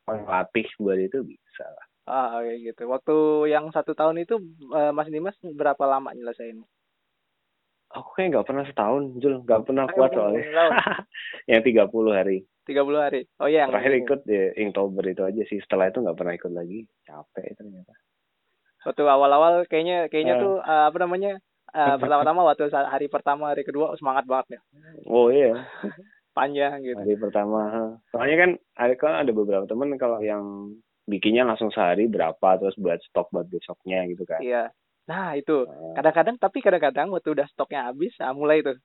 [0.03, 1.85] melatih buat itu bisa lah.
[2.03, 2.83] Ah, kayak gitu.
[2.91, 3.15] Waktu
[3.47, 4.35] yang satu tahun itu
[4.75, 6.59] eh, Mas Dimas berapa lama nyelesain?
[7.93, 9.45] Aku kayak nggak pernah setahun, Jul.
[9.45, 10.41] Nggak pernah Ah, kuat soalnya.
[11.51, 12.37] yang 30 hari.
[12.65, 13.21] 30 hari.
[13.37, 15.59] Oh iya, yang Terakhir ikut di Inktober itu aja sih.
[15.61, 16.79] Setelah itu nggak pernah ikut lagi.
[17.05, 17.93] Capek ternyata.
[18.83, 20.41] Waktu awal-awal kayaknya kayaknya Ah.
[20.41, 21.31] tuh eh, apa namanya?
[21.73, 24.59] eh, pertama-tama waktu hari pertama, hari kedua semangat banget ya.
[25.05, 25.53] Oh iya.
[26.37, 26.97] Panjang gitu.
[26.97, 27.93] Hari pertama.
[28.09, 30.73] Soalnya kan ada kan ada beberapa temen kalau yang
[31.05, 34.41] bikinnya langsung sehari berapa terus buat stok buat besoknya gitu kan.
[34.41, 34.73] Iya.
[35.09, 35.53] Nah, itu.
[35.65, 38.77] Nah, Kadang-kadang tapi kadang-kadang waktu udah stoknya habis, ah, mulai tuh.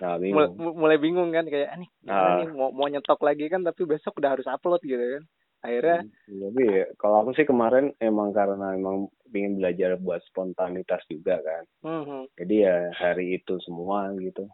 [0.00, 0.62] Nah, Mulai, bingung.
[0.82, 2.42] mulai bingung kan kayak "Ah, nih, gimana Ah.
[2.42, 5.22] nih mau mau nyetok lagi kan tapi besok udah harus upload gitu kan.
[5.64, 8.96] Akhirnya Hmm, Tapi ya, kalau aku sih kemarin emang karena emang
[9.36, 11.64] ingin belajar buat spontanitas juga kan.
[11.82, 14.44] hmm, Jadi ya hari itu semua gitu.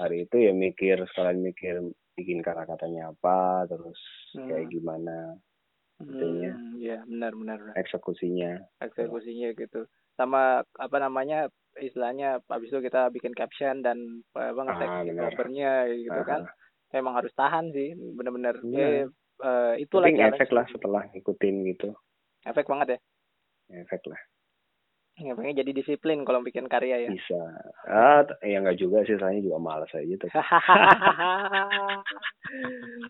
[0.00, 1.74] Hari itu ya mikir sekalian mikir
[2.16, 4.00] bikin kata-katanya apa, terus
[4.48, 4.72] kayak Hmm.
[4.72, 5.36] gimana
[6.00, 6.52] Itunya.
[6.52, 8.56] hmm, ya benar benar eksekusinya.
[8.80, 9.84] eksekusinya gitu
[10.16, 16.20] sama apa namanya istilahnya habis itu kita bikin caption dan apa ngetek Ah, covernya gitu
[16.24, 16.52] kan Ah,
[16.92, 19.06] emang harus tahan sih bener-bener Iya.
[19.40, 20.36] eh, itulah Tapi challenge.
[20.36, 21.88] efek lah setelah ngikutin gitu.
[22.42, 22.98] efek banget ya
[23.80, 24.18] Efek lah.
[25.28, 27.36] Efeknya jadi disiplin kalau bikin karya ya Bisa.
[27.84, 30.30] Ah, ya nggak juga sih, soalnya juga malas aja tuh.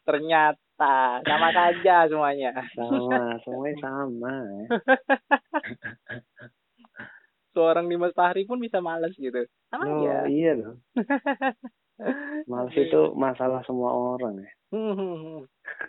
[0.08, 4.34] ternyata sama saja semuanya Sama, semuanya sama.
[7.50, 10.74] seorang Dimas Fahri pun bisa males gitu sama Oh, aja iya loh.
[12.46, 14.50] Malas itu masalah semua orang ya.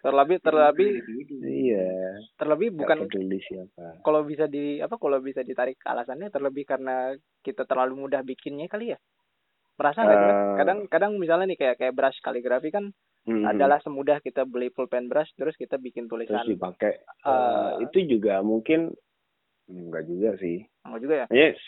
[0.02, 0.92] terlebih terlebih
[1.40, 2.18] Iya.
[2.34, 4.02] terlebih bukan peduli siapa.
[4.02, 8.92] kalau bisa di apa kalau bisa ditarik alasannya terlebih karena kita terlalu mudah bikinnya kali
[8.92, 9.00] ya
[9.76, 10.18] merasa nggak?
[10.18, 10.56] Eh.
[10.58, 12.90] kadang kadang misalnya nih kayak kayak brush kaligrafi kan
[13.22, 13.46] Hmm.
[13.46, 16.98] adalah semudah kita beli pulpen brush terus kita bikin terus tulisan dipakai.
[16.98, 18.90] Eh, Eh, itu juga mungkin
[19.68, 20.66] enggak juga sih.
[20.82, 21.62] enggak juga ya Yes.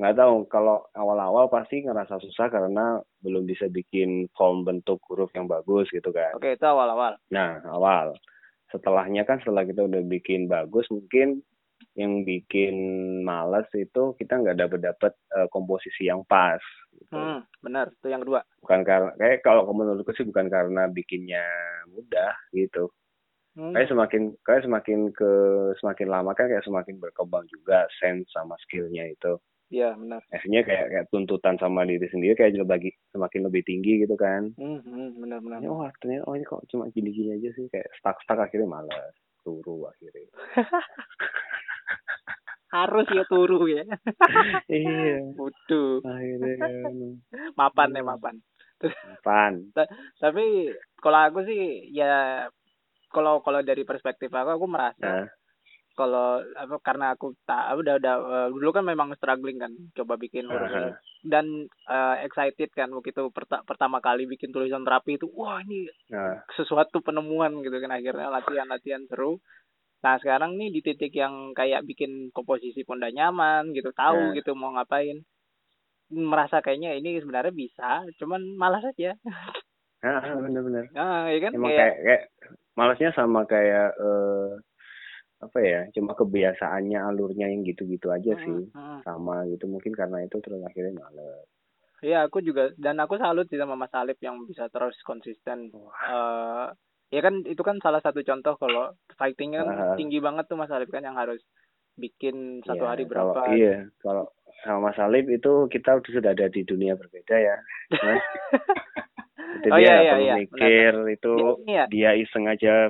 [0.00, 5.44] Nggak tahu kalau awal-awal pasti ngerasa susah karena belum bisa bikin form bentuk huruf yang
[5.44, 6.32] bagus gitu kan.
[6.32, 8.16] oke itu awal awal Nah, awal.
[8.72, 11.44] Setelahnya kan setelah kita udah bikin bagus, mungkin
[11.92, 12.72] yang bikin
[13.20, 16.62] males itu kita nggak dapet dapet eh, komposisi yang pas.
[16.92, 17.12] Gitu.
[17.12, 21.44] hmm, benar itu yang kedua Bukan karena kayak kalau menurutku sih bukan karena bikinnya
[21.88, 22.88] mudah gitu.
[23.52, 25.30] Hmm, Kayak semakin kayak semakin ke
[25.76, 29.36] semakin lama kan kayak semakin berkembang juga sense sama skillnya itu.
[29.72, 30.20] Iya benar.
[30.28, 34.52] Akhirnya kayak kayak tuntutan sama diri sendiri kayak lebih semakin lebih tinggi gitu kan.
[34.60, 35.58] hmm, hmm, benar benar.
[35.64, 37.66] Wah ternyata oh ini kok cuma gini-gini aja sih.
[37.72, 40.28] Kayak stuck-stuck akhirnya malas turu akhirnya.
[42.72, 43.84] harus ya turu ya.
[44.72, 45.36] Iya.
[45.36, 46.56] butuh Akhirnya
[47.52, 48.36] mapan ya mapan.
[49.20, 49.54] Pan.
[50.22, 52.44] tapi kalau aku sih ya
[53.12, 55.24] kalau kalau dari perspektif aku aku merasa Nah,
[55.92, 60.48] kalau apa karena aku tak udah udah eh, dulu kan memang struggling kan coba bikin
[60.48, 60.78] huruf Aha.
[60.78, 60.90] ini
[61.22, 66.40] dan eh, excited kan begitu perta- pertama kali bikin tulisan rapi itu wah ini nah,
[66.52, 67.92] sesuatu penemuan gitu kan.
[67.92, 69.38] Akhirnya latihan latihan seru.
[70.02, 74.34] Nah sekarang nih di titik yang kayak bikin komposisi pun udah nyaman gitu tahu Nah.
[74.34, 75.22] gitu mau ngapain.
[76.12, 79.14] Merasa kayaknya ini sebenarnya bisa cuman malas aja.
[80.02, 80.90] Ah, bener-bener.
[80.90, 81.54] nah ya kan?
[81.54, 82.22] Emang kayak kayak kayak
[82.74, 84.50] malasnya sama kayak eh
[85.42, 85.80] apa ya?
[85.90, 88.70] Cuma kebiasaannya alurnya yang gitu-gitu aja sih.
[88.70, 88.98] Mm, mm.
[89.02, 91.44] Sama gitu mungkin karena itu terus akhirnya males.
[91.98, 95.70] Iya, aku juga dan aku salut sih sama Mas Alip yang bisa terus konsisten.
[95.70, 96.66] eh
[97.12, 99.94] ya kan itu kan salah satu contoh kalau fightingnya kan Ah.
[99.94, 101.38] tinggi banget tuh Mas Alip kan yang harus
[101.94, 103.54] bikin satu Iya, hari kalau- berapa.
[103.54, 104.24] iya, kalau
[104.64, 107.56] sama Mas Alip itu kita udah sudah ada di dunia berbeda ya.
[109.52, 112.88] Itu Oh, dia iya, iya, iya, mikir itu Dia, iya, dia iseng aja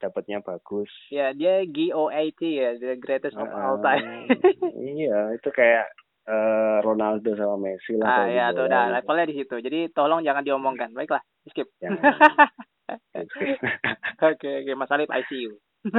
[0.00, 0.88] dapatnya bagus.
[1.08, 4.26] ya dia GOAT ya, the greatest of all Ah, time.
[4.96, 5.86] iya, itu kayak
[6.24, 8.24] eh, Ronaldo sama Messi lah.
[8.24, 9.56] ah ya tuh udah levelnya di situ.
[9.60, 10.90] Jadi tolong jangan diomongkan.
[10.90, 11.68] Baiklah, skip.
[11.82, 12.00] Jangan.
[14.18, 15.54] Oke, oke Mas Alip I see you.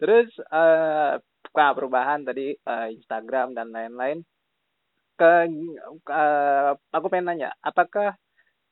[0.00, 1.14] Terus eh
[1.54, 4.20] nah, perubahan tadi eh, Instagram dan lain-lain.
[5.14, 5.46] Ke
[6.10, 8.18] eh, aku pengen nanya, apakah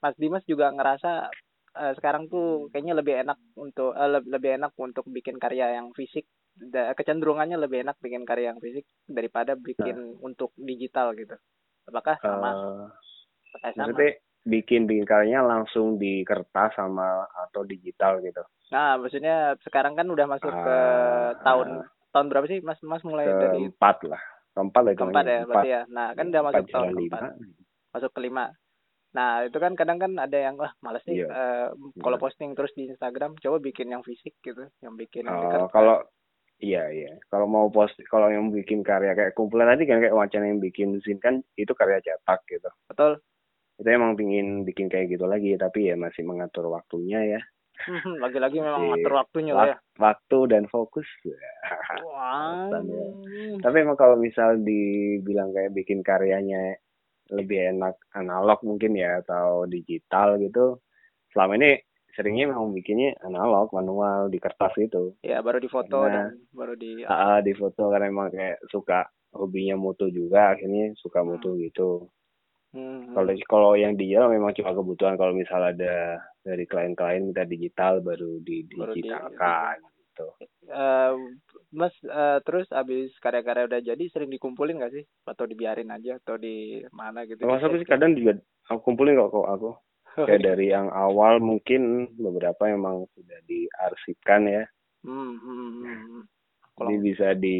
[0.02, 1.30] Mas Dimas juga ngerasa
[1.74, 6.24] eh, sekarang tuh kayaknya lebih enak untuk leb- lebih enak untuk bikin karya yang fisik
[6.52, 11.32] Da- kecenderungannya lebih enak bikin karya yang fisik daripada bikin untuk digital gitu.
[11.88, 12.52] Apakah sama?
[12.52, 12.88] Eh,
[13.64, 13.96] Eh, sama.
[14.44, 18.42] bikin bikin karyanya langsung di kertas sama atau digital gitu.
[18.68, 21.68] Nah, maksudnya sekarang kan udah masuk ke Ah, tahun
[22.12, 24.20] tahun berapa sih Mas Mas mulai dari keempat lah
[24.52, 25.82] keempat lah keempat ya berarti ya.
[25.88, 27.22] Nah, kan udah Empat masuk tahun keempat.
[27.92, 28.44] masuk kelima.
[29.12, 31.28] Nah, itu kan kadang kan ada yang wah males nih Iya.
[31.28, 31.66] eh,
[31.98, 35.70] kalau posting terus di Instagram, coba bikin yang fisik gitu, yang bikin di Oh, kertas.
[35.70, 35.96] kalau
[36.56, 40.46] iya iya kalau mau post kalau yang bikin karya kayak kumpulan tadi kan kayak wacana
[40.46, 43.18] yang bikin zin kan itu karya cetak gitu Betul.
[43.76, 47.40] itu emang pingin bikin kayak gitu lagi tapi ya masih mengatur waktunya ya
[48.22, 49.66] Lagi-lagi memang Masih ngatur waktunya lah ya.
[49.66, 51.08] Wak- waktu dan fokus
[52.06, 52.38] Wah.
[52.70, 53.06] Alasan ya.
[53.58, 56.78] tapi emang kalau misal dibilang kayak bikin karyanya
[57.32, 60.78] lebih enak analog mungkin ya atau digital gitu.
[61.32, 61.80] Selama ini
[62.12, 65.16] seringnya memang bikinnya analog manual di kertas gitu.
[65.24, 69.08] Ya, baru di foto Karena- dan baru di Ah, di foto karena emang kayak suka
[69.32, 72.12] hobinya moto juga akhirnya suka moto gitu.
[72.72, 78.00] Hmm, kalau kalau yang digital memang cuma kebutuhan kalau misal ada dari klien-klien minta digital
[78.00, 79.76] baru di Baru di- digitalkan
[80.12, 80.28] gitu.
[80.68, 81.12] Eh,
[81.72, 85.04] Mas eh, terus abis karya-karya udah jadi sering dikumpulin gak sih?
[85.24, 87.48] Atau dibiarin aja atau di mana gitu?
[87.48, 88.36] Tapi sih kadang juga
[88.68, 89.70] aku kumpulin kok kok aku.
[90.12, 94.64] Kayak dari yang awal mungkin beberapa emang sudah diarsipkan ya.
[95.00, 96.22] Hmm, hmm, hmm, hmm.
[96.76, 97.56] Kalau jadi bisa di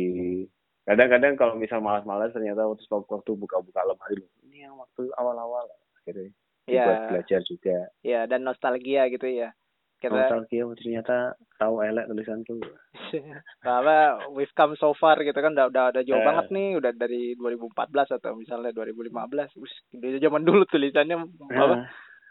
[0.85, 5.65] kadang-kadang kalau misal malas-malas ternyata waktu waktu buka-buka lemari ini yang waktu awal-awal
[6.03, 6.35] akhirnya
[6.69, 7.79] ya buat belajar juga.
[8.05, 9.57] Ya dan nostalgia gitu ya
[10.03, 11.17] kita nostalgia ternyata
[11.57, 12.59] tahu elek tulisanku.
[13.63, 13.97] Apa
[14.31, 16.27] we've come so far gitu kan udah udah udah jauh Eh.
[16.27, 17.71] banget nih udah dari 2014
[18.13, 19.09] atau misalnya 2015
[19.57, 21.17] Wih, dari zaman dulu tulisannya
[21.49, 21.87] apa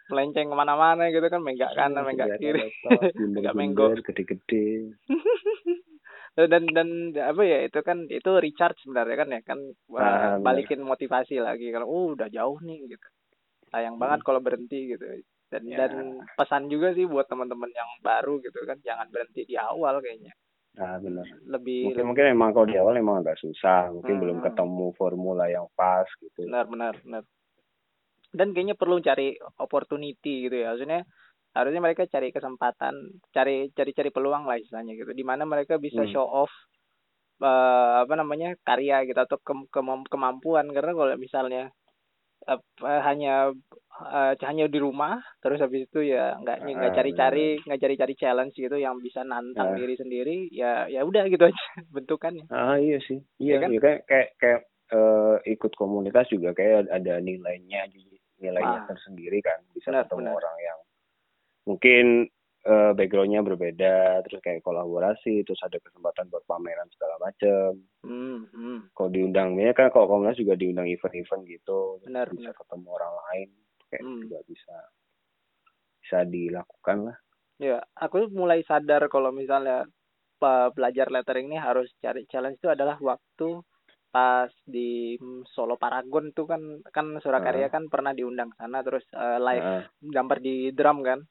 [0.08, 2.68] melenceng ke mana-mana gitu kan menggak kanan menggak kiri.
[3.32, 3.96] Nggak menggo.
[3.98, 4.92] gede-gede.
[6.32, 9.60] Dan dan apa ya itu kan itu recharge sebenarnya kan ya kan
[9.92, 13.08] Ah, balikin motivasi lagi kalau oh udah jauh nih gitu.
[13.68, 15.04] Sayang banget kalau berhenti gitu
[15.52, 15.62] dan.
[15.68, 15.78] Ya.
[15.84, 15.94] dan
[16.34, 20.32] pesan juga sih buat teman-teman yang baru gitu kan jangan berhenti di awal kayaknya
[20.72, 24.22] nah benar lebih mungkin mungkin emang kalau di awal emang agak susah mungkin Hmm.
[24.24, 27.24] belum ketemu formula yang pas gitu benar benar benar
[28.32, 31.04] dan kayaknya perlu cari opportunity gitu ya maksudnya
[31.52, 32.96] harusnya mereka cari kesempatan
[33.30, 36.10] cari cari cari peluang lah istilahnya gitu di mana mereka bisa Hmm.
[36.10, 36.52] show off
[37.42, 41.74] eh, apa namanya karya gitu atau kem- kemam- kemampuan karena kalau misalnya
[42.42, 43.54] apa, hanya
[44.02, 48.58] eh, hanya di rumah terus habis itu ya nggak nggak Ah, cari-cari nggak cari-cari challenge
[48.58, 49.78] gitu yang bisa nantang Ah.
[49.78, 51.54] diri sendiri ya ya udah gitu aja
[51.96, 53.70] bentukannya ah iya sih Iya iya kan?
[53.70, 54.62] iya kayak kayak kayak
[54.92, 58.18] eh, ikut komunitas juga kayak ada nilainya Ah.
[58.42, 60.34] nilainya tersendiri kan bisa Benar, ketemu benar.
[60.42, 60.80] orang yang
[61.62, 62.06] mungkin
[62.66, 68.80] eh, backgroundnya berbeda terus kayak kolaborasi terus ada kesempatan buat pameran segala macem hmm, hmm.
[68.94, 72.60] kalau diundang ya kan kalau komunitas juga diundang event-event gitu Benar, bisa benar.
[72.62, 73.50] ketemu orang lain
[73.92, 74.20] kayak Hmm.
[74.26, 74.76] juga bisa
[76.02, 77.18] bisa dilakukan lah
[77.62, 79.86] Ya, aku mulai sadar kalau misalnya
[80.74, 83.62] belajar lettering ini harus cari challenge itu adalah waktu
[84.10, 89.38] pas di mm, Solo Paragon tuh kan kan Surakarya kan pernah diundang sana terus eh,
[89.38, 89.84] live Heeh.
[90.10, 91.22] gambar di drum kan.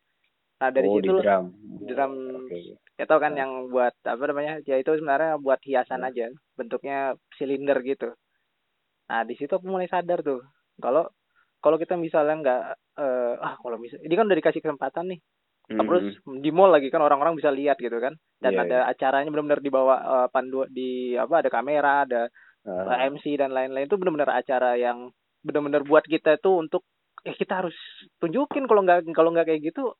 [0.61, 1.45] Nah dari oh situ di drum.
[1.89, 2.13] Drum
[2.45, 2.59] oke.
[3.01, 6.09] ya tau kan yang buat apa namanya ya itu sebenarnya buat hiasan Hmm.
[6.13, 8.13] aja bentuknya silinder gitu.
[9.09, 10.45] Nah di situ aku mulai sadar tuh
[10.77, 11.09] kalau
[11.61, 12.63] kalau kita misalnya nggak
[13.01, 15.21] eh, ah kalau misal ini kan udah dikasih kesempatan nih.
[15.71, 18.19] Terus di mall lagi kan orang-orang bisa lihat gitu kan.
[18.43, 22.23] Dan Iya, ada acaranya benar-benar dibawa eh, pandu di apa ada kamera ada
[22.61, 25.09] Ah, eh, MC dan lain-lain itu benar-benar acara yang
[25.41, 26.85] benar-benar buat kita tuh untuk
[27.25, 27.73] eh kita harus
[28.21, 29.97] tunjukin kalau nggak kalau nggak kayak gitu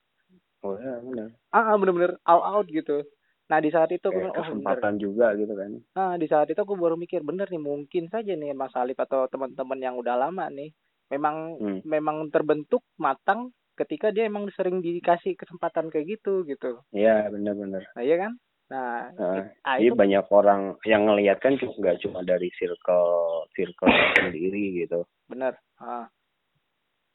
[0.63, 3.03] oh ya benar ah ah, benar-benar all out gitu
[3.51, 6.27] nah di saat itu aku bilang, kayak oh bener kesempatan juga gitu kan nah di
[6.27, 9.95] saat itu aku baru mikir bener nih mungkin saja nih Mas Alif atau teman-teman yang
[9.99, 10.71] udah lama nih
[11.11, 11.81] memang Hmm.
[11.83, 17.83] memang terbentuk matang ketika dia emang sering dikasih kesempatan kayak gitu gitu Iya benar-benar.
[17.97, 18.33] nah iya kan
[18.71, 23.11] nah Nah, ah, itu banyak orang yang ngelihat kan cuma nggak cuma dari circle
[23.59, 25.03] circle sendiri gitu.
[25.27, 26.07] benar ah.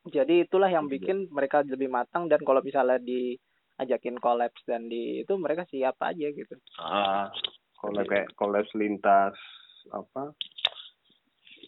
[0.08, 0.94] Jadi itulah yang Juga.
[0.96, 6.28] bikin mereka lebih matang dan kalau misalnya diajakin kolaps dan di itu mereka siap aja
[6.28, 7.30] gitu Ah,
[7.76, 9.34] kalau kayak kolaps lintas
[9.88, 10.34] apa?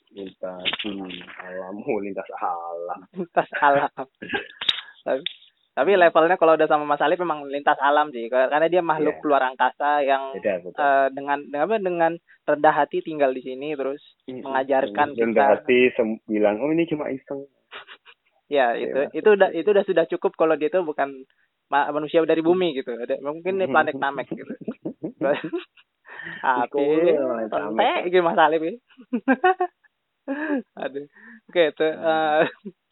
[0.09, 2.99] Lintas hmm, alam, oh, lintas alam.
[3.11, 3.91] lintas alam
[5.03, 5.21] tapi,
[5.73, 9.25] tapi levelnya kalau udah sama Mas Alif memang lintas alam sih karena dia makhluk Iya.
[9.25, 10.77] luar angkasa yang Beda betul.
[10.77, 12.11] eh, dengan dengan apa dengan
[12.43, 17.07] rendah hati tinggal di sini terus mengajarkan Dan kita hati sem- bilang oh ini cuma
[17.07, 17.45] iseng.
[18.47, 21.09] Ya Oke, itu masuk itu udah itu udah sudah cukup kalau dia itu bukan
[21.67, 22.95] ma- manusia dari bumi gitu.
[22.95, 24.53] Ada mungkin ini planet Namek gitu.
[26.43, 26.87] Api
[27.51, 28.73] santai gitu Mas Alif ya
[30.83, 31.07] aduh.
[31.47, 32.41] Oke itu eh,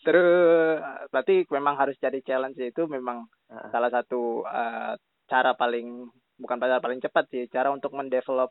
[0.08, 0.80] terus
[1.12, 3.70] berarti memang harus cari challenge itu memang Ah.
[3.70, 4.98] salah satu eh,
[5.30, 6.10] cara paling
[6.42, 8.50] bukan cara paling cepat sih cara untuk mendevelop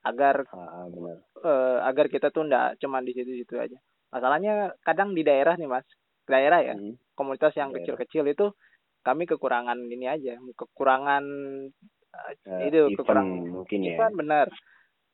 [0.00, 1.20] agar Ah, benar.
[1.44, 3.76] eh, agar kita tuh ndak cuma di situ-situ aja.
[4.08, 5.84] Masalahnya kadang di daerah nih mas,
[6.28, 6.96] daerah ya Hmm.
[7.14, 8.46] komunitas yang kecil-kecil itu
[9.00, 11.24] kami kekurangan ini aja kekurangan
[12.44, 14.10] Eh, itu kekurangan mungkin ya.
[14.10, 14.46] benar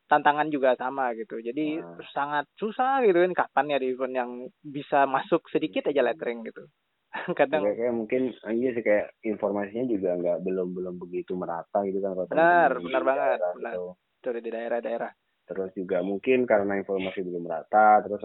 [0.07, 1.99] tantangan juga sama gitu jadi Ah.
[2.15, 4.31] sangat susah gitu kan kapan ya di event yang
[4.63, 6.63] bisa masuk sedikit aja lettering gitu
[7.39, 11.83] kadang kayak, kayak mungkin ah, iya sih kayak informasinya juga nggak belum belum begitu merata
[11.83, 13.73] gitu kan Benar, benar banget, daerah benar.
[13.75, 13.83] gitu.
[14.23, 15.11] tuh di daerah-daerah
[15.47, 18.23] terus juga mungkin karena informasi belum merata terus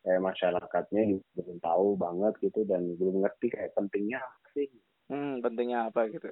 [0.00, 1.02] kayak masyarakatnya
[1.34, 4.66] belum tahu banget gitu dan belum ngerti kayak pentingnya apa sih
[5.08, 6.30] hmm pentingnya apa gitu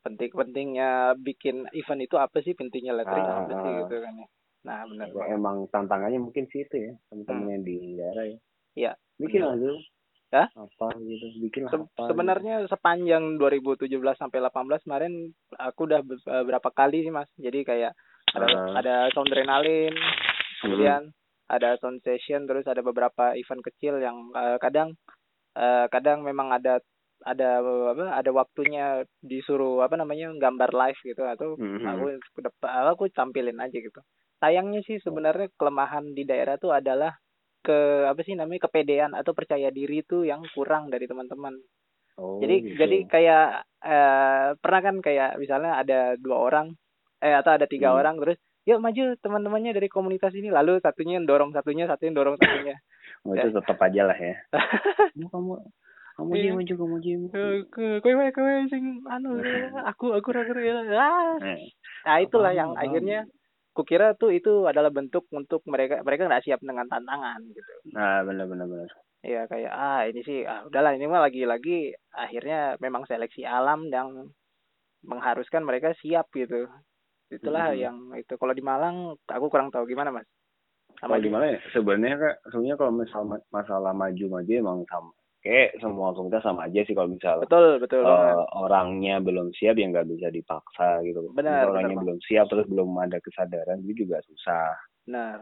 [0.00, 3.76] penting pentingnya bikin event itu apa sih pentingnya lettering Ah, apa sih ah.
[3.82, 4.28] gitu kan ya
[4.58, 8.38] nah benar Ya, emang tantangannya mungkin sih itu ya teman-teman yang di daerah ya
[8.74, 9.78] Iya, bikin lah dulu
[10.28, 10.48] Hah?
[10.52, 12.04] apa gitu bikin Se- apa gitu.
[12.04, 15.12] sebenarnya sepanjang 2017 sampai 18 kemarin
[15.56, 17.92] aku udah be- beberapa kali sih mas jadi kayak
[18.28, 18.72] ada Ah.
[18.76, 20.60] ada sound adrenalin Hmm.
[20.60, 21.02] kemudian
[21.48, 24.94] ada sound session terus ada beberapa event kecil yang eh, kadang
[25.56, 26.80] eh, kadang memang ada
[27.26, 27.58] ada
[27.92, 31.82] apa ada waktunya disuruh apa namanya gambar live gitu atau Mhm.
[31.82, 32.06] aku
[32.62, 34.00] aku tampilin aja gitu
[34.38, 37.10] sayangnya sih sebenarnya kelemahan di daerah tuh adalah
[37.66, 41.58] ke apa sih namanya kepedean atau percaya diri tuh yang kurang dari teman-teman
[42.18, 42.74] Oh, jadi gitu.
[42.78, 43.46] jadi kayak
[43.82, 46.66] eh pernah kan kayak misalnya ada dua orang
[47.22, 47.98] eh atau ada tiga Hmm.
[47.98, 48.38] orang terus
[48.68, 50.52] yuk maju teman-temannya dari komunitas ini.
[50.52, 52.76] Lalu satunya yang dorong satunya satunya dorong satunya.
[53.24, 54.36] Oh, itu tetap aja lah ya.
[55.16, 55.52] Kamu kamu
[56.18, 57.16] kamu dia maju kamu dia
[57.70, 59.38] ke kowe sing anu
[59.94, 61.38] aku aku ragu ya ah.
[61.38, 61.70] Eh,
[62.02, 63.22] nah itulah yang akhirnya
[63.70, 67.72] kukira tuh itu adalah bentuk untuk mereka mereka nggak siap dengan tantangan gitu.
[67.94, 68.90] Nah benar benar benar.
[69.22, 74.34] Iya kayak ah ini sih ah udahlah ini mah lagi-lagi akhirnya memang seleksi alam yang
[75.06, 76.66] mengharuskan mereka siap gitu.
[77.28, 77.78] Itulah Mhm.
[77.78, 80.24] yang itu kalau di Malang aku kurang tahu gimana Mas.
[80.98, 85.78] kalau di mana ya sebenarnya kak sebenarnya kalau misal masalah maju maju emang sama kayak
[85.78, 88.34] semua komunitas sama aja sih kalau misal Betul betul banget.
[88.52, 92.66] orangnya belum siap ya nggak bisa dipaksa gitu Benar, Misal orangnya benar, belum siap terus
[92.66, 94.74] belum ada kesadaran itu juga susah
[95.06, 95.38] Benar.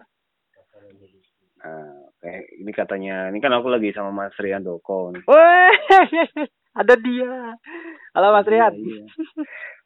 [1.56, 1.88] nah
[2.20, 5.72] kayak ini katanya ini kan aku lagi sama Mas Rian Doko nih Weh,
[6.76, 7.56] ada dia.
[8.12, 8.76] Halo Mas Rian.
[8.76, 9.04] Iya, iya.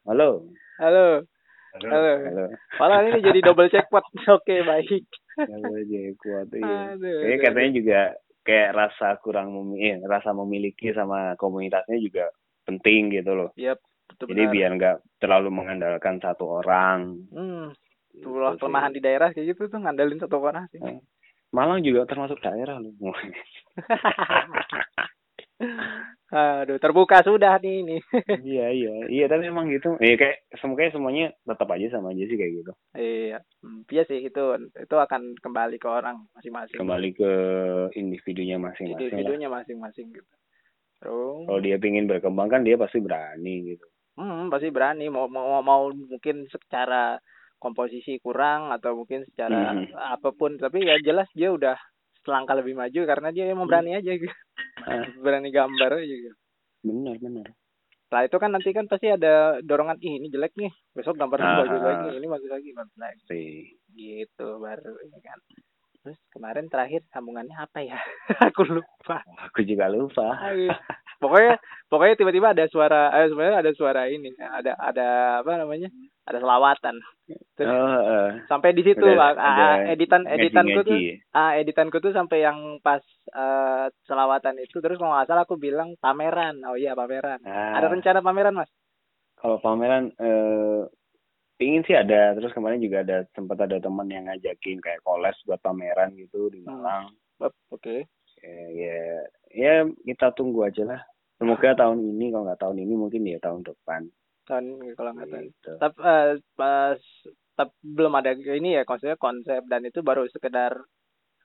[0.03, 1.23] halo Halo.
[1.71, 1.87] Halo.
[2.27, 2.45] halo
[2.75, 4.03] Malah ini jadi double jackpot.
[4.37, 5.07] Oke, baik.
[5.39, 7.99] aja kuat iya katanya juga
[8.43, 12.27] kayak rasa kurang memiliki rasa memiliki sama komunitasnya juga
[12.67, 14.53] penting gitu loh Yap, betul jadi benar.
[14.53, 17.71] biar nggak terlalu mengandalkan satu orang Hmm,
[18.11, 18.59] Gitu itulah sih.
[18.59, 20.83] kelemahan di daerah kayak gitu tuh ngandelin satu orang sih.
[20.83, 20.99] Eh,
[21.55, 22.91] Malang juga termasuk daerah loh
[26.31, 27.97] Aduh, terbuka sudah nih ini.
[28.55, 28.91] iya iya.
[29.11, 29.99] Iya tapi emang gitu.
[29.99, 32.71] Iya kayak semuanya semuanya tetap aja sama aja sih kayak gitu.
[32.95, 34.43] Iya, Hmm, iya sih itu
[34.79, 36.79] itu akan kembali ke orang masing-masing.
[36.79, 37.31] kembali ke
[37.93, 40.33] individunya masing-masing individunya masing-masing gitu.
[41.03, 43.85] Terus, kalau dia pingin berkembang kan dia pasti berani gitu.
[44.15, 45.11] Hmm, pasti berani.
[45.11, 47.19] Mau mau mau mungkin secara
[47.59, 49.93] komposisi kurang atau mungkin secara Mhm.
[49.93, 51.77] apa pun, tapi ya jelas dia udah
[52.21, 54.33] selangkah lebih maju karena dia emang berani aja gitu.
[54.85, 56.37] Ah, berani gambar aja gitu.
[56.81, 57.47] benar benar
[58.09, 61.55] Setelah itu kan nanti kan pasti ada dorongan ih ini jelek nih, besok gambar Ah,
[61.63, 61.85] bagus ah.
[61.95, 63.21] lagi, ini bagus lagi, bagus lagi.
[63.31, 65.39] sih Gitu baru ini kan.
[66.01, 67.97] Terus kemarin terakhir sambungannya apa ya?
[68.49, 69.21] Aku lupa.
[69.45, 70.33] aku juga lupa
[71.21, 71.53] pokoknya
[71.85, 75.85] pokoknya tiba-tiba ada suara eh sebenarnya ada suara ini ada ada apa namanya
[76.23, 76.97] ada selawatan
[77.53, 78.29] Terus oh, eh.
[78.45, 79.33] sampai di situ Ada- Pak.
[79.37, 80.97] Ah, ada editan editanku tuh
[81.31, 85.93] ah editanku tuh sampai yang pas eh, selawatan itu terus kalau nggak salah aku bilang
[85.97, 87.77] pameran oh iya pameran Ah.
[87.77, 88.69] ada rencana pameran mas
[89.37, 90.81] kalau pameran eh
[91.61, 95.61] pingin sih ada terus kemarin juga ada sempat ada teman yang ngajakin kayak koles buat
[95.61, 96.81] pameran gitu di Hmm.
[96.81, 97.13] Malang
[97.69, 98.09] oke
[98.41, 98.97] ya, ya
[99.47, 101.01] ya kita tunggu aja lah
[101.37, 104.09] semoga tahun ini kalau nggak tahun ini mungkin ya tahun depan
[104.43, 105.71] tahun kalau nggak tahu gitu.
[105.77, 107.01] tapi eh, pas
[107.53, 110.81] tap- belum ada ini ya konsepnya konsep dan itu baru sekedar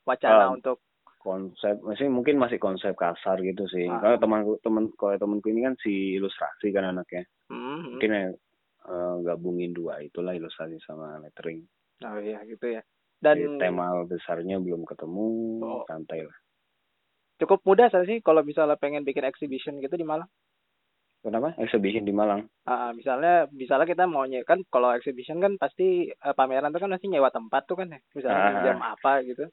[0.03, 0.51] wacana Ah.
[0.51, 0.81] untuk
[1.19, 3.99] konsep masih mungkin masih konsep kasar gitu sih Ah.
[3.99, 8.25] kalau temanku teman kalau temanku ini kan si ilustrasi kan anaknya hmm, mungkin ya
[8.87, 11.67] eh, gabungin dua itulah ilustrasi sama lettering
[12.03, 12.83] oh iya gitu ya
[13.19, 15.27] dan Jadi tema besarnya belum ketemu
[15.63, 15.83] Oh.
[15.85, 16.37] santai lah
[17.37, 20.29] cukup mudah sih kalau misalnya pengen bikin exhibition gitu di Malang.
[21.21, 26.35] kenapa exhibition di Malang Ah, misalnya misalnya kita mau kan kalau exhibition kan pasti eh,
[26.35, 28.01] pameran tuh kan pasti nyewa tempat tuh kan ya.
[28.11, 28.63] Misalnya Ah.
[28.63, 29.45] jam apa gitu.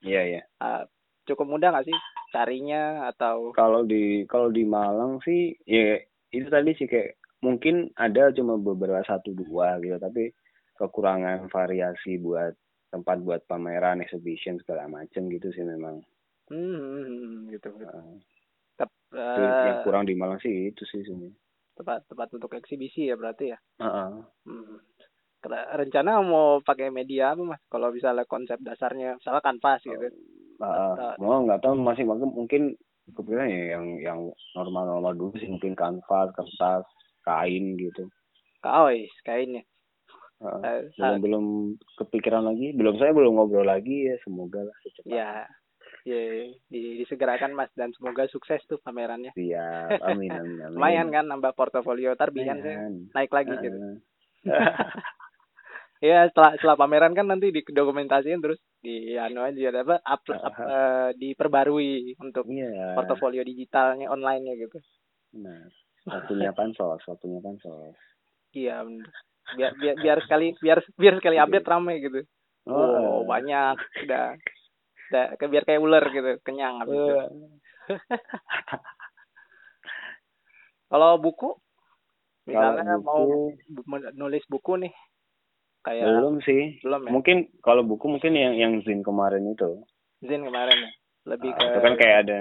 [0.00, 0.82] iya iya Ah,
[1.24, 1.98] cukup mudah nggak sih
[2.32, 6.00] carinya atau kalau di kalau di Malang sih ya
[6.32, 10.30] itu tadi sih kayak mungkin ada cuma beberapa satu dua gitu tapi
[10.78, 12.54] kekurangan variasi buat
[12.88, 16.00] tempat buat pameran exhibition segala macem gitu sih memang
[16.48, 17.68] hmm, hmm, hmm, gitu.
[17.76, 17.86] gitu.
[17.98, 18.16] Eh,
[18.78, 21.36] Tep, eh, yang kurang di Malang sih itu sih sebenarnya.
[21.72, 23.58] tempat tempat untuk eksibisi ya berarti ya.
[23.80, 24.10] Heeh.
[24.44, 24.76] Hmm.
[25.40, 27.60] Kera- Rencana mau pakai media apa mas?
[27.66, 30.04] Kalau misalnya konsep dasarnya, misalnya kanvas gitu.
[30.04, 30.12] Heeh.
[30.60, 32.62] Atau- Mau nggak tahu masih mungkin mungkin
[33.16, 34.18] kepikiran ya yang yang
[34.54, 36.84] normal-normal dulu sih mungkin kanvas, kertas,
[37.22, 38.10] kain gitu.
[38.62, 39.62] Kaos kainnya.
[40.42, 40.62] Heeh.
[40.66, 41.44] Eh, belum belum
[42.02, 45.30] kepikiran lagi belum saya belum ngobrol lagi ya semoga lah secepatnya ya,
[46.02, 46.22] ya
[46.66, 49.30] di- disegerakan mas dan semoga sukses tuh pamerannya.
[49.38, 52.76] siap amin amin amin Lumayan kan nambah portofolio tar biar sih
[53.14, 53.78] naik lagi gitu.
[56.02, 60.54] Ya setelah setelah pameran kan nanti didokumentasiin terus di anu aja ada apa up, up,
[60.58, 64.82] eh, diperbarui untuk iya portofolio digitalnya online-nya gitu.
[65.38, 65.62] nah
[66.06, 67.96] waktunya pansos waktunya pansos
[68.52, 68.84] Iya.
[69.56, 72.20] Biar biar biar sekali biar biar sekali update rame gitu.
[72.68, 73.74] Oh, banyak
[74.06, 74.36] udah
[75.10, 77.16] udah biar kayak ular gitu, kenyang itu.
[80.92, 81.56] Kalau buku
[82.44, 83.54] misalnya mau
[84.18, 84.92] nulis buku nih
[85.82, 87.10] kayak belum sih belum ya?
[87.14, 89.82] mungkin kalau buku mungkin yang yang zin kemarin itu
[90.22, 90.90] Zin kemarin ya.
[91.22, 92.38] Lebih Ah, ke itu kan kayak ada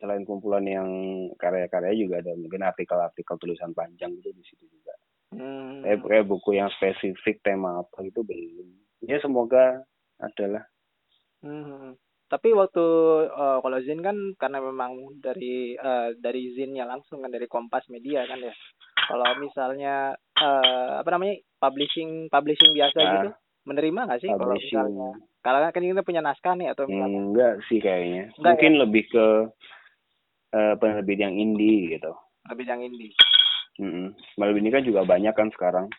[0.00, 0.88] selain kumpulan yang
[1.36, 4.96] karya-karya juga ada mungkin artikel-artikel tulisan panjang gitu di situ juga.
[5.36, 8.68] Hmm, kayak, kayak buku yang spesifik tema apa gitu belum.
[9.04, 9.84] Ya semoga
[10.16, 10.64] adalah.
[11.44, 11.96] Hmm.
[12.32, 12.86] Tapi waktu
[13.28, 18.24] eh, kalau Zin kan karena memang dari eh, dari Zinnya langsung kan dari Kompas Media
[18.24, 18.54] kan ya.
[19.12, 23.30] Kalau misalnya eh, apa namanya publishing publishing biasa Ah, gitu
[23.62, 25.10] menerima nggak sih kalau misalnya
[25.42, 27.18] kalau kan kita punya naskah nih atau misalnya?
[27.18, 28.30] Enggak sih kayaknya.
[28.38, 29.26] Enggak mungkin lebih ke
[30.54, 32.14] eh, penerbit yang indie gitu.
[32.46, 33.12] Lebih yang indie.
[33.82, 34.14] Mm-mm.
[34.38, 35.90] Malah ini kan juga banyak kan sekarang.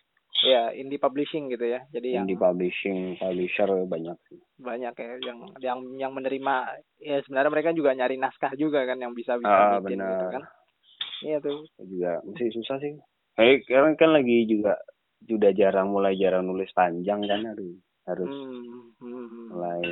[0.44, 1.84] Ya indie publishing gitu ya.
[1.92, 4.40] Jadi yang indie publishing publisher banyak sih.
[4.56, 6.54] Banyak ya yang yang yang menerima
[7.04, 10.42] ya sebenarnya mereka juga nyari naskah juga kan yang bisa bisa ah bikin gitu kan.
[11.20, 11.68] Iya tuh.
[11.84, 12.96] Juga masih susah sih.
[13.36, 14.78] Kayak sekarang kan lagi juga
[15.24, 19.46] sudah jarang mulai jarang nulis panjang kan aduh harus hmm, hmm, hmm.
[19.48, 19.84] mulai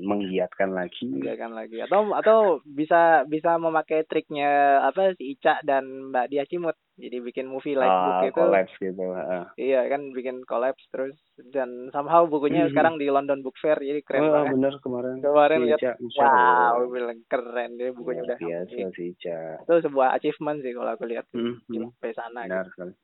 [0.00, 6.08] menggiatkan lagi Enggak kan lagi atau atau bisa bisa memakai triknya apa si Ica dan
[6.08, 9.52] Mbak Dia Cimut jadi bikin movie like ah, book itu collapse gitu ah.
[9.60, 11.12] iya kan bikin collapse terus
[11.52, 12.72] dan somehow bukunya Mhm.
[12.72, 15.92] sekarang di London Book Fair jadi keren oh, banget bener kemarin kemarin Si lihat Ica,
[16.00, 20.72] Ica, wow bilang keren deh bukunya luar udah biasa si Ica itu sebuah achievement sih
[20.72, 22.00] kalau aku lihat Hmm, Gila, hmm.
[22.00, 22.52] sampai sana gitu.
[22.56, 22.94] benar sekali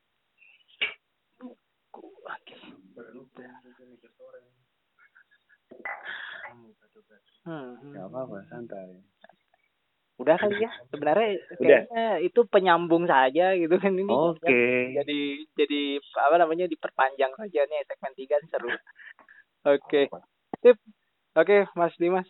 [2.35, 2.57] Oke.
[2.97, 3.15] Hmm,
[7.45, 7.93] hmm.
[7.93, 9.05] nggak apa-apa santai
[10.15, 10.71] Udah kali ya.
[10.87, 11.59] Sebenarnya Udah.
[11.59, 14.07] kayaknya itu penyambung saja gitu kan ini.
[14.07, 14.59] oke
[14.95, 15.81] Jadi jadi
[16.23, 18.69] apa namanya diperpanjang saja nih segmen 3 seru.
[19.75, 20.07] Oke.
[20.63, 20.77] Sip.
[21.35, 22.27] Oke, Mas Dimas.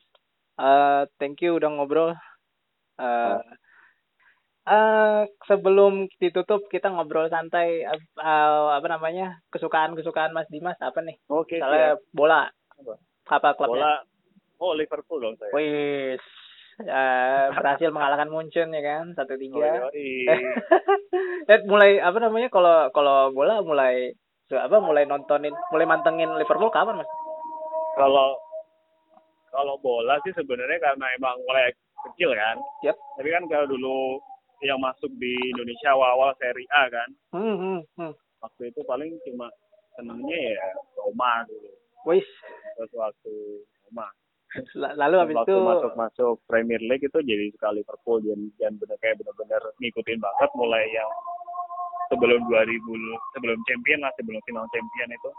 [0.57, 2.17] Eh thank you udah ngobrol.
[2.97, 3.37] Eh
[4.65, 9.45] eh, sebelum ditutup kita ngobrol santai eh, eh, apa namanya?
[9.53, 11.21] kesukaan-kesukaan Mas Dimas apa nih?
[11.29, 12.49] Oke, Misalnya bola.
[13.25, 13.53] Apa?
[13.53, 13.81] Klubnya?
[13.81, 13.93] bola.
[14.55, 15.51] Oh, Liverpool dong saya.
[15.51, 16.21] Wis.
[16.75, 19.79] Eh, berhasil mengalahkan Munchen ya kan satu Oh, tiga.
[21.47, 24.11] Dan mulai apa namanya kalau kalau bola mulai
[24.51, 27.07] so, apa mulai nontonin mulai mantengin Liverpool kapan mas?
[27.95, 28.35] kalau
[29.55, 31.71] kalau bola sih sebenarnya karena emang mulai
[32.11, 32.59] kecil kan.
[32.83, 32.99] Yap.
[33.15, 34.19] Tapi kan kalau dulu
[34.59, 38.13] yang masuk di Indonesia awal-awal Serie A kan, Hmm, hmm, hmm.
[38.43, 39.47] waktu itu paling cuma
[39.95, 40.67] senengnya ya
[40.99, 41.71] Roma dulu.
[42.05, 42.27] Wis.
[42.75, 43.33] Terus waktu
[43.83, 44.07] Roma.
[44.73, 48.71] La- Lalu habis waktu itu masuk masuk Premier League itu jadi suka Liverpool dan dan
[48.75, 51.09] bener kayak bener-bener ngikutin banget mulai yang
[52.07, 52.71] sebelum 2000
[53.33, 55.29] sebelum champion lah sebelum final champion itu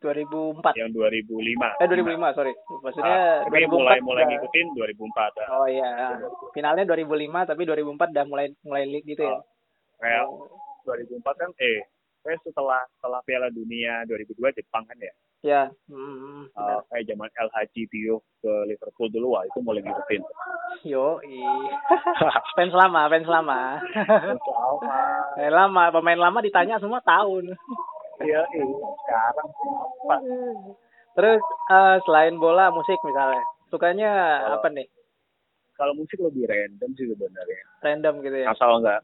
[0.00, 0.72] 2004.
[0.80, 1.36] yang 2005
[1.76, 2.52] Eh 2005 sorry.
[2.80, 5.48] Maksudnya Ah, tapi 2004 mulai mulai udah- ngikutin 2004 ah.
[5.52, 5.90] Oh iya.
[6.50, 9.36] Finalnya 2005 tapi 2004 udah mulai mulai league gitu ya.
[9.36, 9.44] Oh,
[9.98, 10.24] kayak
[10.88, 11.84] 2004 kan eh
[12.22, 15.72] kayak setelah setelah Piala Dunia 2002 Jepang kan ya Ya.
[15.88, 20.20] Hmm, Uh, kayak zaman El Hadji Diouf ke Liverpool dulu wah itu mulai ngikutin
[20.84, 21.16] Yo,
[22.56, 23.80] fans lama, fans lama.
[23.80, 25.00] sama
[25.32, 27.56] Pemain lama, pemain lama ditanya semua tahun.
[28.20, 28.64] iya iya
[28.98, 29.48] sekarang
[30.04, 30.16] apa
[31.10, 31.40] Terus
[31.70, 34.10] eh, selain bola, musik misalnya, sukanya
[34.42, 34.88] Kalau- apa nih?
[35.72, 38.52] kalau musik lebih random sih sebenarnya Random gitu ya?
[38.52, 39.00] asal enggak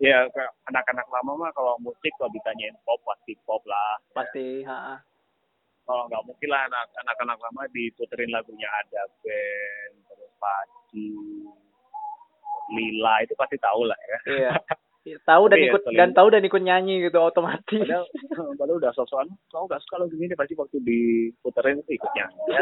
[0.00, 0.26] ya
[0.66, 4.66] anak-anak lama mah kalau musik kalau ditanyain pop pasti pop lah Pasti.
[4.66, 4.98] ha.
[5.84, 11.06] Kalau nggak mungkin lah anak anak-anak lama diputerin lagunya ada band terus Paci
[12.72, 14.52] Lila itu pasti tahu lah ya Iya.
[15.04, 17.76] Iya, tahu dan ya, ikut dan tahu dan ikut nyanyi gitu otomatis.
[17.84, 18.08] padahal
[18.58, 22.60] padahal udah sosokan kau nggak suka lagu ini pasti waktu diputerin itu ikut nyanyi ya.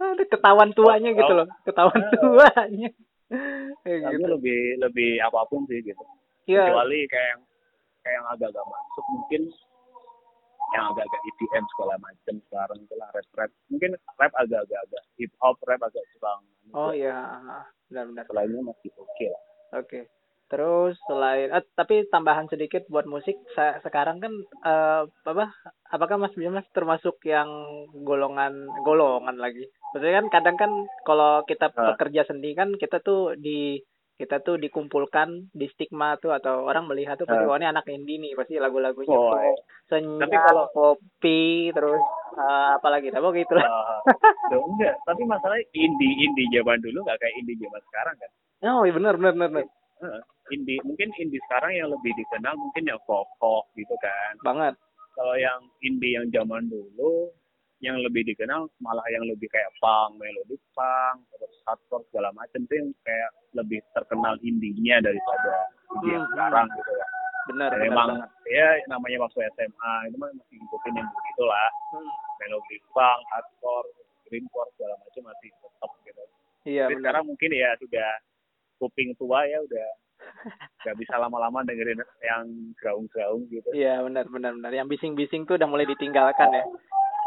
[0.00, 2.88] Ada ketahuan tuanya gitu loh, ketahuan tuanya.
[3.84, 4.26] Kayak Lagu gitu.
[4.32, 6.02] lebih lebih apa pun sih gitu.
[6.48, 6.66] Iya.
[6.66, 7.40] Kecuali kayak yang
[8.00, 9.42] kayak yang agak-agak masuk mungkin
[10.70, 15.32] yang agak-agak EDM segala macam sekarang itu lah rap rap mungkin rap agak-agak agak hip
[15.38, 16.40] hop rap agak kurang
[16.70, 17.18] Oh iya,
[17.86, 18.24] benar-benar.
[18.24, 19.42] selainnya masih oke lah
[19.72, 20.00] Oke.
[20.46, 24.30] Terus selain eh, tapi tambahan sedikit buat musik sa- sekarang kan
[24.60, 25.50] eh, apa
[25.88, 27.46] apakah Mas Bimas termasuk yang
[28.00, 29.62] golongan golongan lagi?
[29.90, 30.72] Maksudnya kan kadang kan
[31.02, 31.94] kalau kita Ah.
[31.94, 33.78] pekerja seni kan kita tuh di
[34.20, 37.48] kita tuh dikumpulkan di stigma tuh atau orang melihat tuh pasti Ah.
[37.48, 39.52] oh ini anak indie nih pasti lagu-lagunya Oh, tuh iya.
[39.88, 41.40] senja, Tapi kalau- kopi
[41.70, 43.08] terus eh, apa lagi?
[43.08, 43.64] Apa gitu lah.
[43.64, 43.98] Ah,
[44.46, 48.30] tuh, enggak tapi masalahnya indie indie zaman dulu nggak kayak indie zaman sekarang kan
[48.68, 49.64] Oh iya benar benar benar.
[49.98, 50.22] Heeh.
[50.50, 54.74] indie mungkin indie sekarang yang lebih dikenal mungkin yang folk folk gitu kan banget.
[55.12, 57.32] kalau yang indie yang zaman dulu
[57.80, 62.74] yang lebih dikenal malah yang lebih kayak punk, melodi punk, terus hardcore segala macam itu
[62.76, 65.52] yang kayak lebih terkenal indinya daripada
[65.90, 66.32] indie yang Hmm.
[66.32, 67.06] sekarang gitu ya.
[67.48, 68.28] Benar Dan benar emang banget.
[68.46, 72.10] ya namanya waktu SMA itu mah masih ngikutin yang begitulah Hmm.
[72.38, 73.88] melodi punk, hardcore,
[74.24, 76.22] greencore segala macam masih tetap gitu.
[76.62, 77.00] Iya Tapi benar.
[77.02, 78.10] sekarang mungkin ya sudah
[78.76, 79.88] kuping tua ya udah
[80.84, 82.44] nggak bisa lama-lama dengerin yang
[82.76, 83.72] gaung-gaung gitu.
[83.72, 84.70] Iya benar benar benar.
[84.70, 86.64] Yang bising-bising tuh udah mulai ditinggalkan ya.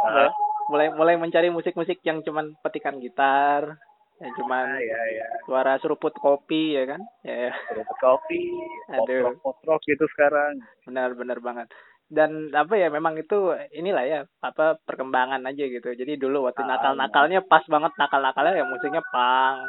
[0.04, 0.30] Ah,
[0.68, 3.76] Mulai mulai mencari musik-musik yang cuman petikan gitar,
[4.20, 5.26] yang cuman ah, ya ya.
[5.44, 7.04] suara seruput kopi ya kan?
[7.22, 7.54] Ya, ya.
[7.68, 8.42] Terus kopi,
[8.90, 9.36] Aduh.
[9.44, 10.64] pop rock gitu sekarang.
[10.84, 11.68] benar benar banget.
[12.08, 15.92] Dan apa ya memang itu inilah ya apa perkembangan aja gitu.
[15.92, 19.68] Jadi dulu waktu Ah, nakal-nakalnya pas banget nakal-nakalnya ya musiknya punk,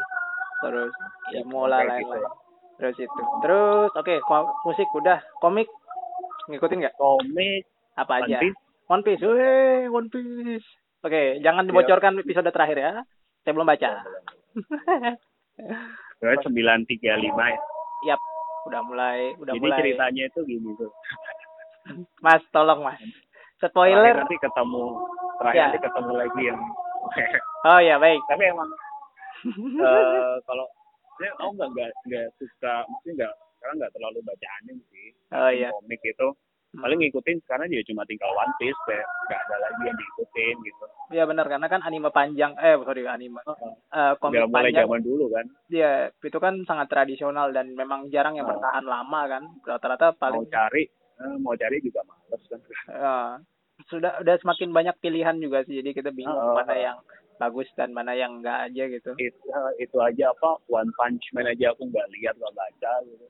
[0.63, 0.93] terus
[1.33, 2.33] Ya, emo lah kayak gitu lain-lain.
[2.75, 3.21] Terus itu.
[3.43, 5.67] Terus oke ko- musik udah, komik
[6.51, 6.95] ngikutin nggak?
[6.99, 8.39] Komik, Apa aja?
[8.39, 10.67] One Piece, One Piece, weh, One Piece.
[11.01, 11.71] Oke, jangan Iya.
[11.71, 12.93] dibocorkan episode terakhir ya.
[13.41, 13.91] Saya belum baca.
[16.21, 17.01] Terus 935
[17.47, 17.59] ya.
[18.07, 18.21] Yap,
[18.65, 19.79] udah mulai, udah Jadi mulai.
[19.81, 20.93] ceritanya itu gini tuh.
[22.25, 23.01] Mas, tolong Mas.
[23.55, 24.15] Terakhir Spoiler.
[24.19, 24.85] nanti ketemu,
[25.39, 25.65] terakhir Ya.
[25.67, 26.61] nanti ketemu lagi yang.
[27.65, 28.21] Oh ya baik.
[28.29, 28.69] Tapi emang
[29.45, 30.67] eh kalau
[31.17, 35.09] saya aku nggak nggak nggak suka, maksudnya nggak sekarang nggak terlalu baca anime sih.
[35.33, 35.69] Oh iya.
[35.71, 36.29] Komik itu
[36.77, 40.85] paling ngikutin sekarang juga cuma tinggal One Piece, kayak nggak ada lagi yang diikutin gitu.
[41.11, 45.01] Iya benar karena kan anime panjang, eh sorry anime, eh komik Udah mulai panjang, zaman
[45.01, 45.47] dulu kan.
[45.67, 48.53] dia itu kan sangat tradisional dan memang jarang yang Oh.
[48.53, 49.43] bertahan lama kan.
[49.63, 50.83] Rata-rata Mau paling cari,
[51.21, 52.61] eh, mau cari juga males kan.
[52.89, 53.31] eh,
[53.85, 55.77] sudah udah semakin banyak pilihan juga sih.
[55.77, 56.55] Jadi kita bingung Oh.
[56.55, 56.99] mana yang
[57.35, 59.11] bagus dan mana yang enggak aja gitu.
[59.17, 59.35] itu,
[59.77, 63.27] itu aja apa One Punch Man aja aku nggak lihat nggak baca gitu.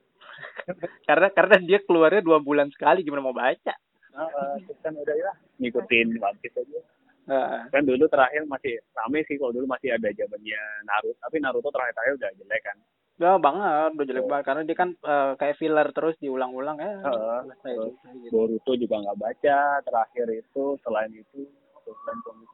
[1.05, 3.73] Karena karena dia keluarnya dua bulan sekali gimana mau baca?
[4.15, 6.79] Nah, terus kan udah ya ngikutin One Piece aja.
[7.25, 7.61] Heeh.
[7.73, 12.13] Kan dulu terakhir masih rame sih kalau dulu masih ada zamannya Naruto, tapi Naruto terakhir-terakhir
[12.21, 12.77] udah jelek kan.
[13.15, 16.93] Ya banget, udah jelek banget karena dia kan eh, kayak filler terus diulang-ulang ya.
[17.01, 17.39] Heeh.
[17.49, 18.31] selesai Terus selesai gitu.
[18.31, 21.39] Boruto juga nggak baca, terakhir itu selain itu
[21.85, 22.49] selain komik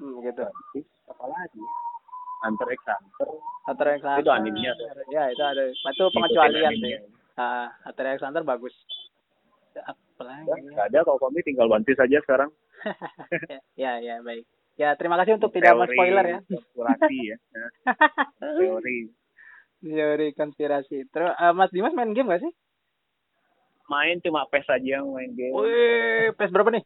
[0.00, 0.42] Hmm, gitu.
[0.48, 1.60] One Piece apa lagi?
[2.40, 3.28] Hunter x Hunter.
[3.68, 4.22] Hunter x Hunter.
[4.24, 4.86] Itu animenya tuh.
[5.12, 5.62] Ya, itu ada.
[5.68, 6.94] Itu pengecualian sih.
[7.36, 8.72] Ah, Hunter x Hunter bagus.
[9.76, 10.48] Apa lagi?
[10.48, 12.50] Udah, nggak ada kalau komik tinggal One Piece aja sekarang.
[13.80, 14.44] ya, ya, baik.
[14.80, 16.38] Ya, terima kasih untuk tidak Teori men-spoiler ya.
[16.48, 17.36] Konspirasi ya.
[18.60, 18.98] Teori.
[19.84, 20.98] Teori konspirasi.
[21.12, 22.52] Terus eh, Mas Dimas main game gak sih?
[23.92, 25.52] Main cuma PES aja main game.
[25.52, 26.84] Wih, PES berapa nih?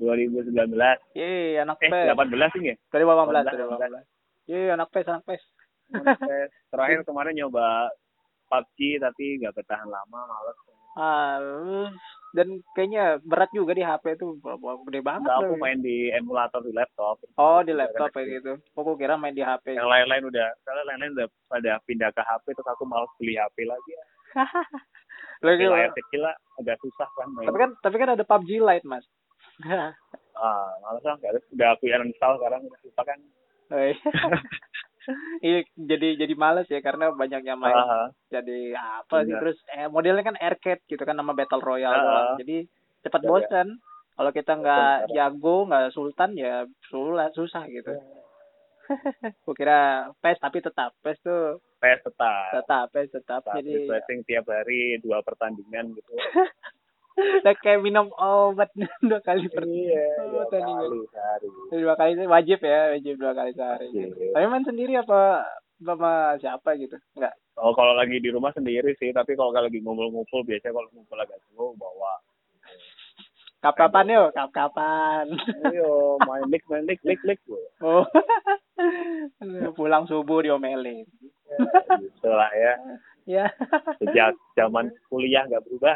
[0.00, 0.76] 2019.
[1.16, 2.12] Yeay, anak Eh, PES.
[2.12, 2.76] 18 sih ya?
[2.92, 4.04] 2018, 18.
[4.04, 4.21] 2018.
[4.50, 5.42] Yeay, anak PES, anak PES.
[5.92, 6.50] PES.
[6.72, 7.90] Terakhir kemarin nyoba
[8.50, 10.58] PUBG tapi nggak bertahan lama, males.
[10.92, 11.40] Ah,
[12.36, 14.36] dan kayaknya berat juga di HP tuh,
[14.88, 15.24] gede banget.
[15.24, 17.16] Nggak, aku main di emulator di laptop.
[17.40, 18.52] Oh, di laptop kayak gitu.
[18.76, 19.72] Aku kira main di HP.
[19.72, 23.64] Yang lain-lain udah, kalau lain-lain udah pada pindah ke HP, terus aku malas beli HP
[23.64, 23.92] lagi.
[25.42, 27.50] Lagi, Di layar kecil lah, agak susah kan main.
[27.50, 29.02] tapi kan tapi kan ada PUBG Lite, Mas.
[30.38, 31.40] Ah, males lah, nggak ada.
[31.50, 33.18] Udah aku yang install sekarang, udah lupa kan.
[33.70, 33.94] Iya.
[35.42, 37.74] Iya, jadi jadi males ya karena banyak yang main.
[37.74, 39.40] Ah, Jadi apa sih Benar.
[39.42, 42.28] terus eh, modelnya kan arcade gitu kan nama Battle Royale doang.
[42.38, 42.70] Jadi
[43.02, 43.30] cepat Benar.
[43.30, 43.68] bosan.
[44.12, 47.98] Kalau kita nggak jago, nggak sultan ya susah susah gitu.
[49.46, 52.50] Gue kira PES tapi tetap PES tuh PES tetap.
[52.62, 53.40] tetap PES tetap.
[53.42, 56.12] Tetap Jadi refreshing tiap hari dua pertandingan gitu.
[57.44, 58.72] udah kayak minum obat
[59.04, 60.84] dua kali per iya, Oh, dua tandingan.
[60.88, 61.48] kali sehari.
[61.70, 63.86] dua kali wajib ya wajib dua kali sehari.
[63.92, 64.32] Gitu.
[64.32, 65.44] Tapi main sendiri apa
[65.82, 66.96] sama siapa gitu?
[67.18, 67.34] Enggak.
[67.58, 71.38] Oh kalau lagi di rumah sendiri sih, tapi kalau lagi ngumpul-ngumpul biasanya kalau ngumpul agak
[71.52, 72.16] slow bawa.
[73.62, 75.30] Kap-kapan yuk, kap-kapan.
[75.70, 77.38] Ayo main lik main lik lik lik.
[77.78, 78.02] Oh.
[79.78, 81.06] Pulang subuh diomelin.
[82.02, 82.74] gitu lah ya.
[83.28, 83.46] ya
[84.02, 85.94] Sejak zaman kuliah nggak berubah.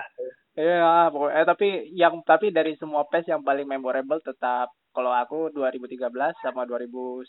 [0.57, 5.53] Iya, pokoknya eh, tapi yang tapi dari semua PES yang paling memorable tetap kalau aku
[5.53, 6.09] 2013
[6.41, 7.29] sama 2010.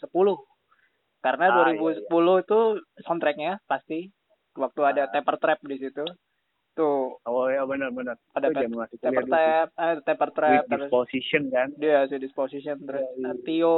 [1.20, 2.08] Karena Ah, 2010
[2.40, 2.60] itu
[3.04, 4.08] soundtracknya pasti
[4.56, 5.12] waktu ada Ah.
[5.12, 6.06] Taper Trap di situ.
[6.72, 8.16] Tuh, Oh ya benar-benar.
[8.32, 8.64] ada Itu
[9.02, 9.26] Taper.
[9.26, 11.68] Trap, eh, Taper Trap With terus disposition kan.
[11.76, 13.28] dia si disposition terus Iya, iya.
[13.28, 13.78] eh, Tio,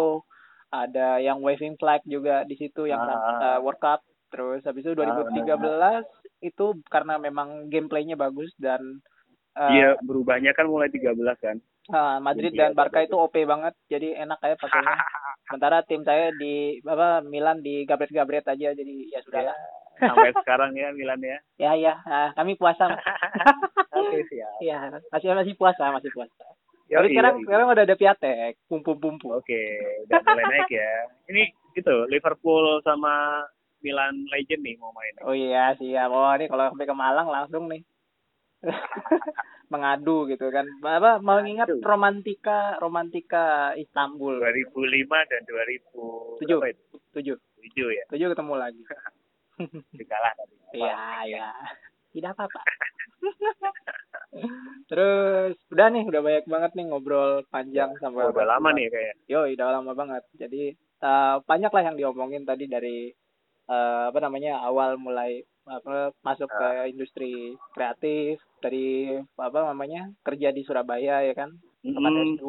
[0.70, 3.58] ada yang waving flag juga di situ yang Ah.
[3.58, 4.04] eh, World Cup.
[4.30, 6.06] Terus habis itu 2013
[6.40, 9.02] itu karena memang gameplaynya bagus dan
[9.60, 11.58] eh, Iya, berubahnya kan mulai 13 kan.
[11.90, 14.94] Nah, Madrid Iya, dan Barca itu OP banget, jadi enak kayak pakainya.
[15.46, 19.58] Sementara tim saya di apa Milan di gabret-gabret aja, jadi ya sudah Ya, lah.
[20.00, 21.38] sampai sekarang ya Milan ya.
[21.66, 22.88] Ya ya, ah, kami puasa.
[23.92, 24.54] Oke, siap.
[24.62, 24.78] Iya,
[25.10, 26.46] masih masih puasa, masih puasa.
[26.88, 27.46] Yoi, Tapi sekarang yoi.
[27.46, 29.34] sekarang udah ada Piatek, pumpu-pumpu.
[29.34, 29.62] Oke,
[30.06, 30.92] udah mulai naik ya.
[31.28, 33.46] Ini itu Liverpool sama
[33.80, 35.14] Milan Legend nih mau main.
[35.22, 36.10] Oh iya siap.
[36.10, 37.82] Oh ini kalau sampai ke Malang langsung nih.
[39.74, 40.66] Mengadu gitu kan.
[40.82, 41.84] Apa mengingat Aduh.
[41.86, 44.42] romantika romantika Istanbul.
[44.42, 46.60] 2005 dan 2000 Tujuh.
[46.60, 46.96] berapa itu?
[47.16, 47.38] Tujuh.
[47.38, 48.04] Tujuh ya.
[48.10, 48.82] Tujuh ketemu lagi.
[50.00, 50.56] Dikalah tadi.
[50.74, 51.48] Iya, iya.
[52.10, 52.62] Tidak apa-apa.
[54.90, 59.16] Terus udah nih, udah banyak banget nih ngobrol panjang sampai Oh, udah lama nih kayak.
[59.30, 60.24] Yo, udah lama banget.
[60.34, 63.14] Jadi eh, banyak lah yang diomongin tadi dari
[63.70, 70.66] eh, apa namanya awal mulai apa masuk ke industri kreatif dari apa namanya kerja di
[70.66, 71.54] Surabaya ya kan?
[71.86, 72.46] Tempat Hmm, S2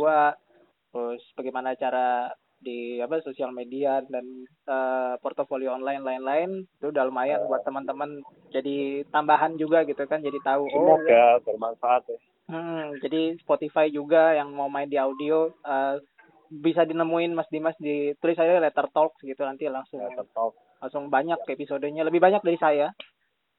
[0.91, 4.27] terus bagaimana cara di apa sosial media dan
[4.69, 8.21] eh, portofolio online lain-lain itu udah lumayan buat teman-teman.
[8.51, 12.19] Jadi tambahan juga gitu kan jadi tahu oh Semoga bermanfaat ya.
[12.51, 16.03] hmm, jadi Spotify juga yang mau main di audio eh,
[16.51, 20.51] bisa dinemuin Mas Dimas di tulis aja letter talk gitu nanti langsung Ya, tetap.
[20.81, 22.89] Langsung banyak episodenya lebih banyak dari saya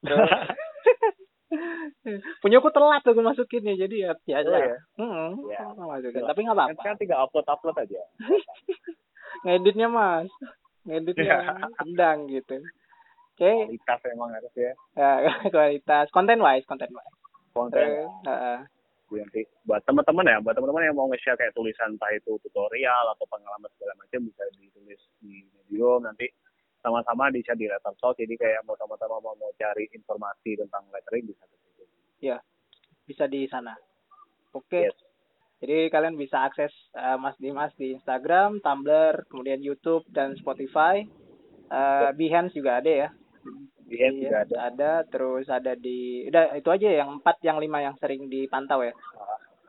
[0.02, 0.18] Terus,
[2.40, 4.76] punya aku telat aku masukin ya jadi ya biasa Oh, ya?
[4.96, 5.58] Hmm, Ya.
[5.70, 6.22] masukin.
[6.24, 8.02] tapi nggak apa-apa Kan tinggal upload-upload aja.
[9.42, 10.26] ngeditnya mas
[10.82, 12.58] ngeditnya sedang gitu
[13.32, 14.72] oke Kualitas emang harus ya.
[14.94, 17.16] ya, kualitas konten wise konten wise
[17.52, 17.84] Konten.
[17.84, 18.58] Terus, heeh.
[19.12, 23.24] nanti buat teman-teman ya buat teman-teman yang mau nge-share kayak tulisan entah itu tutorial atau
[23.28, 26.26] pengalaman segala macam bisa ditulis di medium nanti
[26.82, 31.46] sama-sama di di letter jadi kayak mau sama-sama mau, mau cari informasi tentang lettering bisa
[31.46, 31.84] ke situ.
[32.18, 32.38] Ya
[33.06, 33.74] bisa di sana.
[34.52, 34.90] Oke.
[34.90, 34.96] Yes.
[35.62, 41.06] jadi kalian bisa akses eh, Mas Dimas di Instagram Tumblr kemudian YouTube dan Spotify.
[41.72, 43.08] Eh, Behance juga ada ya?
[43.92, 44.56] Iya, juga ada.
[44.72, 48.94] ada terus ada di udah itu aja yang empat yang lima yang sering dipantau ya?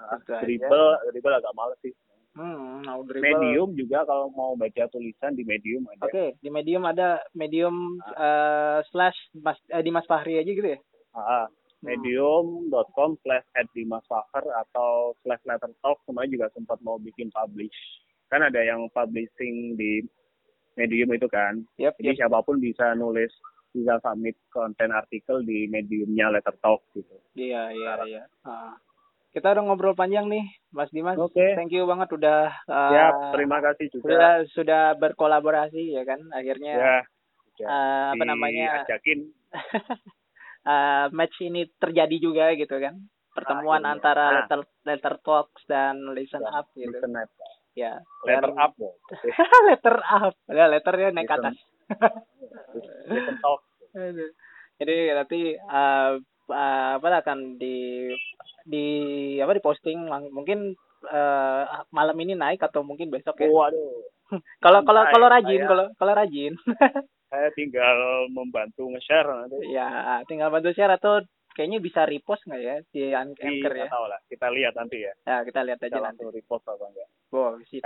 [0.03, 0.43] Aja.
[0.43, 1.95] dribble dribble agak males sih
[2.37, 2.73] hmm
[3.07, 3.23] dribble.
[3.23, 6.07] Medium juga kalau mau baca tulisan di medium ada.
[6.07, 10.79] Oke, di Medium ada Medium eh, slash Mas eh, Dimas Fahri aja gitu ya?
[11.13, 11.45] Ah,
[11.83, 17.75] medium.com slash at Dimas Fakhr atau slash letter talk semuanya juga sempat mau bikin publish.
[18.31, 20.01] Kan ada yang publishing di
[20.79, 21.61] medium itu kan?
[21.77, 22.19] Yap, jadi yap.
[22.25, 23.29] siapa pun bisa nulis
[23.73, 27.17] bisa submit konten artikel di mediumnya letter talk gitu.
[27.33, 28.23] Iya, iya, iya.
[29.33, 29.35] Ah.
[29.35, 31.17] Kita udah ngobrol panjang nih, Mas Dimas.
[31.17, 31.57] Oke.
[31.57, 36.73] Thank you banget udah eh, siap terima kasih juga sudah sudah berkolaborasi ya kan akhirnya
[36.77, 36.97] ya
[37.59, 39.33] eh, apa namanya diajakin
[40.63, 43.93] eh, match ini terjadi juga gitu kan pertemuan Akhirnya.
[43.97, 44.33] antara Ah.
[44.39, 47.29] letter letter talks dan listen up gitu listen up
[47.73, 48.93] ya letter Dan- up loh
[49.67, 51.41] letter up ya letternya naik Listen.
[51.41, 51.55] atas
[53.03, 53.61] listen talk.
[54.79, 56.11] Jadi nanti eh,
[56.45, 58.09] eh, apa akan di
[58.63, 58.85] di
[59.37, 60.73] apa di posting lang- mungkin
[61.05, 63.47] eh, malam ini naik atau mungkin besok ya.
[63.47, 64.03] waduh
[64.59, 66.57] Kalau kalau kalau rajin, kalau kalau rajin.
[67.27, 67.97] saya tinggal
[68.29, 69.85] membantu nge-share nanti ya,
[70.23, 71.21] tinggal bantu share atau
[71.51, 73.85] kayaknya bisa repost nggak ya di Di- Anchor ya.
[73.87, 76.05] tahu lah kita lihat nanti ya Ya, kita lihat aja kita nanti.
[76.19, 77.81] langsung repost apa enggak Wow, sip.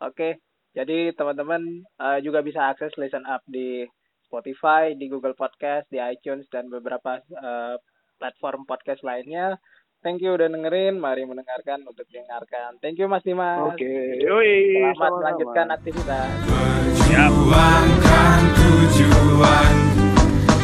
[0.00, 0.38] Oke.
[0.70, 3.82] Jadi teman-teman eh, juga bisa akses Listen Up di
[4.22, 7.74] Spotify, di Google Podcast, di iTunes dan beberapa eh,
[8.20, 9.56] platform podcast lainnya.
[10.00, 10.96] Thank you udah dengerin.
[10.96, 12.76] Mari mendengarkan untuk dengarkan.
[12.80, 13.76] Thank you Mas Dimas.
[13.76, 15.16] Yoi, Selamat sama-sama.
[15.20, 16.28] melanjutkan aktivitas.
[16.48, 19.72] Perjuangkan tujuan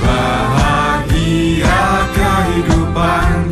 [0.00, 1.80] Bahagia
[2.16, 3.45] kehidupan